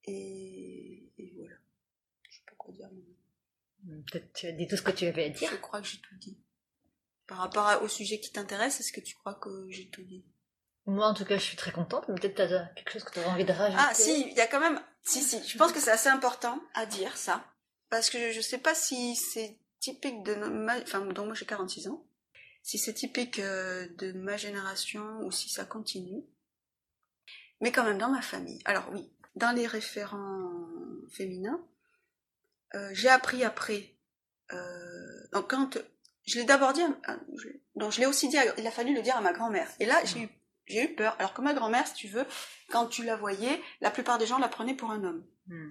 Et, 0.05 1.11
et 1.19 1.33
voilà. 1.37 1.57
Je 2.29 2.37
sais 2.37 2.43
pas 2.47 2.55
quoi 2.57 2.73
dire. 2.73 2.89
mais 2.93 3.03
Hmm, 3.83 4.03
Peut-être 4.03 4.33
tu 4.35 4.47
as 4.47 4.53
dit 4.53 4.67
tout 4.67 4.77
ce 4.77 4.83
que 4.83 4.91
tu 4.91 5.07
avais 5.07 5.25
à 5.25 5.29
dire. 5.31 5.51
Je 5.51 5.57
crois 5.57 5.81
que 5.81 5.87
j'ai 5.87 5.99
tout 6.03 6.15
dit. 6.17 6.37
Par 7.27 7.39
rapport 7.39 7.83
au 7.83 7.89
sujet 7.89 8.21
qui 8.21 8.31
t'intéresse, 8.31 8.79
est-ce 8.81 8.93
que 8.93 9.01
tu 9.01 9.15
crois 9.15 9.35
que 9.37 9.71
j'ai 9.71 9.89
tout 9.89 10.03
dit? 10.03 10.23
Moi, 10.87 11.07
en 11.07 11.15
tout 11.15 11.25
cas, 11.25 11.37
je 11.37 11.43
suis 11.43 11.57
très 11.57 11.73
contente, 11.73 12.05
mais 12.09 12.15
peut-être 12.19 12.37
tu 12.37 12.43
as 12.43 12.65
quelque 12.75 12.91
chose 12.93 13.05
que 13.05 13.13
tu 13.13 13.19
aurais 13.21 13.29
envie 13.29 13.45
de 13.45 13.53
rajouter. 13.53 13.83
Ah 13.87 13.95
si, 13.95 14.23
il 14.31 14.35
y 14.37 14.41
a 14.41 14.47
quand 14.47 14.61
même... 14.61 14.81
Si, 15.03 15.23
si, 15.23 15.43
je 15.47 15.57
pense 15.57 15.73
que 15.73 15.81
c'est 15.81 15.91
assez 15.91 16.09
important 16.09 16.61
à 16.75 16.87
dire 16.87 17.17
ça. 17.17 17.45
Parce 17.91 18.11
que 18.11 18.19
je, 18.19 18.33
je 18.33 18.41
sais 18.41 18.59
pas 18.59 18.75
si 18.75 19.17
c'est 19.17 19.59
typique 19.79 20.23
de 20.23 20.35
ma... 20.35 20.79
Enfin, 20.81 21.01
donc 21.01 21.27
moi 21.27 21.35
j'ai 21.35 21.47
46 21.47 21.89
ans. 21.89 22.05
Si 22.63 22.79
c'est 22.79 22.93
typique 22.95 23.39
euh, 23.39 23.89
de 23.99 24.13
ma 24.13 24.37
génération 24.37 25.05
ou 25.23 25.31
si 25.33 25.49
ça 25.49 25.65
continue. 25.65 26.23
Mais 27.61 27.73
quand 27.73 27.85
même 27.85 27.99
dans 27.99 28.11
ma 28.11 28.23
famille. 28.23 28.61
Alors 28.65 28.89
oui, 28.93 29.11
dans 29.37 29.53
les 29.53 29.67
référents 29.67 30.51
féminins, 31.13 31.61
euh, 32.75 32.91
j'ai 32.93 33.09
appris 33.09 33.43
après. 33.45 33.97
Euh, 34.53 35.29
donc 35.33 35.51
quand 35.51 35.79
je 36.27 36.39
l'ai 36.39 36.45
d'abord 36.45 36.73
dit, 36.73 36.83
à- 37.05 37.17
donc 37.77 37.93
je 37.93 38.01
l'ai 38.01 38.07
aussi 38.07 38.29
dit. 38.29 38.37
il 38.59 38.67
a 38.67 38.71
fallu 38.71 38.95
le 38.95 39.03
dire 39.03 39.17
à 39.17 39.21
ma 39.21 39.33
grand-mère. 39.33 39.69
Et 39.81 39.87
là, 39.87 39.99
j'ai 40.05 40.21
eu, 40.25 40.29
j'ai 40.71 40.85
eu 40.85 40.95
peur. 40.95 41.17
Alors 41.19 41.35
que 41.35 41.43
ma 41.43 41.55
grand-mère, 41.55 41.87
si 41.87 41.95
tu 41.95 42.09
veux, 42.09 42.27
quand 42.71 42.87
tu 42.87 43.05
la 43.05 43.17
voyais, 43.17 43.61
la 43.81 43.91
plupart 43.91 44.19
des 44.19 44.27
gens 44.27 44.39
la 44.39 44.49
prenaient 44.49 44.75
pour 44.75 44.91
un 44.91 45.05
homme. 45.05 45.25
Hmm. 45.47 45.69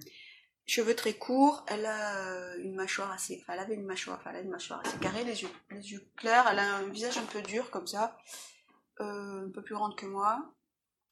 Cheveux 0.66 0.94
très 0.94 1.14
courts, 1.14 1.64
elle 1.66 1.86
a 1.86 2.16
euh, 2.18 2.58
une 2.62 2.74
mâchoire 2.74 3.10
assez, 3.10 3.40
enfin 3.42 3.54
elle 3.54 3.60
avait 3.60 3.74
une 3.74 3.86
mâchoire, 3.86 4.18
enfin 4.20 4.30
elle 4.30 4.36
a 4.36 4.40
une 4.40 4.50
mâchoire 4.50 4.80
assez 4.84 4.98
carrée, 4.98 5.24
les 5.24 5.42
yeux, 5.42 5.48
les 5.70 5.90
yeux 5.90 6.06
clairs, 6.16 6.46
elle 6.48 6.60
a 6.60 6.76
un 6.76 6.88
visage 6.88 7.18
un 7.18 7.24
peu 7.24 7.42
dur 7.42 7.70
comme 7.70 7.88
ça, 7.88 8.16
euh, 9.00 9.46
un 9.46 9.50
peu 9.50 9.62
plus 9.62 9.74
grande 9.74 9.96
que 9.96 10.06
moi, 10.06 10.54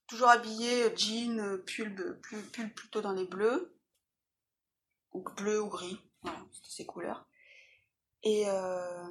toujours 0.07 0.29
habillée 0.29 0.95
jean, 0.97 1.41
euh, 1.41 1.59
pull, 1.59 2.21
pull, 2.23 2.43
pull 2.53 2.73
plutôt 2.73 3.01
dans 3.01 3.13
les 3.13 3.25
bleus, 3.25 3.75
ou 5.13 5.23
bleu 5.37 5.61
ou 5.61 5.69
gris. 5.69 5.99
Voilà, 6.23 6.39
c'était 6.53 6.71
ses 6.71 6.87
couleurs. 6.87 7.27
Et, 8.23 8.45
euh, 8.49 9.09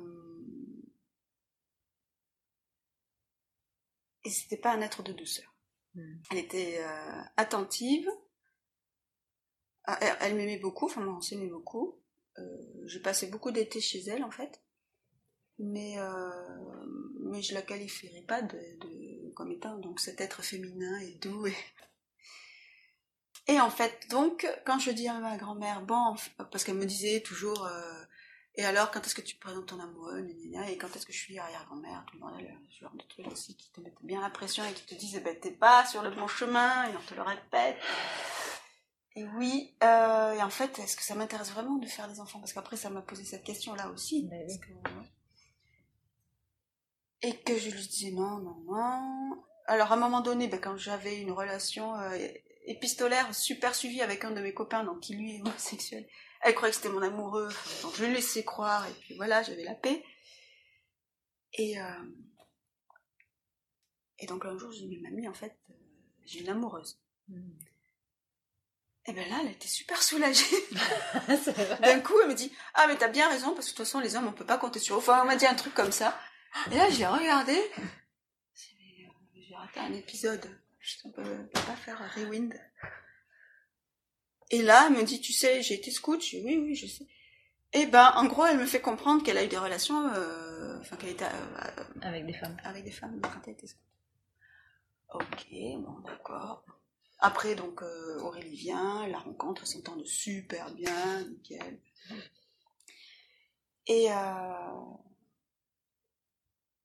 et 4.28 4.32
c'était 4.32 4.58
pas 4.58 4.74
un 4.74 4.82
être 4.82 5.04
de 5.04 5.14
douceur. 5.14 5.54
Hmm. 5.96 6.16
Elle 6.32 6.38
était 6.40 6.80
euh, 6.84 7.22
attentive. 7.38 8.08
Ah, 9.86 9.98
Elle, 10.02 10.18
elle 10.22 10.36
m'aimait 10.36 10.60
beaucoup, 10.60 10.86
enfin 10.86 11.02
moi 11.02 11.16
on 11.18 11.22
s'aimait 11.22 11.48
beaucoup. 11.50 12.00
Euh, 12.38 12.44
J'ai 12.86 13.00
passé 13.02 13.28
beaucoup 13.28 13.52
d'été 13.52 13.82
chez 13.82 14.00
elle 14.08 14.24
en 14.24 14.32
fait. 14.32 14.62
Mais, 15.60 16.00
euh, 16.00 16.86
mais 17.22 17.42
je 17.42 17.54
la 17.54 17.62
qualifierais 17.64 18.22
pas 18.24 18.42
de, 18.42 18.58
de- 18.80 19.32
comme 19.36 19.52
étant 19.52 19.78
donc 19.80 20.00
cet 20.00 20.22
être 20.22 20.44
féminin 20.44 21.00
et 21.00 21.16
doux. 21.16 21.48
Et, 21.48 21.56
et 23.48 23.60
en 23.60 23.70
fait, 23.70 24.08
donc, 24.10 24.48
quand 24.66 24.80
je 24.80 24.92
dis 24.92 25.08
à 25.08 25.20
ma 25.20 25.38
grand-mère, 25.38 25.82
bon, 25.86 26.16
parce 26.52 26.64
qu'elle 26.64 26.76
me 26.78 26.86
disait 26.86 27.22
toujours, 27.22 27.66
euh, 27.66 28.04
et 28.58 28.66
alors, 28.66 28.90
quand 28.90 29.06
est-ce 29.06 29.14
que 29.14 29.22
tu 29.22 29.36
présentes 29.36 29.68
ton 29.68 29.80
amoureux, 29.80 30.28
et 30.68 30.78
quand 30.78 30.94
est-ce 30.96 31.06
que 31.06 31.14
je 31.14 31.20
suis 31.20 31.38
arrière-grand-mère, 31.38 32.04
tout 32.08 32.16
le 32.16 32.22
monde 32.22 32.34
a 32.34 32.42
le 32.42 32.48
ce 32.72 32.80
genre 32.80 32.96
de 32.96 33.04
trucs 33.04 33.28
aussi 33.28 33.56
qui 33.56 33.72
te 33.72 33.80
mettent 33.82 34.02
bien 34.02 34.20
la 34.20 34.32
pression 34.32 34.66
et 34.66 34.74
qui 34.74 34.84
te 34.84 34.96
disent, 34.96 35.16
eh 35.16 35.20
ben, 35.20 35.40
t'es 35.40 35.52
pas 35.52 35.86
sur 35.86 36.02
le 36.02 36.10
bon 36.10 36.28
chemin, 36.28 36.86
et 36.90 36.96
on 36.96 37.02
te 37.02 37.14
le 37.14 37.22
répète. 37.22 37.78
Et 39.16 39.26
oui, 39.36 39.76
euh, 39.84 40.34
et 40.34 40.42
en 40.42 40.50
fait, 40.50 40.80
est-ce 40.80 40.98
que 40.98 41.04
ça 41.04 41.14
m'intéresse 41.14 41.52
vraiment 41.52 41.76
de 41.76 41.86
faire 41.86 42.08
des 42.08 42.20
enfants? 42.20 42.40
Parce 42.40 42.54
qu'après, 42.54 42.78
ça 42.78 42.90
m'a 42.90 43.04
posé 43.04 43.24
cette 43.24 43.44
question-là 43.44 43.90
aussi. 43.90 44.28
Mais 44.30 44.46
oui. 44.48 44.60
parce 44.60 44.60
que, 44.60 45.00
ouais. 45.00 45.12
Et 47.24 47.38
que 47.38 47.58
je 47.58 47.70
lui 47.70 47.88
disais 47.88 48.12
non, 48.12 48.40
non, 48.40 48.58
non. 48.68 49.44
Alors, 49.68 49.92
à 49.92 49.96
un 49.96 50.00
moment 50.00 50.22
donné, 50.22 50.48
ben, 50.48 50.60
quand 50.60 50.78
j'avais 50.78 51.20
une 51.20 51.32
relation 51.32 51.96
euh, 51.96 52.18
épistolaire 52.66 53.34
super 53.36 53.76
suivie 53.76 54.02
avec 54.02 54.26
un 54.26 54.32
de 54.32 54.42
mes 54.42 54.54
copains, 54.54 54.84
donc 54.84 55.00
qui 55.02 55.16
lui 55.16 55.36
est 55.36 55.42
homosexuel, 55.42 56.08
elle 56.42 56.56
croyait 56.56 56.72
que 56.72 56.78
c'était 56.78 56.90
mon 56.90 57.02
amoureux, 57.02 57.50
donc 57.82 57.96
je 57.96 58.06
lui 58.06 58.14
laissais 58.14 58.44
croire, 58.44 58.88
et 58.88 58.94
puis 58.94 59.16
voilà, 59.16 59.44
j'avais 59.44 59.64
la 59.64 59.76
paix. 59.76 60.04
Et, 61.54 61.80
euh, 61.80 62.06
et 64.20 64.26
donc 64.28 64.46
un 64.46 64.58
jour, 64.58 64.72
j'ai 64.72 64.86
dit, 64.86 65.00
mais 65.02 65.10
mamie, 65.10 65.28
en 65.28 65.34
fait, 65.34 65.58
euh, 65.70 65.74
j'ai 66.26 66.42
une 66.42 66.50
amoureuse. 66.50 67.00
Hmm. 67.28 67.52
Et 69.08 69.14
ben 69.14 69.28
là, 69.30 69.38
elle 69.42 69.52
était 69.52 69.70
super 69.70 70.04
soulagée. 70.04 70.44
D'un 71.82 72.02
coup, 72.02 72.14
elle 72.22 72.30
me 72.30 72.34
dit 72.34 72.52
Ah, 72.74 72.88
mais 72.88 72.98
t'as 72.98 73.08
bien 73.08 73.30
raison, 73.30 73.54
parce 73.54 73.68
que 73.68 73.72
de 73.72 73.78
toute 73.78 73.86
façon, 73.86 74.02
les 74.02 74.18
hommes, 74.18 74.28
on 74.28 74.34
peut 74.34 74.46
pas 74.46 74.58
compter 74.58 74.80
sur 74.80 74.96
eux. 74.96 75.00
Enfin, 75.00 75.22
on 75.24 75.26
m'a 75.26 75.38
dit 75.38 75.46
un 75.46 75.56
truc 75.56 75.74
comme 75.74 75.94
ça. 75.94 76.20
Et 76.72 76.76
là, 76.76 76.90
j'ai 76.90 77.08
regardé. 77.08 77.58
J'ai 78.54 79.06
euh, 79.06 79.58
raté 79.58 79.80
un 79.80 79.94
épisode. 79.94 80.46
Je 80.80 80.96
ne 81.06 81.14
peux, 81.14 81.48
pas 81.54 81.76
faire 81.78 82.02
un 82.02 82.08
rewind. 82.10 82.54
Et 84.52 84.62
là, 84.62 84.88
elle 84.88 84.96
me 84.98 85.04
dit 85.04 85.20
Tu 85.22 85.34
sais, 85.34 85.62
j'ai 85.62 85.76
été 85.76 85.92
scout. 85.92 86.22
Je 86.24 86.38
dis 86.38 86.44
Oui, 86.44 86.58
oui, 86.58 86.76
je 86.76 86.88
sais. 86.88 87.06
Et 87.74 87.86
ben, 87.86 88.14
en 88.16 88.26
gros, 88.26 88.46
elle 88.46 88.58
me 88.58 88.66
fait 88.66 88.80
comprendre 88.82 89.24
qu'elle 89.24 89.38
a 89.38 89.44
eu 89.44 89.48
des 89.50 89.58
relations. 89.58 90.08
euh, 90.14 90.80
Enfin, 90.80 90.96
qu'elle 90.96 91.10
était 91.10 91.26
euh, 91.26 91.84
Avec 92.02 92.26
des 92.26 92.34
femmes. 92.34 92.58
avec 92.64 92.84
des 92.84 92.92
femmes 92.92 93.20
quand 93.22 93.42
elle 93.48 93.54
était 93.54 93.68
scout. 93.68 93.82
Ok, 95.14 95.48
bon, 95.80 96.00
d'accord. 96.06 96.64
Après, 97.20 97.56
donc, 97.56 97.82
euh, 97.82 98.20
Aurélie 98.20 98.56
vient, 98.56 99.08
la 99.08 99.18
rencontre, 99.20 99.64
elle 99.64 99.68
s'entend 99.68 99.98
super 100.06 100.72
bien, 100.76 101.24
nickel. 101.24 101.82
Et, 103.88 104.12
euh, 104.12 104.84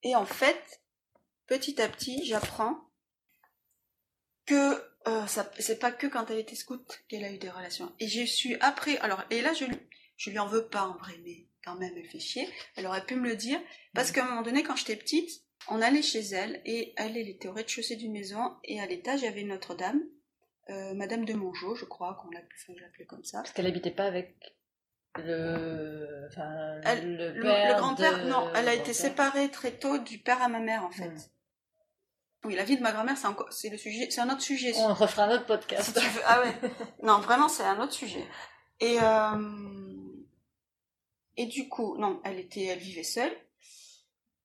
et 0.03 0.17
en 0.17 0.25
fait, 0.25 0.83
petit 1.47 1.81
à 1.83 1.89
petit, 1.89 2.25
j'apprends 2.25 2.79
que 4.47 4.83
euh, 5.07 5.25
c'est 5.59 5.79
pas 5.79 5.91
que 5.93 6.07
quand 6.07 6.31
elle 6.31 6.39
était 6.39 6.55
scout 6.55 7.03
qu'elle 7.09 7.25
a 7.25 7.31
eu 7.33 7.39
des 7.39 7.51
relations. 7.51 7.93
Et 8.01 8.09
j'ai 8.09 8.27
su 8.27 8.57
après, 8.61 8.99
alors, 8.99 9.23
et 9.31 9.41
là, 9.43 9.53
je, 9.53 9.65
lui- 9.65 9.79
je 10.17 10.31
lui 10.31 10.39
en 10.39 10.47
veux 10.47 10.67
pas 10.69 10.85
en 10.89 10.97
vrai, 10.97 11.15
mais 11.25 11.47
quand 11.65 11.77
même, 11.77 11.93
elle 11.97 12.07
fait 12.09 12.19
chier. 12.21 12.49
Elle 12.77 12.87
aurait 12.87 13.05
pu 13.05 13.15
me 13.17 13.29
le 13.29 13.37
dire, 13.37 13.61
parce 13.95 14.11
qu'à 14.13 14.25
un 14.25 14.29
moment 14.29 14.43
donné, 14.43 14.63
quand 14.63 14.77
j'étais 14.77 14.97
petite, 14.97 15.43
on 15.69 15.81
allait 15.81 16.03
chez 16.03 16.21
elle, 16.21 16.61
et 16.65 16.93
elle, 16.97 17.17
elle 17.17 17.29
était 17.29 17.49
au 17.49 17.53
rez-de-chaussée 17.53 17.97
d'une 17.97 18.13
maison, 18.13 18.57
et 18.65 18.81
à 18.81 18.87
l'étage, 18.87 19.21
il 19.21 19.25
y 19.25 19.29
avait 19.29 19.45
Notre-Dame, 19.45 20.01
euh, 20.71 20.95
Madame 20.95 21.25
de 21.25 21.35
Mongeau, 21.35 21.75
je 21.77 21.85
crois, 21.85 22.19
qu'on 22.21 22.31
l'appelait, 22.31 23.05
comme 23.07 23.25
ça. 23.25 23.39
Parce 23.39 23.53
qu'elle 23.53 23.67
habitait 23.67 23.91
pas 23.93 24.05
avec 24.07 24.35
le. 25.17 26.27
Enfin, 26.29 26.81
Elle- 26.85 27.17
le 27.17 27.33
Le, 27.33 27.43
père. 27.43 27.75
le 27.77 27.81
grand-père, 27.81 28.25
de- 28.25 28.29
non, 28.31 28.49
elle 28.55 28.69
a 28.69 28.75
été 28.75 28.93
séparée 28.93 29.51
très 29.51 29.73
tôt 29.73 29.99
du 29.99 30.19
père 30.19 30.43
à 30.43 30.49
ma 30.49 30.61
mère, 30.61 30.85
en 30.85 30.91
fait. 30.91 31.09
Hmm. 31.09 31.19
Oui, 32.45 32.55
la 32.57 32.65
vie 32.65 32.77
de 32.77 32.83
ma 32.83 32.93
grand-mère, 32.93 33.17
c'est 33.17 33.29
encore, 33.29 33.53
c'est 33.53 33.69
le 33.69 33.77
sujet, 33.79 34.11
c'est 34.11 34.21
un 34.21 34.29
autre 34.31 34.43
sujet. 34.43 34.73
On 34.77 34.93
refera 34.95 35.25
un 35.25 35.35
autre 35.37 35.47
podcast. 35.47 35.99
Ah 36.27 36.41
ouais. 36.43 36.55
Non, 37.03 37.19
vraiment, 37.21 37.49
c'est 37.49 37.63
un 37.65 37.81
autre 37.81 37.93
sujet. 37.93 38.27
Et 38.81 38.99
euh, 39.01 39.93
et 41.37 41.47
du 41.47 41.69
coup, 41.69 41.97
non, 41.99 42.21
elle 42.25 42.39
était, 42.41 42.65
elle 42.65 42.79
vivait 42.81 43.05
seule. 43.05 43.33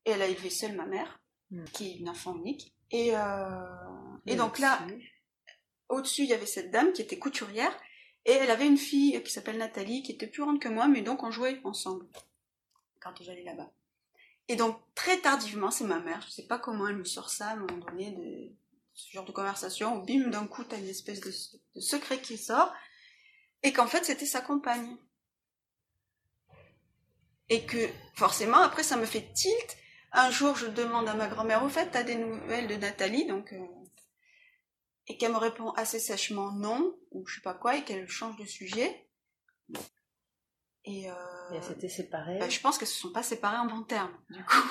Et 0.05 0.11
elle 0.11 0.21
a 0.21 0.27
élevé 0.27 0.49
seule 0.49 0.75
ma 0.75 0.85
mère, 0.85 1.19
Hmm. 1.49 1.63
qui 1.73 1.91
est 1.91 1.95
une 1.99 2.09
enfant 2.09 2.35
unique. 2.35 2.73
Et 2.91 3.15
euh, 3.15 3.65
et 4.25 4.35
donc 4.35 4.59
là, 4.59 4.79
au-dessus, 5.89 6.23
il 6.23 6.29
y 6.29 6.33
avait 6.33 6.45
cette 6.45 6.71
dame 6.71 6.91
qui 6.93 7.01
était 7.01 7.17
couturière. 7.17 7.71
Et 8.25 8.33
elle 8.33 8.51
avait 8.51 8.67
une 8.67 8.77
fille 8.77 9.23
qui 9.23 9.31
s'appelle 9.31 9.57
Nathalie, 9.57 10.03
qui 10.03 10.11
était 10.11 10.27
plus 10.27 10.43
grande 10.43 10.59
que 10.59 10.67
moi, 10.67 10.89
mais 10.89 11.01
donc 11.01 11.23
on 11.23 11.31
jouait 11.31 11.61
ensemble 11.63 12.05
quand 12.99 13.13
j'allais 13.23 13.43
là-bas. 13.43 13.71
Et 14.49 14.55
donc 14.55 14.79
très 14.95 15.19
tardivement, 15.19 15.71
c'est 15.71 15.83
ma 15.83 15.99
mère, 15.99 16.21
je 16.21 16.31
sais 16.31 16.47
pas 16.47 16.59
comment 16.59 16.87
elle 16.87 16.97
me 16.97 17.05
sort 17.05 17.29
ça 17.29 17.49
à 17.49 17.53
un 17.53 17.57
moment 17.57 17.85
donné, 17.85 18.11
de 18.11 18.55
ce 18.93 19.11
genre 19.11 19.25
de 19.25 19.31
conversation, 19.31 19.97
où 19.97 20.05
bim, 20.05 20.29
d'un 20.29 20.47
coup, 20.47 20.63
t'as 20.63 20.77
une 20.77 20.87
espèce 20.87 21.19
de, 21.19 21.31
secret 21.79 22.21
qui 22.21 22.37
sort, 22.37 22.73
et 23.63 23.73
qu'en 23.73 23.87
fait 23.87 24.05
c'était 24.05 24.25
sa 24.25 24.41
compagne. 24.41 24.97
Et 27.49 27.65
que 27.65 27.89
forcément, 28.15 28.57
après, 28.57 28.83
ça 28.83 28.97
me 28.97 29.05
fait 29.05 29.31
tilt. 29.33 29.77
Un 30.11 30.31
jour, 30.31 30.55
je 30.55 30.67
demande 30.67 31.07
à 31.07 31.13
ma 31.13 31.27
grand-mère, 31.27 31.63
au 31.63 31.69
fait, 31.69 31.89
t'as 31.91 32.03
des 32.03 32.15
nouvelles 32.15 32.67
de 32.67 32.75
Nathalie, 32.75 33.25
donc... 33.25 33.53
euh, 33.53 33.65
et 35.07 35.17
qu'elle 35.17 35.31
me 35.31 35.37
répond 35.37 35.71
assez 35.71 35.99
sèchement 35.99 36.51
non, 36.51 36.97
ou 37.11 37.25
je 37.25 37.35
sais 37.35 37.41
pas 37.41 37.53
quoi, 37.53 37.77
et 37.77 37.83
qu'elle 37.83 38.07
change 38.09 38.37
de 38.37 38.45
sujet. 38.45 39.06
Et, 40.87 41.09
euh, 41.09 41.13
Et 41.51 41.57
elle 41.57 41.63
s'était 41.63 41.89
séparée. 41.89 42.39
bah, 42.39 42.49
je 42.49 42.59
pense 42.59 42.77
qu'elles 42.77 42.87
se 42.87 42.99
sont 42.99 43.11
pas 43.11 43.23
séparées 43.23 43.57
en 43.57 43.65
bons 43.65 43.83
termes, 43.83 44.15
du 44.29 44.43
coup. 44.43 44.67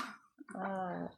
Ah. 0.55 1.09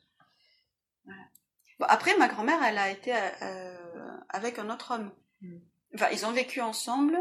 Bon, 1.79 1.87
après, 1.89 2.17
ma 2.17 2.27
grand-mère, 2.29 2.61
elle 2.65 2.79
a 2.79 2.91
été 2.91 3.15
euh, 3.15 4.17
avec 4.29 4.59
un 4.59 4.69
autre 4.71 4.95
homme. 4.95 5.13
Mm. 5.43 5.59
Enfin, 5.95 6.09
ils 6.13 6.27
ont 6.27 6.33
vécu 6.33 6.61
ensemble. 6.61 7.17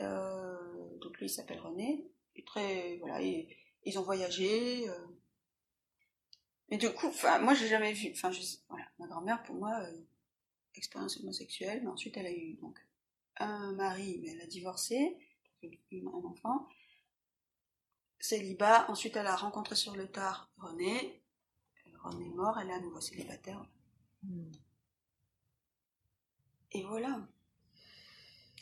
euh, 0.00 0.98
donc 1.00 1.16
lui, 1.18 1.26
il 1.26 1.30
s'appelle 1.30 1.60
René. 1.60 2.04
Et 2.34 2.44
très, 2.44 2.96
voilà, 2.98 3.20
et, 3.22 3.56
ils 3.84 3.98
ont 3.98 4.02
voyagé. 4.02 4.88
euh. 4.88 5.06
Mais 6.70 6.78
du 6.78 6.90
coup, 6.90 7.10
moi, 7.42 7.54
j'ai 7.54 7.68
jamais 7.68 7.92
vu. 7.92 8.10
Enfin, 8.12 8.30
voilà, 8.68 8.86
ma 8.98 9.06
grand-mère, 9.06 9.42
pour 9.44 9.54
moi, 9.54 9.78
euh, 9.82 10.00
expérience 10.74 11.18
homosexuelle. 11.20 11.80
Mais 11.84 11.90
ensuite, 11.90 12.16
elle 12.16 12.26
a 12.26 12.32
eu 12.32 12.54
donc 12.54 12.76
un 13.36 13.72
mari, 13.74 14.18
mais 14.22 14.30
elle 14.30 14.40
a 14.40 14.46
divorcé, 14.46 15.16
un 15.62 16.06
enfant. 16.24 16.66
Célibat. 18.22 18.88
Ensuite, 18.88 19.16
elle 19.16 19.26
a 19.26 19.34
rencontré 19.34 19.74
sur 19.74 19.96
le 19.96 20.10
tard 20.10 20.48
René. 20.56 21.20
René 22.04 22.26
est 22.26 22.34
mort, 22.34 22.58
elle 22.58 22.70
est 22.70 22.72
à 22.72 22.80
nouveau 22.80 23.00
célibataire. 23.00 23.60
Hmm. 24.22 24.50
Et 26.70 26.84
voilà. 26.84 27.20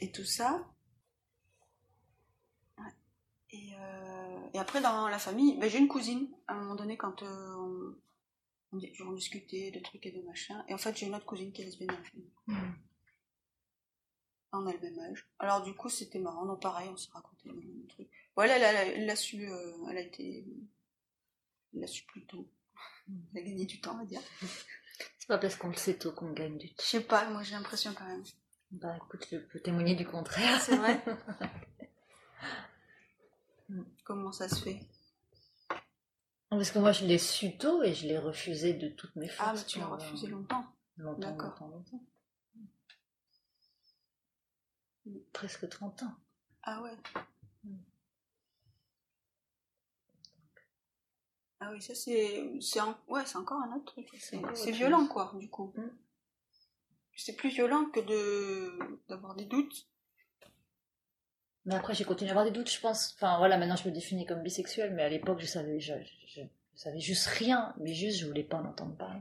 Et 0.00 0.10
tout 0.10 0.24
ça. 0.24 0.66
Ouais. 2.78 2.94
Et, 3.50 3.74
euh, 3.74 4.48
et 4.54 4.58
après, 4.58 4.80
dans 4.80 5.08
la 5.08 5.18
famille, 5.18 5.58
ben, 5.58 5.68
j'ai 5.68 5.78
une 5.78 5.88
cousine, 5.88 6.28
à 6.46 6.54
un 6.54 6.60
moment 6.60 6.74
donné, 6.74 6.96
quand 6.96 7.22
euh, 7.22 7.54
on, 7.56 7.94
on, 8.72 8.76
di- 8.78 8.92
on 9.04 9.12
discutait 9.12 9.70
de 9.70 9.80
trucs 9.80 10.06
et 10.06 10.10
de 10.10 10.22
machins. 10.22 10.64
Et 10.68 10.74
en 10.74 10.78
fait, 10.78 10.96
j'ai 10.96 11.06
une 11.06 11.14
autre 11.14 11.26
cousine 11.26 11.52
qui 11.52 11.60
est 11.60 11.66
lesbienne 11.66 11.88
dans 11.88 11.98
la 11.98 12.04
famille. 12.04 12.32
Hmm. 12.46 12.72
On 14.52 14.66
a 14.66 14.72
le 14.72 14.80
même 14.80 14.98
âge. 15.00 15.28
Alors, 15.38 15.62
du 15.62 15.74
coup, 15.74 15.90
c'était 15.90 16.18
marrant. 16.18 16.46
Non, 16.46 16.56
pareil, 16.56 16.88
on 16.88 16.96
s'est 16.96 17.12
raconté 17.12 17.48
le 17.48 17.54
même 17.54 17.86
truc. 17.88 18.08
Voilà, 18.40 18.56
elle, 18.56 19.04
l'a 19.04 19.16
su, 19.16 19.46
euh, 19.50 19.86
elle 19.90 19.98
a 19.98 20.00
été. 20.00 20.46
Elle 21.74 21.80
l'a 21.80 21.86
su 21.86 22.04
plus 22.04 22.24
tôt. 22.24 22.48
Elle 23.34 23.42
a 23.42 23.44
gagné 23.44 23.66
du 23.66 23.82
temps, 23.82 23.92
on 23.92 23.98
va 23.98 24.04
dire. 24.06 24.22
C'est 25.18 25.28
pas 25.28 25.36
parce 25.36 25.56
qu'on 25.56 25.68
le 25.68 25.74
sait 25.74 25.98
tôt 25.98 26.12
qu'on 26.12 26.32
gagne 26.32 26.56
du 26.56 26.70
temps. 26.70 26.82
Je 26.82 26.88
sais 26.88 27.02
pas, 27.02 27.28
moi 27.28 27.42
j'ai 27.42 27.54
l'impression 27.54 27.92
quand 27.92 28.06
même. 28.06 28.24
Bah 28.70 28.96
écoute, 28.96 29.26
je 29.30 29.36
peux 29.36 29.60
témoigner 29.60 29.94
du 29.94 30.06
contraire. 30.06 30.58
C'est 30.58 30.74
vrai 30.74 31.04
Comment 34.04 34.32
ça 34.32 34.48
se 34.48 34.62
fait? 34.62 34.80
Parce 36.48 36.70
que 36.70 36.78
moi 36.78 36.92
je 36.92 37.04
l'ai 37.04 37.18
su 37.18 37.58
tôt 37.58 37.82
et 37.82 37.92
je 37.92 38.06
l'ai 38.06 38.16
refusé 38.16 38.72
de 38.72 38.88
toutes 38.88 39.16
mes 39.16 39.28
forces. 39.28 39.50
Ah, 39.50 39.54
mais 39.54 39.64
tu 39.66 39.78
l'as 39.80 39.86
refusé 39.86 40.28
longtemps. 40.28 40.64
Longtemps, 40.96 41.20
D'accord. 41.20 41.58
longtemps, 41.60 41.68
longtemps. 41.68 42.04
Presque 45.34 45.68
30 45.68 46.04
ans. 46.04 46.14
Ah 46.62 46.80
ouais. 46.80 46.96
Ah 51.60 51.70
oui, 51.72 51.82
ça 51.82 51.94
c'est. 51.94 52.50
c'est 52.60 52.80
en- 52.80 52.96
Ouais, 53.08 53.22
c'est 53.26 53.36
encore 53.36 53.60
un 53.62 53.76
autre 53.76 53.92
truc. 53.92 54.08
C'est 54.18 54.72
violent 54.72 55.06
quoi, 55.06 55.32
du 55.38 55.48
coup. 55.48 55.72
Mm. 55.76 55.88
C'est 57.16 57.36
plus 57.36 57.50
violent 57.50 57.84
que 57.86 58.00
de 58.00 58.78
d'avoir 59.08 59.34
des 59.34 59.44
doutes. 59.44 59.86
Mais 61.66 61.74
après, 61.74 61.92
j'ai 61.94 62.04
continué 62.04 62.30
à 62.30 62.32
avoir 62.32 62.46
des 62.46 62.50
doutes, 62.50 62.70
je 62.70 62.80
pense. 62.80 63.12
Enfin, 63.14 63.36
voilà, 63.36 63.58
maintenant 63.58 63.76
je 63.76 63.86
me 63.86 63.92
définis 63.94 64.24
comme 64.24 64.42
bisexuelle, 64.42 64.94
mais 64.94 65.02
à 65.02 65.10
l'époque, 65.10 65.40
je 65.40 65.46
savais, 65.46 65.78
je, 65.78 65.92
je, 66.26 66.40
je 66.40 66.78
savais 66.80 67.00
juste 67.00 67.26
rien, 67.26 67.74
mais 67.78 67.92
juste, 67.92 68.18
je 68.20 68.26
voulais 68.26 68.42
pas 68.44 68.56
en 68.56 68.64
entendre 68.64 68.96
parler. 68.96 69.20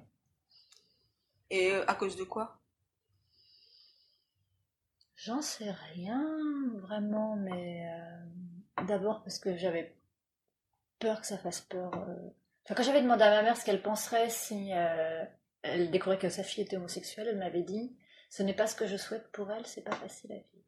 Et 1.49 1.73
euh, 1.73 1.83
à 1.87 1.95
cause 1.95 2.15
de 2.15 2.23
quoi? 2.23 2.57
J'en 5.17 5.41
sais 5.41 5.71
rien, 5.93 6.25
vraiment, 6.75 7.35
mais 7.35 7.91
euh, 7.91 8.83
d'abord 8.85 9.21
parce 9.23 9.37
que 9.37 9.57
j'avais 9.57 9.93
peur 10.99 11.21
que 11.21 11.27
ça 11.27 11.37
fasse 11.37 11.61
peur. 11.61 11.93
euh. 11.93 12.29
Enfin, 12.65 12.75
quand 12.75 12.83
j'avais 12.83 13.01
demandé 13.01 13.23
à 13.23 13.29
ma 13.31 13.41
mère 13.41 13.57
ce 13.57 13.65
qu'elle 13.65 13.81
penserait 13.81 14.29
si 14.29 14.71
euh, 14.73 15.25
elle 15.63 15.89
découvrait 15.91 16.19
que 16.19 16.29
sa 16.29 16.43
fille 16.43 16.63
était 16.63 16.77
homosexuelle, 16.77 17.27
elle 17.29 17.37
m'avait 17.37 17.63
dit 17.63 17.97
Ce 18.29 18.43
n'est 18.43 18.53
pas 18.53 18.67
ce 18.67 18.75
que 18.75 18.87
je 18.87 18.97
souhaite 18.97 19.31
pour 19.31 19.51
elle, 19.51 19.65
c'est 19.65 19.81
pas 19.81 19.95
facile 19.95 20.31
à 20.31 20.35
vivre. 20.35 20.65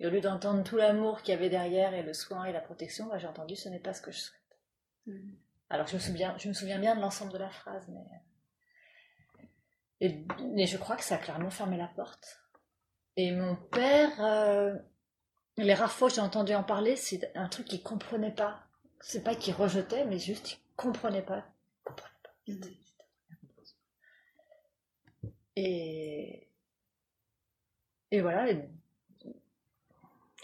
Et 0.00 0.06
au 0.06 0.10
lieu 0.10 0.20
d'entendre 0.20 0.64
tout 0.64 0.76
l'amour 0.76 1.22
qu'il 1.22 1.32
y 1.32 1.36
avait 1.36 1.48
derrière 1.48 1.94
et 1.94 2.02
le 2.02 2.12
soin 2.12 2.44
et 2.44 2.52
la 2.52 2.60
protection, 2.60 3.10
j'ai 3.16 3.26
entendu 3.26 3.56
Ce 3.56 3.68
n'est 3.68 3.78
pas 3.80 3.94
ce 3.94 4.02
que 4.02 4.10
je 4.12 4.18
souhaite. 4.18 4.58
Mhm. 5.06 5.36
Alors 5.70 5.86
je 5.86 5.94
me 5.94 6.00
souviens, 6.00 6.36
je 6.38 6.48
me 6.48 6.52
souviens 6.52 6.78
bien 6.78 6.94
de 6.94 7.00
l'ensemble 7.00 7.32
de 7.32 7.38
la 7.38 7.50
phrase, 7.50 7.88
mais. 7.88 8.04
Et, 10.00 10.26
et 10.56 10.66
je 10.66 10.76
crois 10.76 10.96
que 10.96 11.04
ça 11.04 11.14
a 11.14 11.18
clairement 11.18 11.50
fermé 11.50 11.76
la 11.76 11.86
porte. 11.86 12.42
Et 13.16 13.30
mon 13.30 13.54
père, 13.56 14.10
euh, 14.20 14.74
les 15.56 15.74
rares 15.74 15.92
fois 15.92 16.08
que 16.08 16.14
j'ai 16.14 16.20
entendu 16.20 16.54
en 16.54 16.64
parler, 16.64 16.96
c'est 16.96 17.30
un 17.36 17.48
truc 17.48 17.66
qu'il 17.68 17.82
comprenait 17.82 18.34
pas. 18.34 18.64
C'est 19.02 19.22
pas 19.24 19.34
qu'il 19.34 19.54
rejetait, 19.54 20.04
mais 20.06 20.18
juste 20.18 20.52
il 20.52 20.58
comprenait 20.76 21.22
pas. 21.22 21.44
Il 21.80 21.84
comprenait 21.84 22.10
pas. 22.22 22.30
Et 25.56 26.48
et 28.10 28.20
voilà. 28.20 28.50
et 28.50 28.68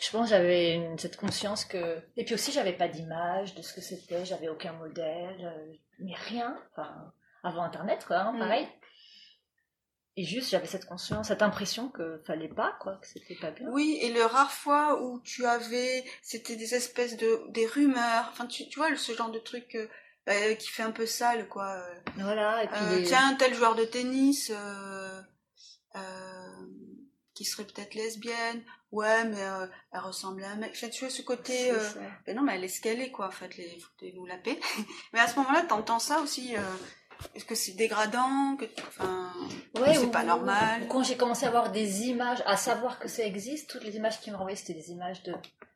je 0.00 0.10
pense 0.10 0.24
que 0.26 0.30
j'avais 0.30 0.74
une- 0.74 0.98
cette 0.98 1.16
conscience 1.16 1.64
que 1.64 2.00
et 2.16 2.24
puis 2.24 2.34
aussi 2.34 2.52
j'avais 2.52 2.72
pas 2.76 2.88
d'image 2.88 3.54
de 3.54 3.62
ce 3.62 3.74
que 3.74 3.80
c'était, 3.80 4.24
j'avais 4.24 4.48
aucun 4.48 4.72
modèle, 4.72 5.44
euh, 5.44 5.74
mais 5.98 6.14
rien. 6.14 6.56
Enfin, 6.72 7.12
avant 7.42 7.62
Internet, 7.62 8.04
quoi, 8.06 8.18
hein, 8.18 8.32
Mm. 8.32 8.38
Et 10.20 10.24
juste 10.24 10.50
j'avais 10.50 10.66
cette 10.66 10.86
conscience, 10.86 11.28
cette 11.28 11.42
impression 11.42 11.90
que 11.90 12.20
fallait 12.26 12.48
pas, 12.48 12.76
quoi, 12.80 12.96
que 12.96 13.06
c'était 13.06 13.36
pas 13.36 13.52
bien. 13.52 13.68
Oui, 13.70 13.98
et 14.02 14.12
le 14.12 14.24
rare 14.24 14.50
fois 14.50 15.00
où 15.02 15.20
tu 15.20 15.46
avais, 15.46 16.04
c'était 16.22 16.56
des 16.56 16.74
espèces 16.74 17.16
de, 17.16 17.40
des 17.50 17.66
rumeurs, 17.66 18.28
enfin 18.32 18.46
tu, 18.46 18.68
tu 18.68 18.80
vois, 18.80 18.94
ce 18.96 19.12
genre 19.14 19.30
de 19.30 19.38
truc 19.38 19.76
euh, 19.76 19.86
bah, 20.26 20.54
qui 20.56 20.68
fait 20.68 20.82
un 20.82 20.90
peu 20.90 21.06
sale, 21.06 21.46
quoi. 21.48 21.80
Voilà. 22.16 22.64
Et 22.64 22.66
puis 22.66 22.76
Euh, 22.82 22.96
les- 22.98 23.04
Tiens, 23.04 23.36
tel 23.38 23.54
joueur 23.54 23.76
de 23.76 23.84
tennis 23.84 24.50
euh, 24.52 25.20
qui 27.34 27.44
serait 27.44 27.64
peut-être 27.64 27.94
lesbienne. 27.94 28.62
Ouais, 28.90 29.24
mais 29.24 29.38
elle 29.92 30.00
ressemble 30.00 30.42
à 30.44 30.50
un 30.50 30.56
mec. 30.56 30.72
Enfin, 30.74 30.88
tu 30.88 31.04
vois 31.04 31.10
ce 31.14 31.22
côté. 31.22 31.70
ben 32.26 32.34
non, 32.36 32.42
mais 32.42 32.56
elle 32.56 32.64
est 32.64 32.68
ce 32.68 32.80
qu'elle 32.80 33.00
est, 33.00 33.10
quoi. 33.10 33.28
En 33.28 33.30
fait, 33.30 33.56
les 33.56 33.78
foutez-vous 33.78 34.26
la 34.26 34.38
paix. 34.38 34.58
mais 35.12 35.20
à 35.20 35.28
ce 35.28 35.36
moment-là, 35.36 35.62
t'entends 35.62 35.98
ça 36.00 36.20
aussi. 36.20 36.56
Est-ce 37.34 37.44
que 37.44 37.54
c'est 37.54 37.72
dégradant 37.72 38.56
que, 38.56 38.64
Enfin, 38.86 39.32
Ouais, 39.74 39.94
c'est 39.94 40.10
pas 40.10 40.24
normal. 40.24 40.86
Quand 40.88 41.02
j'ai 41.02 41.16
commencé 41.16 41.46
à 41.46 41.50
voir 41.50 41.70
des 41.72 42.02
images, 42.08 42.42
à 42.46 42.56
savoir 42.56 42.98
que 42.98 43.08
ça 43.08 43.24
existe, 43.24 43.70
toutes 43.70 43.84
les 43.84 43.96
images 43.96 44.20
qui 44.20 44.30
me 44.30 44.36
renvoyaient, 44.36 44.56
c'était 44.56 44.74
des 44.74 44.90
images 44.90 45.22
de 45.24 45.34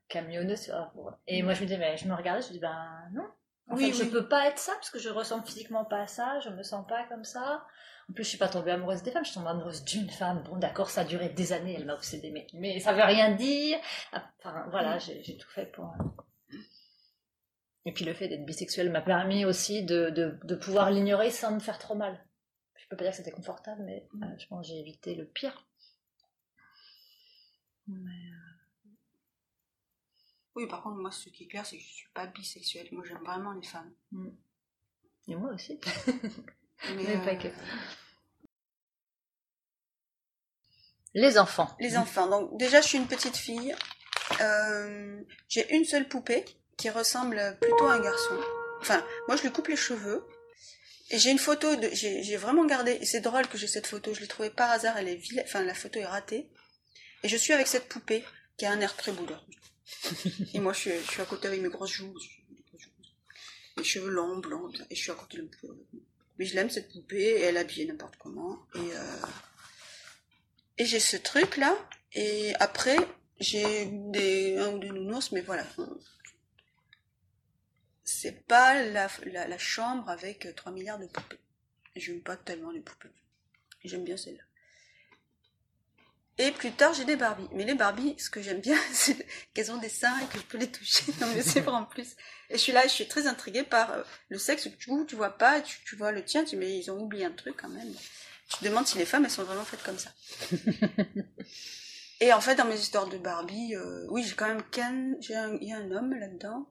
camionneuses. 0.08 0.72
bon. 0.94 1.06
Et 1.26 1.42
moi, 1.42 1.54
je 1.54 1.60
me 1.62 1.66
disais, 1.66 1.78
mais 1.78 1.96
je 1.96 2.06
me 2.06 2.14
regardais, 2.14 2.42
je 2.42 2.48
me 2.48 2.52
dis, 2.52 2.58
ben 2.60 2.76
non. 3.12 3.24
En 3.70 3.76
Oui, 3.76 3.86
fait, 3.92 3.98
je 3.98 4.02
oui. 4.04 4.10
peux 4.10 4.28
pas 4.28 4.46
être 4.48 4.58
ça 4.58 4.72
parce 4.74 4.90
que 4.90 4.98
je 4.98 5.08
ressemble 5.08 5.46
physiquement 5.46 5.84
pas 5.84 6.02
à 6.02 6.06
ça, 6.06 6.40
je 6.40 6.48
me 6.50 6.62
sens 6.62 6.84
pas 6.86 7.04
comme 7.08 7.24
ça. 7.24 7.64
En 8.10 8.12
plus, 8.12 8.24
je 8.24 8.30
suis 8.30 8.38
pas 8.38 8.48
tombée 8.48 8.72
amoureuse 8.72 9.02
des 9.04 9.12
femmes, 9.12 9.24
je 9.24 9.30
suis 9.30 9.38
tombée 9.38 9.50
amoureuse 9.50 9.84
d'une 9.84 10.10
femme. 10.10 10.42
Bon, 10.42 10.56
d'accord, 10.56 10.90
ça 10.90 11.02
a 11.02 11.04
duré 11.04 11.28
des 11.28 11.52
années, 11.52 11.74
elle 11.78 11.86
m'a 11.86 11.94
obsédée, 11.94 12.30
mais, 12.32 12.46
mais 12.54 12.80
ça 12.80 12.92
veut 12.92 13.04
rien 13.04 13.30
dire. 13.30 13.78
Enfin, 14.12 14.66
voilà, 14.70 14.98
j'ai 14.98 15.36
tout 15.38 15.48
fait 15.50 15.66
pour. 15.66 15.94
Euh. 17.86 17.88
Et 17.90 17.92
puis 17.92 18.04
le 18.04 18.14
fait 18.14 18.28
d'être 18.28 18.44
bisexuelle 18.44 18.90
m'a 18.90 19.00
permis 19.00 19.44
aussi 19.44 19.84
de, 19.84 20.10
de, 20.10 20.38
de 20.44 20.54
pouvoir 20.54 20.90
l'ignorer 20.90 21.30
sans 21.30 21.52
me 21.52 21.60
faire 21.60 21.78
trop 21.78 21.94
mal. 21.94 22.24
Je 22.76 22.86
peux 22.88 22.96
pas 22.96 23.04
dire 23.04 23.12
que 23.12 23.16
c'était 23.18 23.30
confortable, 23.30 23.82
mais 23.84 24.08
euh, 24.22 24.26
je 24.38 24.46
pense 24.46 24.66
que 24.66 24.72
j'ai 24.72 24.80
évité 24.80 25.14
le 25.14 25.26
pire. 25.26 25.66
Oui, 30.54 30.66
par 30.68 30.82
contre, 30.82 30.96
moi, 30.96 31.10
ce 31.10 31.28
qui 31.30 31.44
est 31.44 31.46
clair, 31.46 31.64
c'est 31.64 31.78
que 31.78 31.82
je 31.82 31.88
suis 31.88 32.10
pas 32.12 32.26
bisexuelle. 32.26 32.88
Moi, 32.92 33.04
j'aime 33.06 33.22
vraiment 33.24 33.52
les 33.52 33.66
femmes. 33.66 33.92
Et 35.28 35.34
moi 35.34 35.52
aussi. 35.52 35.80
Mais, 36.96 37.04
Mais 37.04 37.24
pas 37.24 37.32
euh, 37.32 37.36
que. 37.36 37.48
Les 41.14 41.38
enfants. 41.38 41.74
Les 41.78 41.96
enfants. 41.96 42.28
Donc 42.28 42.58
déjà, 42.58 42.80
je 42.80 42.88
suis 42.88 42.98
une 42.98 43.06
petite 43.06 43.36
fille. 43.36 43.74
Euh, 44.40 45.22
j'ai 45.48 45.74
une 45.74 45.84
seule 45.84 46.08
poupée 46.08 46.44
qui 46.76 46.90
ressemble 46.90 47.56
plutôt 47.60 47.86
à 47.86 47.94
un 47.94 48.00
garçon. 48.00 48.38
Enfin, 48.80 49.04
moi, 49.28 49.36
je 49.36 49.42
lui 49.42 49.52
coupe 49.52 49.68
les 49.68 49.76
cheveux. 49.76 50.26
Et 51.10 51.18
j'ai 51.18 51.30
une 51.30 51.38
photo 51.38 51.68
j'ai, 51.92 52.36
vraiment 52.36 52.64
gardé, 52.64 53.04
c'est 53.04 53.20
drôle 53.20 53.46
que 53.46 53.58
j'ai 53.58 53.66
cette 53.66 53.86
photo, 53.86 54.14
je 54.14 54.20
l'ai 54.20 54.26
trouvée 54.26 54.48
par 54.48 54.70
hasard, 54.70 54.96
elle 54.96 55.08
est 55.08 55.16
vilaine, 55.16 55.44
enfin, 55.46 55.62
la 55.62 55.74
photo 55.74 55.98
est 55.98 56.06
ratée. 56.06 56.48
Et 57.22 57.28
je 57.28 57.36
suis 57.36 57.52
avec 57.52 57.66
cette 57.66 57.88
poupée 57.88 58.24
qui 58.56 58.64
a 58.64 58.72
un 58.72 58.80
air 58.80 58.96
très 58.96 59.12
bouleur. 59.12 59.44
et 60.54 60.60
moi, 60.60 60.72
je 60.72 60.78
suis, 61.00 61.20
à 61.20 61.24
côté 61.26 61.48
avec 61.48 61.60
mes 61.60 61.68
grosses 61.68 61.92
joues, 61.92 62.14
mes 63.76 63.84
cheveux 63.84 64.08
longs, 64.08 64.38
blancs, 64.38 64.74
et 64.88 64.94
je 64.94 65.02
suis 65.02 65.10
à 65.10 65.14
côté 65.14 65.36
de 65.36 65.42
la 65.42 65.48
poupée. 65.48 65.82
Mais 66.38 66.46
je 66.46 66.54
l'aime, 66.54 66.70
cette 66.70 66.90
poupée, 66.90 67.40
elle 67.42 67.56
est 67.56 67.60
habillée 67.60 67.86
n'importe 67.86 68.16
comment. 68.16 68.58
Et, 68.74 68.78
euh, 68.78 69.16
j'ai 70.78 70.98
ce 70.98 71.16
truc 71.16 71.58
là, 71.58 71.76
et 72.14 72.54
après 72.56 72.96
j'ai 73.38 73.86
des 73.86 74.56
un 74.56 74.72
ou 74.72 74.78
deux 74.78 74.92
nounours, 74.92 75.32
mais 75.32 75.42
voilà. 75.42 75.64
C'est 78.04 78.46
pas 78.46 78.82
la, 78.82 79.08
la, 79.26 79.46
la 79.46 79.58
chambre 79.58 80.08
avec 80.08 80.54
3 80.54 80.72
milliards 80.72 80.98
de 80.98 81.06
poupées. 81.06 81.40
J'aime 81.96 82.20
pas 82.20 82.36
tellement 82.36 82.70
les 82.70 82.80
poupées. 82.80 83.10
J'aime 83.84 84.04
bien 84.04 84.16
celle-là. 84.16 84.42
Et 86.38 86.50
plus 86.50 86.72
tard, 86.72 86.94
j'ai 86.94 87.04
des 87.04 87.16
Barbies. 87.16 87.48
Mais 87.52 87.64
les 87.64 87.74
Barbies, 87.74 88.14
ce 88.18 88.30
que 88.30 88.40
j'aime 88.40 88.60
bien, 88.60 88.78
c'est 88.92 89.26
qu'elles 89.52 89.70
ont 89.70 89.76
des 89.76 89.88
seins 89.88 90.18
et 90.20 90.26
que 90.26 90.38
je 90.38 90.44
peux 90.44 90.58
les 90.58 90.70
toucher. 90.70 91.04
Non, 91.20 91.28
mais 91.34 91.42
c'est 91.42 91.60
vrai 91.60 91.74
en 91.74 91.84
plus. 91.84 92.16
Et 92.50 92.54
je 92.54 92.58
suis 92.58 92.72
là, 92.72 92.82
je 92.84 92.88
suis 92.88 93.06
très 93.06 93.26
intriguée 93.26 93.62
par 93.62 93.92
euh, 93.92 94.02
le 94.28 94.38
sexe 94.38 94.64
que 94.64 94.68
tu, 94.70 94.90
tu 95.06 95.16
vois 95.16 95.36
pas, 95.36 95.60
tu, 95.60 95.78
tu 95.84 95.96
vois 95.96 96.12
le 96.12 96.24
tien, 96.24 96.42
tu 96.44 96.50
dis, 96.50 96.56
mais 96.56 96.78
ils 96.78 96.90
ont 96.90 96.98
oublié 96.98 97.26
un 97.26 97.32
truc 97.32 97.56
quand 97.60 97.68
même. 97.68 97.92
Tu 98.48 98.58
te 98.58 98.64
demandes 98.64 98.86
si 98.86 98.98
les 98.98 99.06
femmes, 99.06 99.24
elles 99.24 99.30
sont 99.30 99.44
vraiment 99.44 99.64
faites 99.64 99.82
comme 99.82 99.98
ça. 99.98 100.10
et 102.20 102.32
en 102.32 102.40
fait, 102.40 102.54
dans 102.54 102.64
mes 102.64 102.78
histoires 102.78 103.08
de 103.08 103.18
Barbie, 103.18 103.74
euh, 103.76 104.06
oui, 104.08 104.24
j'ai 104.24 104.34
quand 104.34 104.48
même 104.48 104.62
Ken, 104.70 105.16
il 105.20 105.30
y 105.30 105.72
a 105.72 105.76
un 105.76 105.90
homme 105.90 106.14
là-dedans. 106.14 106.66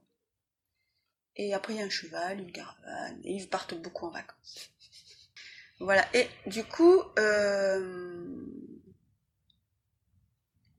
Et 1.44 1.56
après, 1.56 1.74
il 1.74 1.80
y 1.80 1.82
a 1.82 1.86
un 1.86 1.90
cheval, 1.90 2.40
une 2.40 2.52
caravane, 2.52 3.20
et 3.24 3.34
ils 3.34 3.50
partent 3.50 3.74
beaucoup 3.74 4.06
en 4.06 4.12
vacances. 4.12 4.70
Voilà. 5.80 6.08
Et 6.16 6.28
du 6.46 6.64
coup, 6.64 7.02
euh, 7.18 8.46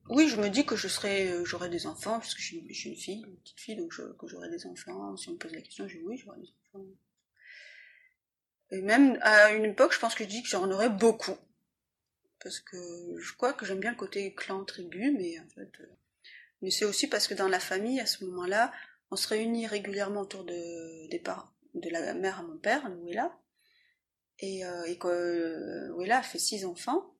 oui, 0.07 0.29
je 0.29 0.37
me 0.37 0.47
dis 0.47 0.65
que 0.65 0.77
je 0.77 0.87
euh, 1.05 1.43
j'aurai 1.43 1.67
des 1.67 1.85
enfants, 1.85 2.17
puisque 2.21 2.39
je 2.39 2.45
suis, 2.45 2.59
une 2.59 2.95
fille, 2.95 3.23
une 3.27 3.35
petite 3.39 3.59
fille, 3.59 3.75
donc 3.75 3.91
que 3.91 4.27
j'aurai 4.27 4.49
des 4.49 4.65
enfants. 4.65 5.17
Si 5.17 5.27
on 5.27 5.33
me 5.33 5.37
pose 5.37 5.51
la 5.51 5.59
question, 5.59 5.85
je 5.85 5.97
dis 5.97 6.03
oui, 6.05 6.17
j'aurai 6.17 6.39
des 6.39 6.47
enfants. 6.69 6.85
Et 8.71 8.81
même 8.81 9.19
à 9.21 9.51
une 9.51 9.65
époque, 9.65 9.91
je 9.91 9.99
pense 9.99 10.15
que 10.15 10.23
je 10.23 10.29
dis 10.29 10.43
que 10.43 10.47
j'en 10.47 10.71
aurais 10.71 10.89
beaucoup. 10.89 11.37
Parce 12.41 12.61
que 12.61 12.77
je 13.19 13.33
crois 13.33 13.51
que 13.51 13.65
j'aime 13.65 13.81
bien 13.81 13.91
le 13.91 13.97
côté 13.97 14.33
clan, 14.33 14.63
tribu, 14.63 15.11
mais 15.11 15.37
en 15.41 15.49
fait. 15.49 15.71
euh, 15.81 15.95
Mais 16.61 16.71
c'est 16.71 16.85
aussi 16.85 17.07
parce 17.07 17.27
que 17.27 17.33
dans 17.33 17.49
la 17.49 17.59
famille, 17.59 17.99
à 17.99 18.05
ce 18.05 18.23
moment-là, 18.23 18.71
on 19.13 19.15
se 19.15 19.27
réunit 19.27 19.67
régulièrement 19.67 20.21
autour 20.21 20.43
de, 20.43 21.07
de 21.07 21.89
la 21.89 22.13
mère 22.15 22.39
à 22.39 22.43
mon 22.43 22.57
père, 22.57 22.89
Louella. 22.89 23.39
Et, 24.39 24.65
euh, 24.65 24.85
et 24.85 24.97
que 24.97 25.07
euh, 25.07 25.87
Louella 25.89 26.17
a 26.17 26.23
fait 26.23 26.39
six 26.39 26.65
enfants. 26.65 27.15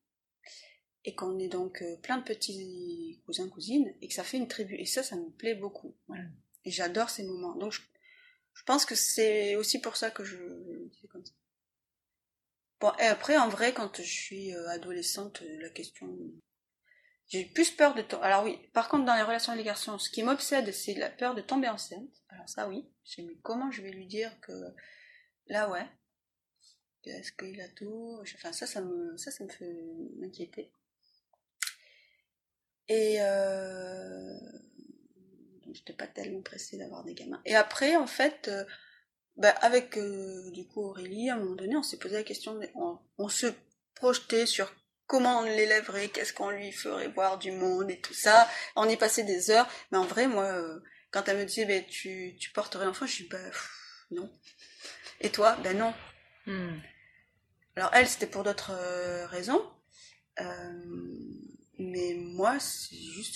Et 1.05 1.13
qu'on 1.13 1.37
est 1.37 1.49
donc 1.49 1.83
euh, 1.83 1.97
plein 1.97 2.17
de 2.17 2.23
petits 2.23 3.21
cousins, 3.27 3.47
cousines, 3.47 3.93
et 4.01 4.07
que 4.07 4.13
ça 4.15 4.23
fait 4.23 4.37
une 4.37 4.47
tribu. 4.47 4.75
Et 4.75 4.87
ça, 4.87 5.03
ça 5.03 5.15
me 5.15 5.29
plaît 5.29 5.53
beaucoup. 5.53 5.95
Et 6.65 6.71
j'adore 6.71 7.11
ces 7.11 7.23
moments. 7.25 7.55
Donc 7.55 7.73
je, 7.73 7.81
pense 8.65 8.87
que 8.87 8.95
c'est 8.95 9.55
aussi 9.55 9.79
pour 9.79 9.95
ça 9.95 10.09
que 10.09 10.23
je, 10.23 10.37
comme 11.11 11.23
ça. 11.23 11.33
Bon, 12.79 12.91
et 12.97 13.05
après, 13.05 13.37
en 13.37 13.49
vrai, 13.49 13.71
quand 13.75 13.97
je 13.97 14.01
suis 14.01 14.51
adolescente, 14.53 15.43
la 15.59 15.69
question... 15.69 16.17
J'ai 17.27 17.45
plus 17.45 17.71
peur 17.71 17.95
de... 17.95 18.01
to- 18.03 18.21
Alors 18.21 18.43
oui, 18.43 18.59
par 18.73 18.89
contre, 18.89 19.05
dans 19.05 19.15
les 19.15 19.23
relations 19.23 19.53
avec 19.53 19.63
les 19.63 19.67
garçons, 19.67 19.97
ce 19.97 20.09
qui 20.09 20.23
m'obsède, 20.23 20.71
c'est 20.71 20.93
la 20.93 21.09
peur 21.09 21.33
de 21.35 21.41
tomber 21.41 21.67
enceinte. 21.67 22.09
Alors 22.29 22.47
ça, 22.47 22.67
oui. 22.67 22.85
Je 23.05 23.21
me 23.21 23.29
dis, 23.29 23.39
comment 23.41 23.71
je 23.71 23.81
vais 23.81 23.91
lui 23.91 24.05
dire 24.05 24.31
que... 24.41 24.51
Là, 25.47 25.69
ouais. 25.69 25.85
Est-ce 27.05 27.31
qu'il 27.33 27.59
a 27.59 27.67
tout 27.69 28.19
Enfin, 28.21 28.53
ça, 28.53 28.65
ça 28.65 28.81
me, 28.81 29.17
ça, 29.17 29.31
ça 29.31 29.43
me 29.43 29.49
fait 29.49 29.73
m'inquiéter. 30.19 30.71
Et 32.87 33.17
euh... 33.21 34.37
j'étais 35.71 35.93
pas 35.93 36.07
tellement 36.07 36.41
pressée 36.41 36.77
d'avoir 36.77 37.03
des 37.03 37.13
gamins. 37.13 37.41
Et 37.45 37.55
après, 37.55 37.95
en 37.95 38.07
fait, 38.07 38.47
euh, 38.47 38.63
bah, 39.37 39.49
avec 39.61 39.97
euh, 39.97 40.51
du 40.51 40.67
coup 40.67 40.81
Aurélie, 40.81 41.29
à 41.29 41.35
un 41.35 41.39
moment 41.39 41.55
donné, 41.55 41.75
on 41.75 41.83
s'est 41.83 41.97
posé 41.97 42.15
la 42.15 42.23
question, 42.23 42.59
on 43.17 43.27
se 43.29 43.47
projetait 43.95 44.45
sur 44.45 44.73
comment 45.13 45.41
on 45.41 45.43
l'élèverait, 45.43 46.09
qu'est-ce 46.09 46.33
qu'on 46.33 46.49
lui 46.49 46.71
ferait 46.71 47.07
voir 47.07 47.37
du 47.37 47.51
monde 47.51 47.91
et 47.91 47.99
tout 47.99 48.15
ça. 48.15 48.49
On 48.75 48.89
y 48.89 48.97
passait 48.97 49.23
des 49.23 49.51
heures, 49.51 49.69
mais 49.91 49.99
en 49.99 50.07
vrai, 50.07 50.25
moi, 50.25 50.45
euh, 50.45 50.79
quand 51.11 51.27
elle 51.27 51.37
me 51.37 51.45
disait, 51.45 51.65
ben, 51.65 51.85
tu, 51.85 52.35
tu 52.39 52.49
porterais 52.49 52.85
l'enfant, 52.85 53.05
je 53.05 53.17
dis, 53.17 53.29
ben, 53.29 53.51
non. 54.09 54.27
Et 55.21 55.29
toi, 55.29 55.55
ben 55.57 55.77
non. 55.77 55.93
Hmm. 56.47 56.79
Alors 57.75 57.91
elle, 57.93 58.07
c'était 58.07 58.25
pour 58.25 58.41
d'autres 58.41 58.71
euh, 58.71 59.27
raisons. 59.27 59.63
Euh, 60.41 60.81
mais 61.77 62.15
moi, 62.15 62.59
c'est 62.59 62.95
juste, 62.95 63.35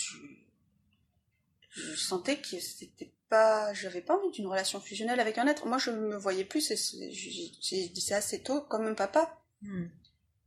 je, 1.69 1.95
sentais 1.95 2.37
que 2.37 2.59
c'était 2.59 3.13
pas, 3.29 3.71
j'avais 3.75 4.01
pas 4.01 4.17
envie 4.17 4.31
d'une 4.31 4.47
relation 4.47 4.81
fusionnelle 4.81 5.19
avec 5.19 5.37
un 5.37 5.45
être. 5.45 5.67
Moi, 5.67 5.77
je 5.77 5.91
me 5.91 6.17
voyais 6.17 6.43
plus, 6.43 6.73
j'ai 7.11 7.87
dit 7.89 8.01
ça 8.01 8.15
assez 8.17 8.41
tôt, 8.41 8.61
comme 8.61 8.87
un 8.87 8.95
papa. 8.95 9.39
Hmm. 9.61 9.89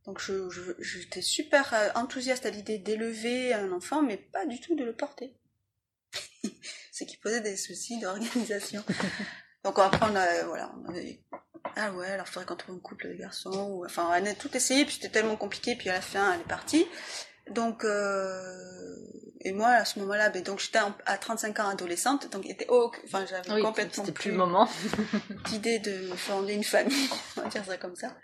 Donc 0.05 0.19
je, 0.19 0.49
j'étais 0.79 1.21
super 1.21 1.73
euh, 1.73 1.89
enthousiaste 1.95 2.45
à 2.45 2.49
l'idée 2.49 2.79
d'élever 2.79 3.53
un 3.53 3.71
enfant, 3.71 4.01
mais 4.01 4.17
pas 4.17 4.45
du 4.45 4.59
tout 4.59 4.75
de 4.75 4.83
le 4.83 4.93
porter. 4.93 5.33
Ce 6.91 7.03
qui 7.03 7.17
posait 7.17 7.41
des 7.41 7.55
soucis 7.55 7.99
d'organisation. 7.99 8.83
Donc 9.63 9.77
après 9.77 10.07
on 10.09 10.15
a, 10.15 10.43
voilà, 10.45 10.73
on 10.83 10.89
avait, 10.89 11.21
ah 11.75 11.91
ouais, 11.93 12.07
alors 12.07 12.27
faudrait 12.27 12.47
qu'on 12.47 12.55
trouve 12.55 12.75
un 12.75 12.79
couple 12.79 13.09
de 13.09 13.13
garçons, 13.13 13.69
ou, 13.71 13.85
enfin 13.85 14.09
on 14.09 14.25
a 14.25 14.33
tout 14.33 14.55
essayé, 14.57 14.85
puis 14.85 14.95
c'était 14.95 15.09
tellement 15.09 15.35
compliqué, 15.35 15.75
puis 15.75 15.89
à 15.89 15.93
la 15.93 16.01
fin 16.01 16.33
elle 16.33 16.41
est 16.41 16.45
partie. 16.45 16.87
Donc, 17.49 17.83
euh, 17.83 18.95
et 19.41 19.51
moi 19.51 19.69
à 19.69 19.85
ce 19.85 19.99
moment-là, 19.99 20.29
ben, 20.29 20.41
donc 20.41 20.59
j'étais 20.59 20.79
à 21.05 21.17
35 21.17 21.59
ans 21.59 21.69
adolescente, 21.69 22.31
donc 22.31 22.45
était 22.47 22.67
oh, 22.69 22.91
enfin 23.05 23.25
j'avais 23.27 23.61
complètement 23.61 24.03
plus, 24.03 24.13
plus 24.13 24.31
le 24.31 24.37
moment 24.37 24.67
d'idée 25.45 25.79
de 25.79 26.07
fonder 26.15 26.53
une 26.53 26.63
famille, 26.63 27.09
on 27.37 27.41
va 27.41 27.49
dire 27.49 27.65
ça 27.65 27.77
comme 27.77 27.95
ça. 27.95 28.15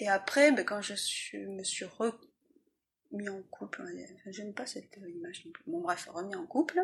Et 0.00 0.08
après, 0.08 0.50
ben, 0.50 0.64
quand 0.64 0.80
je 0.80 0.94
me 1.36 1.62
suis 1.62 1.84
remis 1.84 3.28
en 3.28 3.42
couple, 3.50 3.84
j'aime 4.26 4.54
pas 4.54 4.64
cette 4.64 4.96
image 4.96 5.44
non 5.44 5.52
plus. 5.52 5.64
Bon 5.66 5.80
bref, 5.80 6.08
remis 6.10 6.34
en 6.34 6.46
couple. 6.46 6.80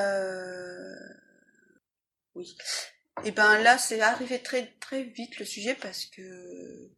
Euh... 0.00 0.96
Oui. 2.34 2.56
Et 3.24 3.30
ben 3.30 3.58
là, 3.62 3.78
c'est 3.78 4.00
arrivé 4.00 4.42
très 4.42 4.66
très 4.80 5.04
vite 5.04 5.38
le 5.38 5.44
sujet 5.44 5.74
parce 5.74 6.04
que 6.06 6.90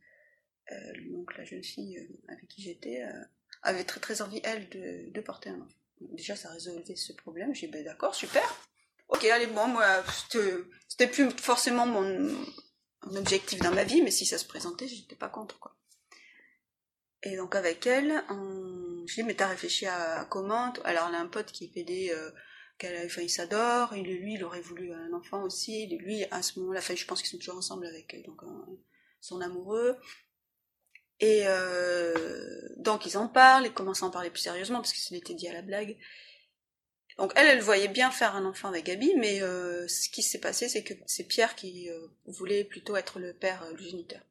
euh, 0.72 0.92
donc 1.10 1.36
la 1.36 1.44
jeune 1.44 1.64
fille 1.64 1.98
euh, 1.98 2.32
avec 2.32 2.46
qui 2.48 2.62
j'étais 2.62 3.02
euh, 3.02 3.24
avait 3.62 3.84
très 3.84 4.00
très 4.00 4.20
envie 4.22 4.40
elle 4.44 4.68
de, 4.70 5.10
de 5.10 5.20
porter 5.20 5.50
un 5.50 5.60
enfant. 5.60 5.78
Déjà, 6.00 6.36
ça 6.36 6.50
résolvait 6.50 6.96
ce 6.96 7.12
problème. 7.12 7.54
J'ai 7.54 7.66
dit 7.66 7.72
ben 7.72 7.84
d'accord, 7.84 8.14
super. 8.14 8.42
Ok, 9.08 9.24
allez 9.24 9.46
bon, 9.46 9.66
moi 9.68 10.04
c'était 10.88 11.08
plus 11.08 11.30
forcément 11.30 11.86
mon, 11.86 12.34
objectif 13.02 13.60
dans 13.60 13.74
ma 13.74 13.84
vie, 13.84 14.02
mais 14.02 14.10
si 14.10 14.26
ça 14.26 14.38
se 14.38 14.44
présentait, 14.44 14.88
j'étais 14.88 15.16
pas 15.16 15.28
contre 15.28 15.58
quoi. 15.58 15.76
Et 17.22 17.36
donc 17.36 17.54
avec 17.54 17.86
elle, 17.86 18.24
on... 18.30 19.04
je 19.06 19.14
dis 19.14 19.22
mais 19.22 19.34
t'as 19.34 19.48
réfléchi 19.48 19.86
à, 19.86 20.26
comment 20.30 20.72
Alors 20.84 21.08
elle 21.08 21.14
a 21.14 21.20
un 21.20 21.26
pote 21.26 21.52
qui 21.52 21.64
est 21.64 21.72
pédé 21.72 22.14
enfin, 23.06 23.22
il 23.22 23.30
s'adore, 23.30 23.92
et 23.94 24.02
lui, 24.02 24.34
il 24.34 24.44
aurait 24.44 24.60
voulu 24.60 24.92
un 24.92 25.12
enfant 25.12 25.42
aussi, 25.42 25.86
lui, 25.86 26.24
à 26.30 26.42
ce 26.42 26.58
moment-là, 26.60 26.80
enfin, 26.80 26.94
je 26.94 27.04
pense 27.04 27.20
qu'ils 27.20 27.30
sont 27.30 27.38
toujours 27.38 27.56
ensemble 27.56 27.86
avec 27.86 28.14
euh, 28.14 28.22
donc, 28.24 28.42
son 29.20 29.40
amoureux. 29.40 29.96
Et 31.22 31.42
euh, 31.44 32.58
donc 32.78 33.04
ils 33.04 33.18
en 33.18 33.28
parlent, 33.28 33.66
ils 33.66 33.74
commencent 33.74 34.02
à 34.02 34.06
en 34.06 34.10
parler 34.10 34.30
plus 34.30 34.40
sérieusement, 34.40 34.78
parce 34.78 34.92
que 34.92 34.98
c'était 34.98 35.34
dit 35.34 35.48
à 35.48 35.52
la 35.52 35.62
blague. 35.62 35.98
Donc 37.20 37.32
elle, 37.36 37.46
elle 37.46 37.60
voyait 37.60 37.86
bien 37.86 38.10
faire 38.10 38.34
un 38.34 38.44
enfant 38.44 38.68
avec 38.68 38.86
Gabi, 38.86 39.12
mais 39.16 39.42
euh, 39.42 39.86
ce 39.86 40.08
qui 40.08 40.22
s'est 40.22 40.40
passé, 40.40 40.68
c'est 40.68 40.82
que 40.82 40.94
c'est 41.06 41.24
Pierre 41.24 41.54
qui 41.54 41.88
voulait 42.26 42.64
plutôt 42.64 42.96
être 42.96 43.20
le 43.20 43.34
père, 43.34 43.64
le 43.70 43.78
géniteur. 43.78 44.22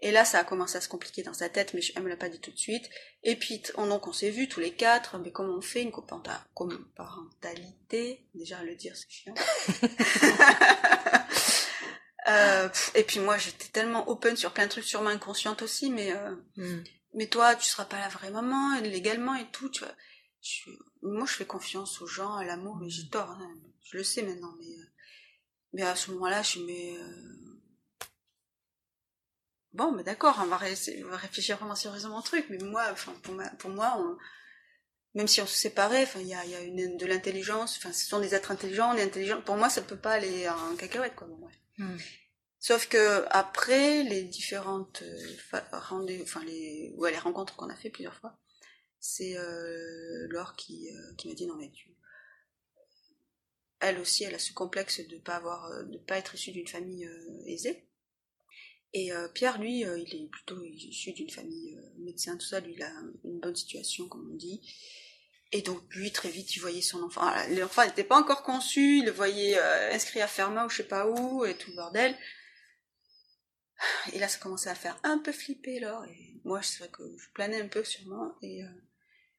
Et 0.00 0.12
là, 0.12 0.24
ça 0.24 0.38
a 0.38 0.44
commencé 0.44 0.76
à 0.76 0.80
se 0.80 0.88
compliquer 0.88 1.24
dans 1.24 1.34
sa 1.34 1.48
tête, 1.48 1.74
mais 1.74 1.80
elle 1.96 2.04
me 2.04 2.08
l'a 2.08 2.16
pas 2.16 2.28
dit 2.28 2.38
tout 2.38 2.52
de 2.52 2.58
suite. 2.58 2.88
Et 3.24 3.34
puis, 3.34 3.60
on, 3.76 3.88
donc, 3.88 4.06
on 4.06 4.12
s'est 4.12 4.30
vu 4.30 4.46
tous 4.48 4.60
les 4.60 4.70
quatre, 4.70 5.18
mais 5.18 5.32
comment 5.32 5.54
on 5.54 5.60
fait 5.60 5.82
une 5.82 5.90
coparentalité 5.90 8.24
Déjà, 8.34 8.58
à 8.58 8.62
le 8.62 8.76
dire, 8.76 8.94
c'est 8.96 9.10
chiant. 9.10 9.34
euh, 12.28 12.68
et 12.94 13.02
puis 13.02 13.18
moi, 13.18 13.38
j'étais 13.38 13.70
tellement 13.72 14.08
open 14.08 14.36
sur 14.36 14.52
plein 14.52 14.66
de 14.66 14.70
trucs, 14.70 14.84
sûrement 14.84 15.10
inconsciente 15.10 15.62
aussi, 15.62 15.90
mais 15.90 16.12
euh, 16.12 16.36
hmm. 16.56 16.84
mais 17.14 17.26
toi, 17.26 17.56
tu 17.56 17.68
seras 17.68 17.86
pas 17.86 17.98
la 17.98 18.08
vraie 18.08 18.30
maman, 18.30 18.78
légalement 18.80 19.34
et 19.34 19.46
tout. 19.50 19.68
Tu 19.68 19.80
vois. 19.80 19.92
Je, 20.40 20.70
moi, 21.02 21.26
je 21.26 21.32
fais 21.32 21.46
confiance 21.46 22.00
aux 22.00 22.06
gens, 22.06 22.36
à 22.36 22.44
l'amour, 22.44 22.76
mais 22.76 22.88
j'ai 22.88 23.08
tort. 23.08 23.30
Hein. 23.30 23.54
je 23.82 23.96
le 23.96 24.04
sais 24.04 24.22
maintenant, 24.22 24.54
mais 24.58 24.66
euh, 24.66 24.84
mais 25.72 25.82
à 25.82 25.94
ce 25.94 26.10
moment-là, 26.12 26.42
je 26.42 26.60
mais 26.60 26.96
euh, 26.96 27.58
bon, 29.72 29.92
mais 29.92 30.02
d'accord, 30.02 30.38
on 30.40 30.46
va, 30.46 30.56
réfléchir 30.56 31.58
vraiment 31.58 31.74
sérieusement 31.74 32.18
au 32.18 32.22
truc, 32.22 32.46
mais 32.50 32.58
moi, 32.58 32.84
enfin, 32.90 33.14
pour, 33.22 33.70
moi, 33.70 34.16
même 35.14 35.28
si 35.28 35.42
on 35.42 35.46
se 35.46 35.56
séparait, 35.56 36.04
enfin, 36.04 36.20
il 36.20 36.28
y 36.28 36.34
a, 36.34 36.60
une, 36.62 36.96
de 36.96 37.06
l'intelligence, 37.06 37.76
enfin, 37.76 37.92
ce 37.92 38.06
sont 38.06 38.20
des 38.20 38.34
êtres 38.34 38.50
intelligents, 38.50 38.94
on 38.94 38.96
est 38.96 39.02
intelligents, 39.02 39.42
pour 39.42 39.56
moi, 39.56 39.68
ça 39.68 39.82
peut 39.82 39.98
pas 39.98 40.12
aller 40.12 40.48
en 40.48 40.74
cacahuète, 40.76 41.14
quoi, 41.14 41.26
bon, 41.26 41.48
hmm. 41.78 41.96
Sauf 42.60 42.88
que 42.88 43.24
après 43.30 44.02
les 44.02 44.24
différentes 44.24 45.02
euh, 45.02 45.60
enfin 45.72 46.42
les 46.44 46.92
ouais, 46.96 47.12
les 47.12 47.18
rencontres 47.18 47.54
qu'on 47.54 47.70
a 47.70 47.76
fait 47.76 47.88
plusieurs 47.88 48.16
fois, 48.16 48.36
c'est 49.00 49.36
euh, 49.36 50.26
Laure 50.28 50.56
qui, 50.56 50.90
euh, 50.90 51.14
qui 51.16 51.28
m'a 51.28 51.34
dit 51.34 51.46
non 51.46 51.56
mais 51.56 51.70
tu 51.70 51.94
elle 53.80 53.98
aussi 54.00 54.24
elle 54.24 54.34
a 54.34 54.38
ce 54.40 54.52
complexe 54.52 55.00
de 55.06 55.18
pas 55.18 55.36
avoir 55.36 55.84
de 55.84 55.98
pas 55.98 56.18
être 56.18 56.34
issue 56.34 56.52
d'une 56.52 56.66
famille 56.66 57.08
aisée 57.46 57.88
et 58.94 59.12
euh, 59.12 59.28
Pierre, 59.28 59.58
lui, 59.58 59.84
euh, 59.84 59.98
il 59.98 60.14
est 60.14 60.28
plutôt 60.28 60.62
issu 60.64 61.12
d'une 61.12 61.30
famille 61.30 61.76
euh, 61.76 61.82
médecin, 61.98 62.36
tout 62.36 62.46
ça. 62.46 62.60
Lui, 62.60 62.74
il 62.74 62.82
a 62.82 62.90
une 63.24 63.38
bonne 63.38 63.56
situation, 63.56 64.08
comme 64.08 64.30
on 64.32 64.36
dit. 64.36 64.62
Et 65.52 65.62
donc, 65.62 65.82
lui, 65.94 66.10
très 66.10 66.30
vite, 66.30 66.56
il 66.56 66.60
voyait 66.60 66.82
son 66.82 67.02
enfant. 67.02 67.30
L'enfant 67.50 67.84
n'était 67.84 68.04
pas 68.04 68.18
encore 68.18 68.42
conçu, 68.42 68.98
il 68.98 69.06
le 69.06 69.10
voyait 69.10 69.58
inscrit 69.92 70.20
à 70.20 70.26
Fermat 70.26 70.66
ou 70.66 70.70
je 70.70 70.78
sais 70.78 70.88
pas 70.88 71.06
où, 71.06 71.44
et 71.44 71.56
tout 71.56 71.70
le 71.70 71.76
bordel. 71.76 72.14
Et 74.12 74.18
là, 74.18 74.28
ça 74.28 74.38
commençait 74.38 74.68
à 74.68 74.74
faire 74.74 74.98
un 75.04 75.18
peu 75.18 75.32
flipper, 75.32 75.80
là. 75.80 76.02
Et 76.10 76.40
moi, 76.44 76.60
c'est 76.62 76.80
vrai 76.80 76.90
que 76.90 77.02
je 77.16 77.30
planais 77.30 77.62
un 77.62 77.68
peu 77.68 77.82
sur 77.82 78.06
moi. 78.06 78.38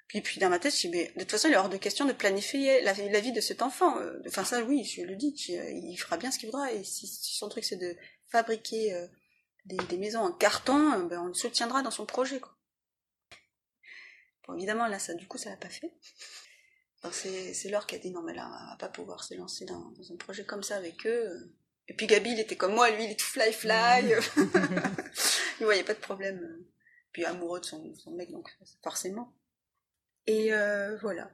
Puis, 0.09 0.19
puis 0.19 0.41
dans 0.41 0.49
ma 0.49 0.59
tête, 0.59 0.75
je 0.75 0.81
dis, 0.81 0.89
mais 0.89 1.05
de 1.15 1.19
toute 1.21 1.31
façon, 1.31 1.47
il 1.47 1.53
est 1.53 1.57
hors 1.57 1.69
de 1.69 1.77
question 1.77 2.03
de 2.03 2.11
planifier 2.11 2.81
la, 2.81 2.91
vie 2.93 3.31
de 3.31 3.39
cet 3.39 3.61
enfant. 3.61 3.95
Enfin, 4.27 4.43
ça, 4.43 4.61
oui, 4.63 4.83
je 4.83 5.03
le 5.03 5.15
dis, 5.15 5.33
il 5.37 5.95
fera 5.95 6.17
bien 6.17 6.31
ce 6.31 6.39
qu'il 6.39 6.49
voudra. 6.49 6.73
Et 6.73 6.83
si, 6.83 7.07
si 7.07 7.37
son 7.37 7.47
truc, 7.47 7.63
c'est 7.63 7.77
de 7.77 7.95
fabriquer 8.27 9.07
des, 9.65 9.97
maisons 9.97 10.21
en 10.21 10.31
carton, 10.31 10.93
euh, 10.93 11.07
ben 11.07 11.21
on 11.21 11.27
le 11.27 11.33
soutiendra 11.33 11.81
dans 11.81 11.91
son 11.91 12.05
projet. 12.05 12.39
Quoi. 12.39 12.55
Bon, 14.47 14.55
évidemment, 14.55 14.87
là, 14.87 14.99
ça, 14.99 15.13
du 15.13 15.27
coup, 15.27 15.37
ça 15.37 15.49
l'a 15.49 15.57
pas 15.57 15.69
fait. 15.69 15.93
c'est 17.11 17.69
Laure 17.69 17.85
qui 17.85 17.95
a 17.95 17.99
dit 17.99 18.11
non, 18.11 18.21
mais 18.21 18.33
là, 18.33 18.47
on 18.47 18.69
va 18.71 18.77
pas 18.77 18.89
pouvoir 18.89 19.23
se 19.23 19.33
lancer 19.35 19.65
dans, 19.65 19.93
un 20.11 20.15
projet 20.17 20.43
comme 20.43 20.63
ça 20.63 20.77
avec 20.77 21.05
eux. 21.05 21.53
Et 21.87 21.93
puis 21.93 22.07
Gabi, 22.07 22.31
il 22.31 22.39
était 22.39 22.55
comme 22.55 22.75
moi, 22.75 22.89
lui, 22.91 23.05
il 23.05 23.11
est 23.11 23.19
tout 23.19 23.25
fly 23.25 23.51
fly. 23.51 24.13
il 25.59 25.63
voyait 25.63 25.83
pas 25.83 25.93
de 25.93 25.99
problème. 25.99 26.63
Puis 27.11 27.25
amoureux 27.25 27.59
de 27.59 27.65
son, 27.65 27.83
mec, 28.11 28.31
donc 28.31 28.49
forcément. 28.83 29.33
Et 30.27 30.53
euh, 30.53 30.97
voilà. 30.97 31.31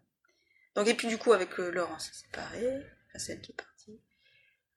Donc, 0.75 0.87
et 0.87 0.93
puis 0.93 1.07
du 1.07 1.17
coup, 1.17 1.33
avec 1.33 1.59
euh, 1.59 1.71
Laurent, 1.71 1.95
on 1.95 1.99
s'est 1.99 2.13
séparés. 2.13 2.77
Enfin, 3.07 3.19
c'est 3.19 3.33
elle 3.33 3.41
qui 3.41 3.51
est 3.51 3.55
partie. 3.55 3.75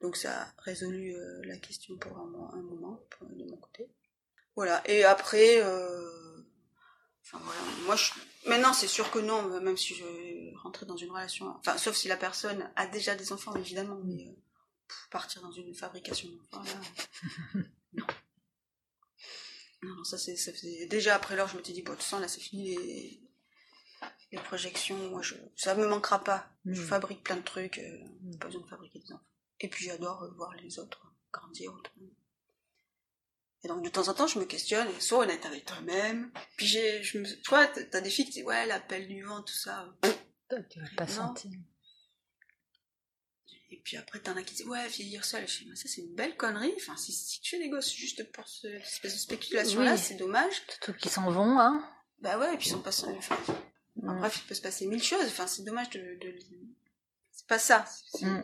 Donc 0.01 0.17
ça 0.17 0.43
a 0.43 0.53
résolu 0.59 1.15
euh, 1.17 1.43
la 1.45 1.57
question 1.57 1.97
pour 1.97 2.17
un, 2.19 2.27
moment, 2.27 3.01
de 3.23 3.45
mon 3.45 3.57
côté. 3.57 3.89
Voilà. 4.55 4.81
Et 4.89 5.05
après, 5.05 5.61
euh, 5.61 6.41
enfin 7.25 7.39
voilà, 7.43 7.61
moi 7.85 7.97
je, 7.97 8.13
maintenant 8.49 8.73
c'est 8.73 8.87
sûr 8.87 9.11
que 9.11 9.19
non, 9.19 9.43
même 9.61 9.77
si 9.77 9.95
je 9.95 10.57
rentrais 10.59 10.87
dans 10.87 10.97
une 10.97 11.11
relation, 11.11 11.49
enfin 11.59 11.77
sauf 11.79 11.97
si 11.97 12.07
la 12.07 12.17
personne 12.17 12.71
a 12.77 12.87
déjà 12.87 13.17
des 13.17 13.33
enfants 13.33 13.55
évidemment, 13.57 14.01
mais 14.05 14.37
partir 15.11 15.43
dans 15.43 15.53
une 15.53 15.75
fabrication 15.75 16.29
d'enfants 16.31 16.63
là, 16.65 17.61
non. 17.93 18.07
Non, 19.83 20.03
ça 20.03 20.19
c'est, 20.19 20.37
ça 20.37 20.51
déjà 20.89 21.15
après 21.15 21.37
l'heure, 21.37 21.49
je 21.49 21.57
m'étais 21.57 21.73
dit 21.73 21.83
bon, 21.83 21.93
toute 21.93 22.03
façon 22.03 22.19
là 22.19 22.29
c'est 22.29 22.41
fini 22.41 22.75
les, 22.75 23.21
les 24.31 24.39
projections, 24.39 24.97
moi 25.11 25.23
je, 25.23 25.35
ça 25.57 25.75
me 25.75 25.87
manquera 25.87 26.23
pas. 26.23 26.51
Je 26.65 26.81
mm. 26.83 26.87
fabrique 26.87 27.23
plein 27.25 27.37
de 27.37 27.43
trucs, 27.43 27.81
pas 28.39 28.47
besoin 28.47 28.63
de 28.63 28.69
fabriquer 28.69 28.99
des 28.99 29.13
enfants. 29.13 29.25
Et 29.61 29.69
puis 29.69 29.87
j'adore 29.87 30.29
voir 30.37 30.55
les 30.55 30.79
autres 30.79 31.13
grandir 31.33 31.73
autrement. 31.73 32.11
Et 33.65 33.69
donc 33.69 33.83
de 33.83 33.89
temps 33.89 34.09
en 34.09 34.15
temps, 34.15 34.27
je 34.27 34.39
me 34.39 34.45
questionne, 34.45 34.89
sois 35.01 35.25
honnête 35.25 35.45
avec 35.45 35.65
toi-même. 35.65 36.31
Puis 36.57 36.67
j'ai, 36.67 37.03
je 37.03 37.19
me, 37.19 37.25
tu 37.25 37.49
vois, 37.49 37.67
t'as 37.67 38.01
des 38.01 38.11
filles 38.11 38.27
qui 38.27 38.33
disent 38.33 38.45
ouais, 38.45 38.67
l'appel 38.67 39.09
du 39.09 39.23
vent, 39.23 39.43
tout 39.43 39.55
ça. 39.55 39.89
tu 40.51 40.81
vas 40.81 40.89
pas 40.97 41.09
sentir. 41.09 41.51
Et 43.71 43.81
puis 43.85 43.97
après, 43.97 44.21
t'en 44.21 44.37
as 44.37 44.43
qui 44.43 44.55
disent 44.55 44.67
ouais, 44.67 44.87
vieillir 44.89 45.25
seul. 45.25 45.47
Je 45.49 45.65
dis, 45.65 45.77
ça 45.77 45.89
c'est 45.89 46.03
une 46.03 46.15
belle 46.15 46.37
connerie. 46.37 46.73
Enfin, 46.77 46.97
si, 46.97 47.13
si 47.13 47.41
tu 47.41 47.57
fais 47.57 47.63
des 47.63 47.69
gosses 47.69 47.93
juste 47.93 48.31
pour 48.33 48.47
cette 48.49 48.83
espèce 48.83 49.15
de 49.15 49.19
spéculation-là, 49.19 49.97
c'est 49.97 50.15
dommage. 50.15 50.63
Tout 50.81 50.95
qui 50.95 51.09
s'en 51.09 51.31
vont, 51.31 51.59
hein. 51.59 51.85
Bah 52.21 52.39
ouais, 52.39 52.55
et 52.55 52.57
puis 52.57 52.69
ils 52.69 52.73
sont 52.73 52.81
pas. 52.81 52.91
Enfin, 52.91 53.39
bref, 53.99 54.39
il 54.43 54.49
peut 54.49 54.55
se 54.55 54.63
passer 54.63 54.87
mille 54.87 55.03
choses. 55.03 55.27
Enfin, 55.27 55.47
c'est 55.47 55.63
dommage 55.65 55.91
de. 55.91 56.19
de... 56.21 56.39
C'est 57.33 57.47
pas 57.47 57.59
ça. 57.59 57.85
Mm. 58.21 58.41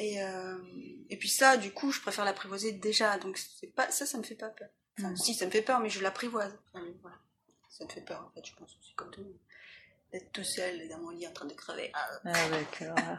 Et, 0.00 0.22
euh, 0.22 0.58
et 1.10 1.16
puis 1.16 1.28
ça, 1.28 1.56
du 1.56 1.72
coup, 1.72 1.90
je 1.90 2.00
préfère 2.00 2.24
l'apprivoiser 2.24 2.72
déjà. 2.72 3.18
Donc 3.18 3.38
c'est 3.38 3.74
pas 3.74 3.90
ça, 3.90 4.06
ça 4.06 4.18
me 4.18 4.22
fait 4.22 4.34
pas 4.34 4.48
peur. 4.48 4.68
Enfin, 4.98 5.10
Mm. 5.10 5.16
Si, 5.16 5.34
ça 5.34 5.46
me 5.46 5.50
fait 5.50 5.62
peur, 5.62 5.80
mais 5.80 5.90
je 5.90 6.02
l'apprivoise. 6.02 6.56
Enfin, 6.72 6.84
voilà. 7.02 7.16
Ça 7.70 7.84
me 7.84 7.90
fait 7.90 8.00
peur, 8.00 8.24
en 8.26 8.30
fait, 8.34 8.44
je 8.44 8.54
pense 8.54 8.76
aussi, 8.80 8.94
comme 8.94 9.10
tout 9.10 9.20
le 9.20 9.26
monde. 9.26 9.38
D'être 10.12 10.32
tout 10.32 10.44
seul 10.44 10.88
dans 10.88 10.98
mon 10.98 11.10
lit 11.10 11.26
en 11.28 11.32
train 11.32 11.44
de 11.44 11.52
crever. 11.54 11.92
Ah. 11.94 12.08
Ah. 12.24 13.18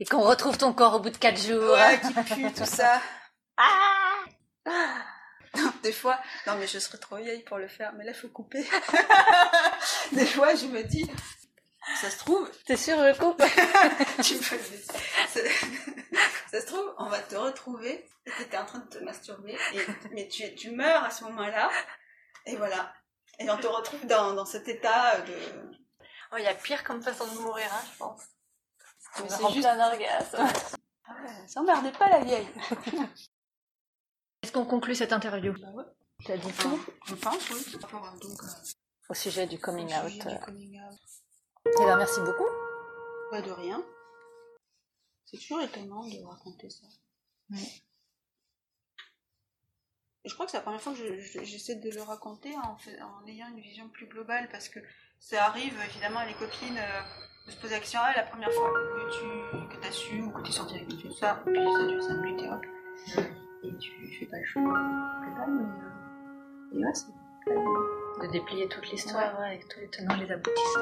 Et 0.00 0.04
qu'on 0.04 0.22
retrouve 0.22 0.56
ton 0.58 0.72
corps 0.72 0.94
au 0.94 1.00
bout 1.00 1.10
de 1.10 1.16
4 1.16 1.38
jours. 1.40 1.72
Ouais, 1.72 2.00
qui 2.00 2.34
pue, 2.34 2.52
tout 2.52 2.64
ça. 2.66 3.00
Ah 4.68 5.15
Des 5.82 5.92
fois, 5.92 6.18
non 6.46 6.56
mais 6.56 6.66
je 6.66 6.78
serais 6.78 6.98
trop 6.98 7.16
vieille 7.16 7.42
pour 7.42 7.58
le 7.58 7.68
faire, 7.68 7.92
mais 7.94 8.04
là, 8.04 8.12
faut 8.14 8.28
couper. 8.28 8.64
Des 10.12 10.26
fois, 10.26 10.54
je 10.54 10.66
me 10.66 10.82
dis, 10.82 11.08
ça 12.00 12.10
se 12.10 12.18
trouve, 12.18 12.50
T'es 12.66 12.76
sûr, 12.76 12.96
je 12.96 13.18
coupe? 13.18 13.42
Tu 14.22 14.36
peux 14.36 14.58
ça, 15.28 15.40
ça 16.50 16.60
se 16.60 16.66
trouve, 16.66 16.94
on 16.98 17.08
va 17.08 17.20
te 17.20 17.36
retrouver 17.36 18.08
et 18.26 18.30
t'étais 18.38 18.58
en 18.58 18.66
train 18.66 18.80
de 18.80 18.88
te 18.88 18.98
masturber, 18.98 19.56
et, 19.72 19.80
mais 20.12 20.28
tu, 20.28 20.54
tu 20.54 20.70
meurs 20.70 21.04
à 21.04 21.10
ce 21.10 21.24
moment-là, 21.24 21.70
et 22.46 22.56
voilà. 22.56 22.92
Et 23.38 23.50
on 23.50 23.56
te 23.58 23.66
retrouve 23.66 24.06
dans, 24.06 24.32
dans 24.32 24.46
cet 24.46 24.66
état 24.68 25.20
de... 25.20 25.34
Oh, 26.32 26.36
il 26.38 26.44
y 26.44 26.48
a 26.48 26.54
pire 26.54 26.82
comme 26.82 27.02
façon 27.02 27.26
de 27.26 27.38
mourir, 27.38 27.68
hein, 27.72 27.84
je 27.92 27.98
pense. 27.98 28.22
C'est 29.28 29.52
juste 29.54 29.66
un 29.66 29.92
orgasme. 29.92 30.38
Ah 31.08 31.12
ouais, 31.24 31.48
s'emmerdez 31.48 31.92
pas 31.92 32.08
la 32.08 32.20
vieille. 32.20 32.48
Qu'on 34.56 34.64
conclut 34.64 34.94
cette 34.94 35.12
interview 35.12 35.52
Bah 35.52 35.68
ouais. 35.74 35.84
Tu 36.24 36.32
as 36.32 36.38
dit 36.38 36.50
tout 36.54 36.80
Je 37.04 37.14
pense, 37.14 37.50
oui. 37.50 37.72
Donc, 38.22 38.42
euh, 38.42 38.46
au 39.10 39.12
sujet 39.14 39.46
du 39.46 39.58
coming 39.58 39.92
out. 39.92 40.08
sujet 40.08 40.30
du 40.34 40.38
coming 40.40 40.80
out. 40.80 40.98
Eh 41.66 41.84
ben, 41.84 41.96
merci 41.98 42.20
beaucoup. 42.20 42.46
Pas 43.30 43.42
de 43.42 43.50
rien. 43.50 43.84
C'est 45.26 45.36
toujours 45.36 45.60
étonnant 45.60 46.06
de 46.08 46.24
raconter 46.24 46.70
ça. 46.70 46.86
Et 50.24 50.28
je 50.30 50.32
crois 50.32 50.46
que 50.46 50.52
c'est 50.52 50.56
la 50.56 50.62
première 50.62 50.80
fois 50.80 50.94
que 50.94 50.98
je- 51.00 51.18
je- 51.20 51.44
j'essaie 51.44 51.74
de 51.76 51.90
le 51.90 52.00
raconter 52.00 52.56
en, 52.56 52.78
fait- 52.78 52.98
en 53.02 53.26
ayant 53.26 53.48
une 53.48 53.60
vision 53.60 53.90
plus 53.90 54.06
globale 54.06 54.48
parce 54.50 54.70
que 54.70 54.80
ça 55.20 55.44
arrive 55.44 55.78
évidemment 55.90 56.20
à 56.20 56.26
les 56.26 56.34
copines 56.34 56.78
euh, 56.78 57.02
de 57.46 57.50
se 57.50 57.56
poser 57.60 57.74
la 57.74 57.80
question 57.80 58.00
ah, 58.02 58.14
la 58.16 58.22
première 58.22 58.50
fois 58.52 58.70
que 58.72 59.10
tu 59.18 59.68
que 59.76 59.82
t'assumes 59.82 60.28
ou 60.28 60.32
que 60.32 60.40
tu 60.44 60.48
es 60.48 60.52
sorti 60.54 60.76
avec 60.76 60.90
une 60.90 60.98
fille, 60.98 61.10
tout 61.10 61.16
ça, 61.18 61.42
puis 61.44 61.54
ça 61.54 61.86
dure 61.86 62.02
5 62.02 62.14
minutes 62.22 62.42
et 62.42 62.48
hop. 62.48 63.36
Et 63.62 63.76
tu 63.78 63.92
fais 64.18 64.26
pas 64.26 64.38
le 64.38 64.44
choix. 64.44 64.62
Calme, 64.62 65.66
mais, 66.72 66.78
euh, 66.78 66.80
et 66.80 66.84
ouais, 66.84 66.94
c'est. 66.94 67.12
De 68.22 68.32
déplier 68.32 68.66
toute 68.68 68.90
l'histoire 68.90 69.38
ouais, 69.38 69.46
avec 69.46 69.68
tous 69.68 69.80
les 69.80 69.88
tenants, 69.88 70.16
les 70.16 70.32
aboutissants. 70.32 70.80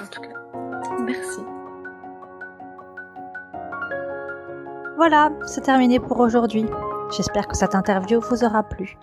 En 0.00 0.06
tout 0.06 0.20
cas, 0.20 0.98
merci. 1.00 1.40
Voilà, 4.96 5.32
c'est 5.46 5.62
terminé 5.62 5.98
pour 5.98 6.20
aujourd'hui. 6.20 6.66
J'espère 7.16 7.48
que 7.48 7.56
cette 7.56 7.74
interview 7.74 8.20
vous 8.20 8.44
aura 8.44 8.62
plu 8.62 8.96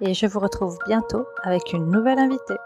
et 0.00 0.14
je 0.14 0.26
vous 0.26 0.40
retrouve 0.40 0.78
bientôt 0.86 1.26
avec 1.42 1.72
une 1.72 1.90
nouvelle 1.90 2.18
invitée. 2.18 2.56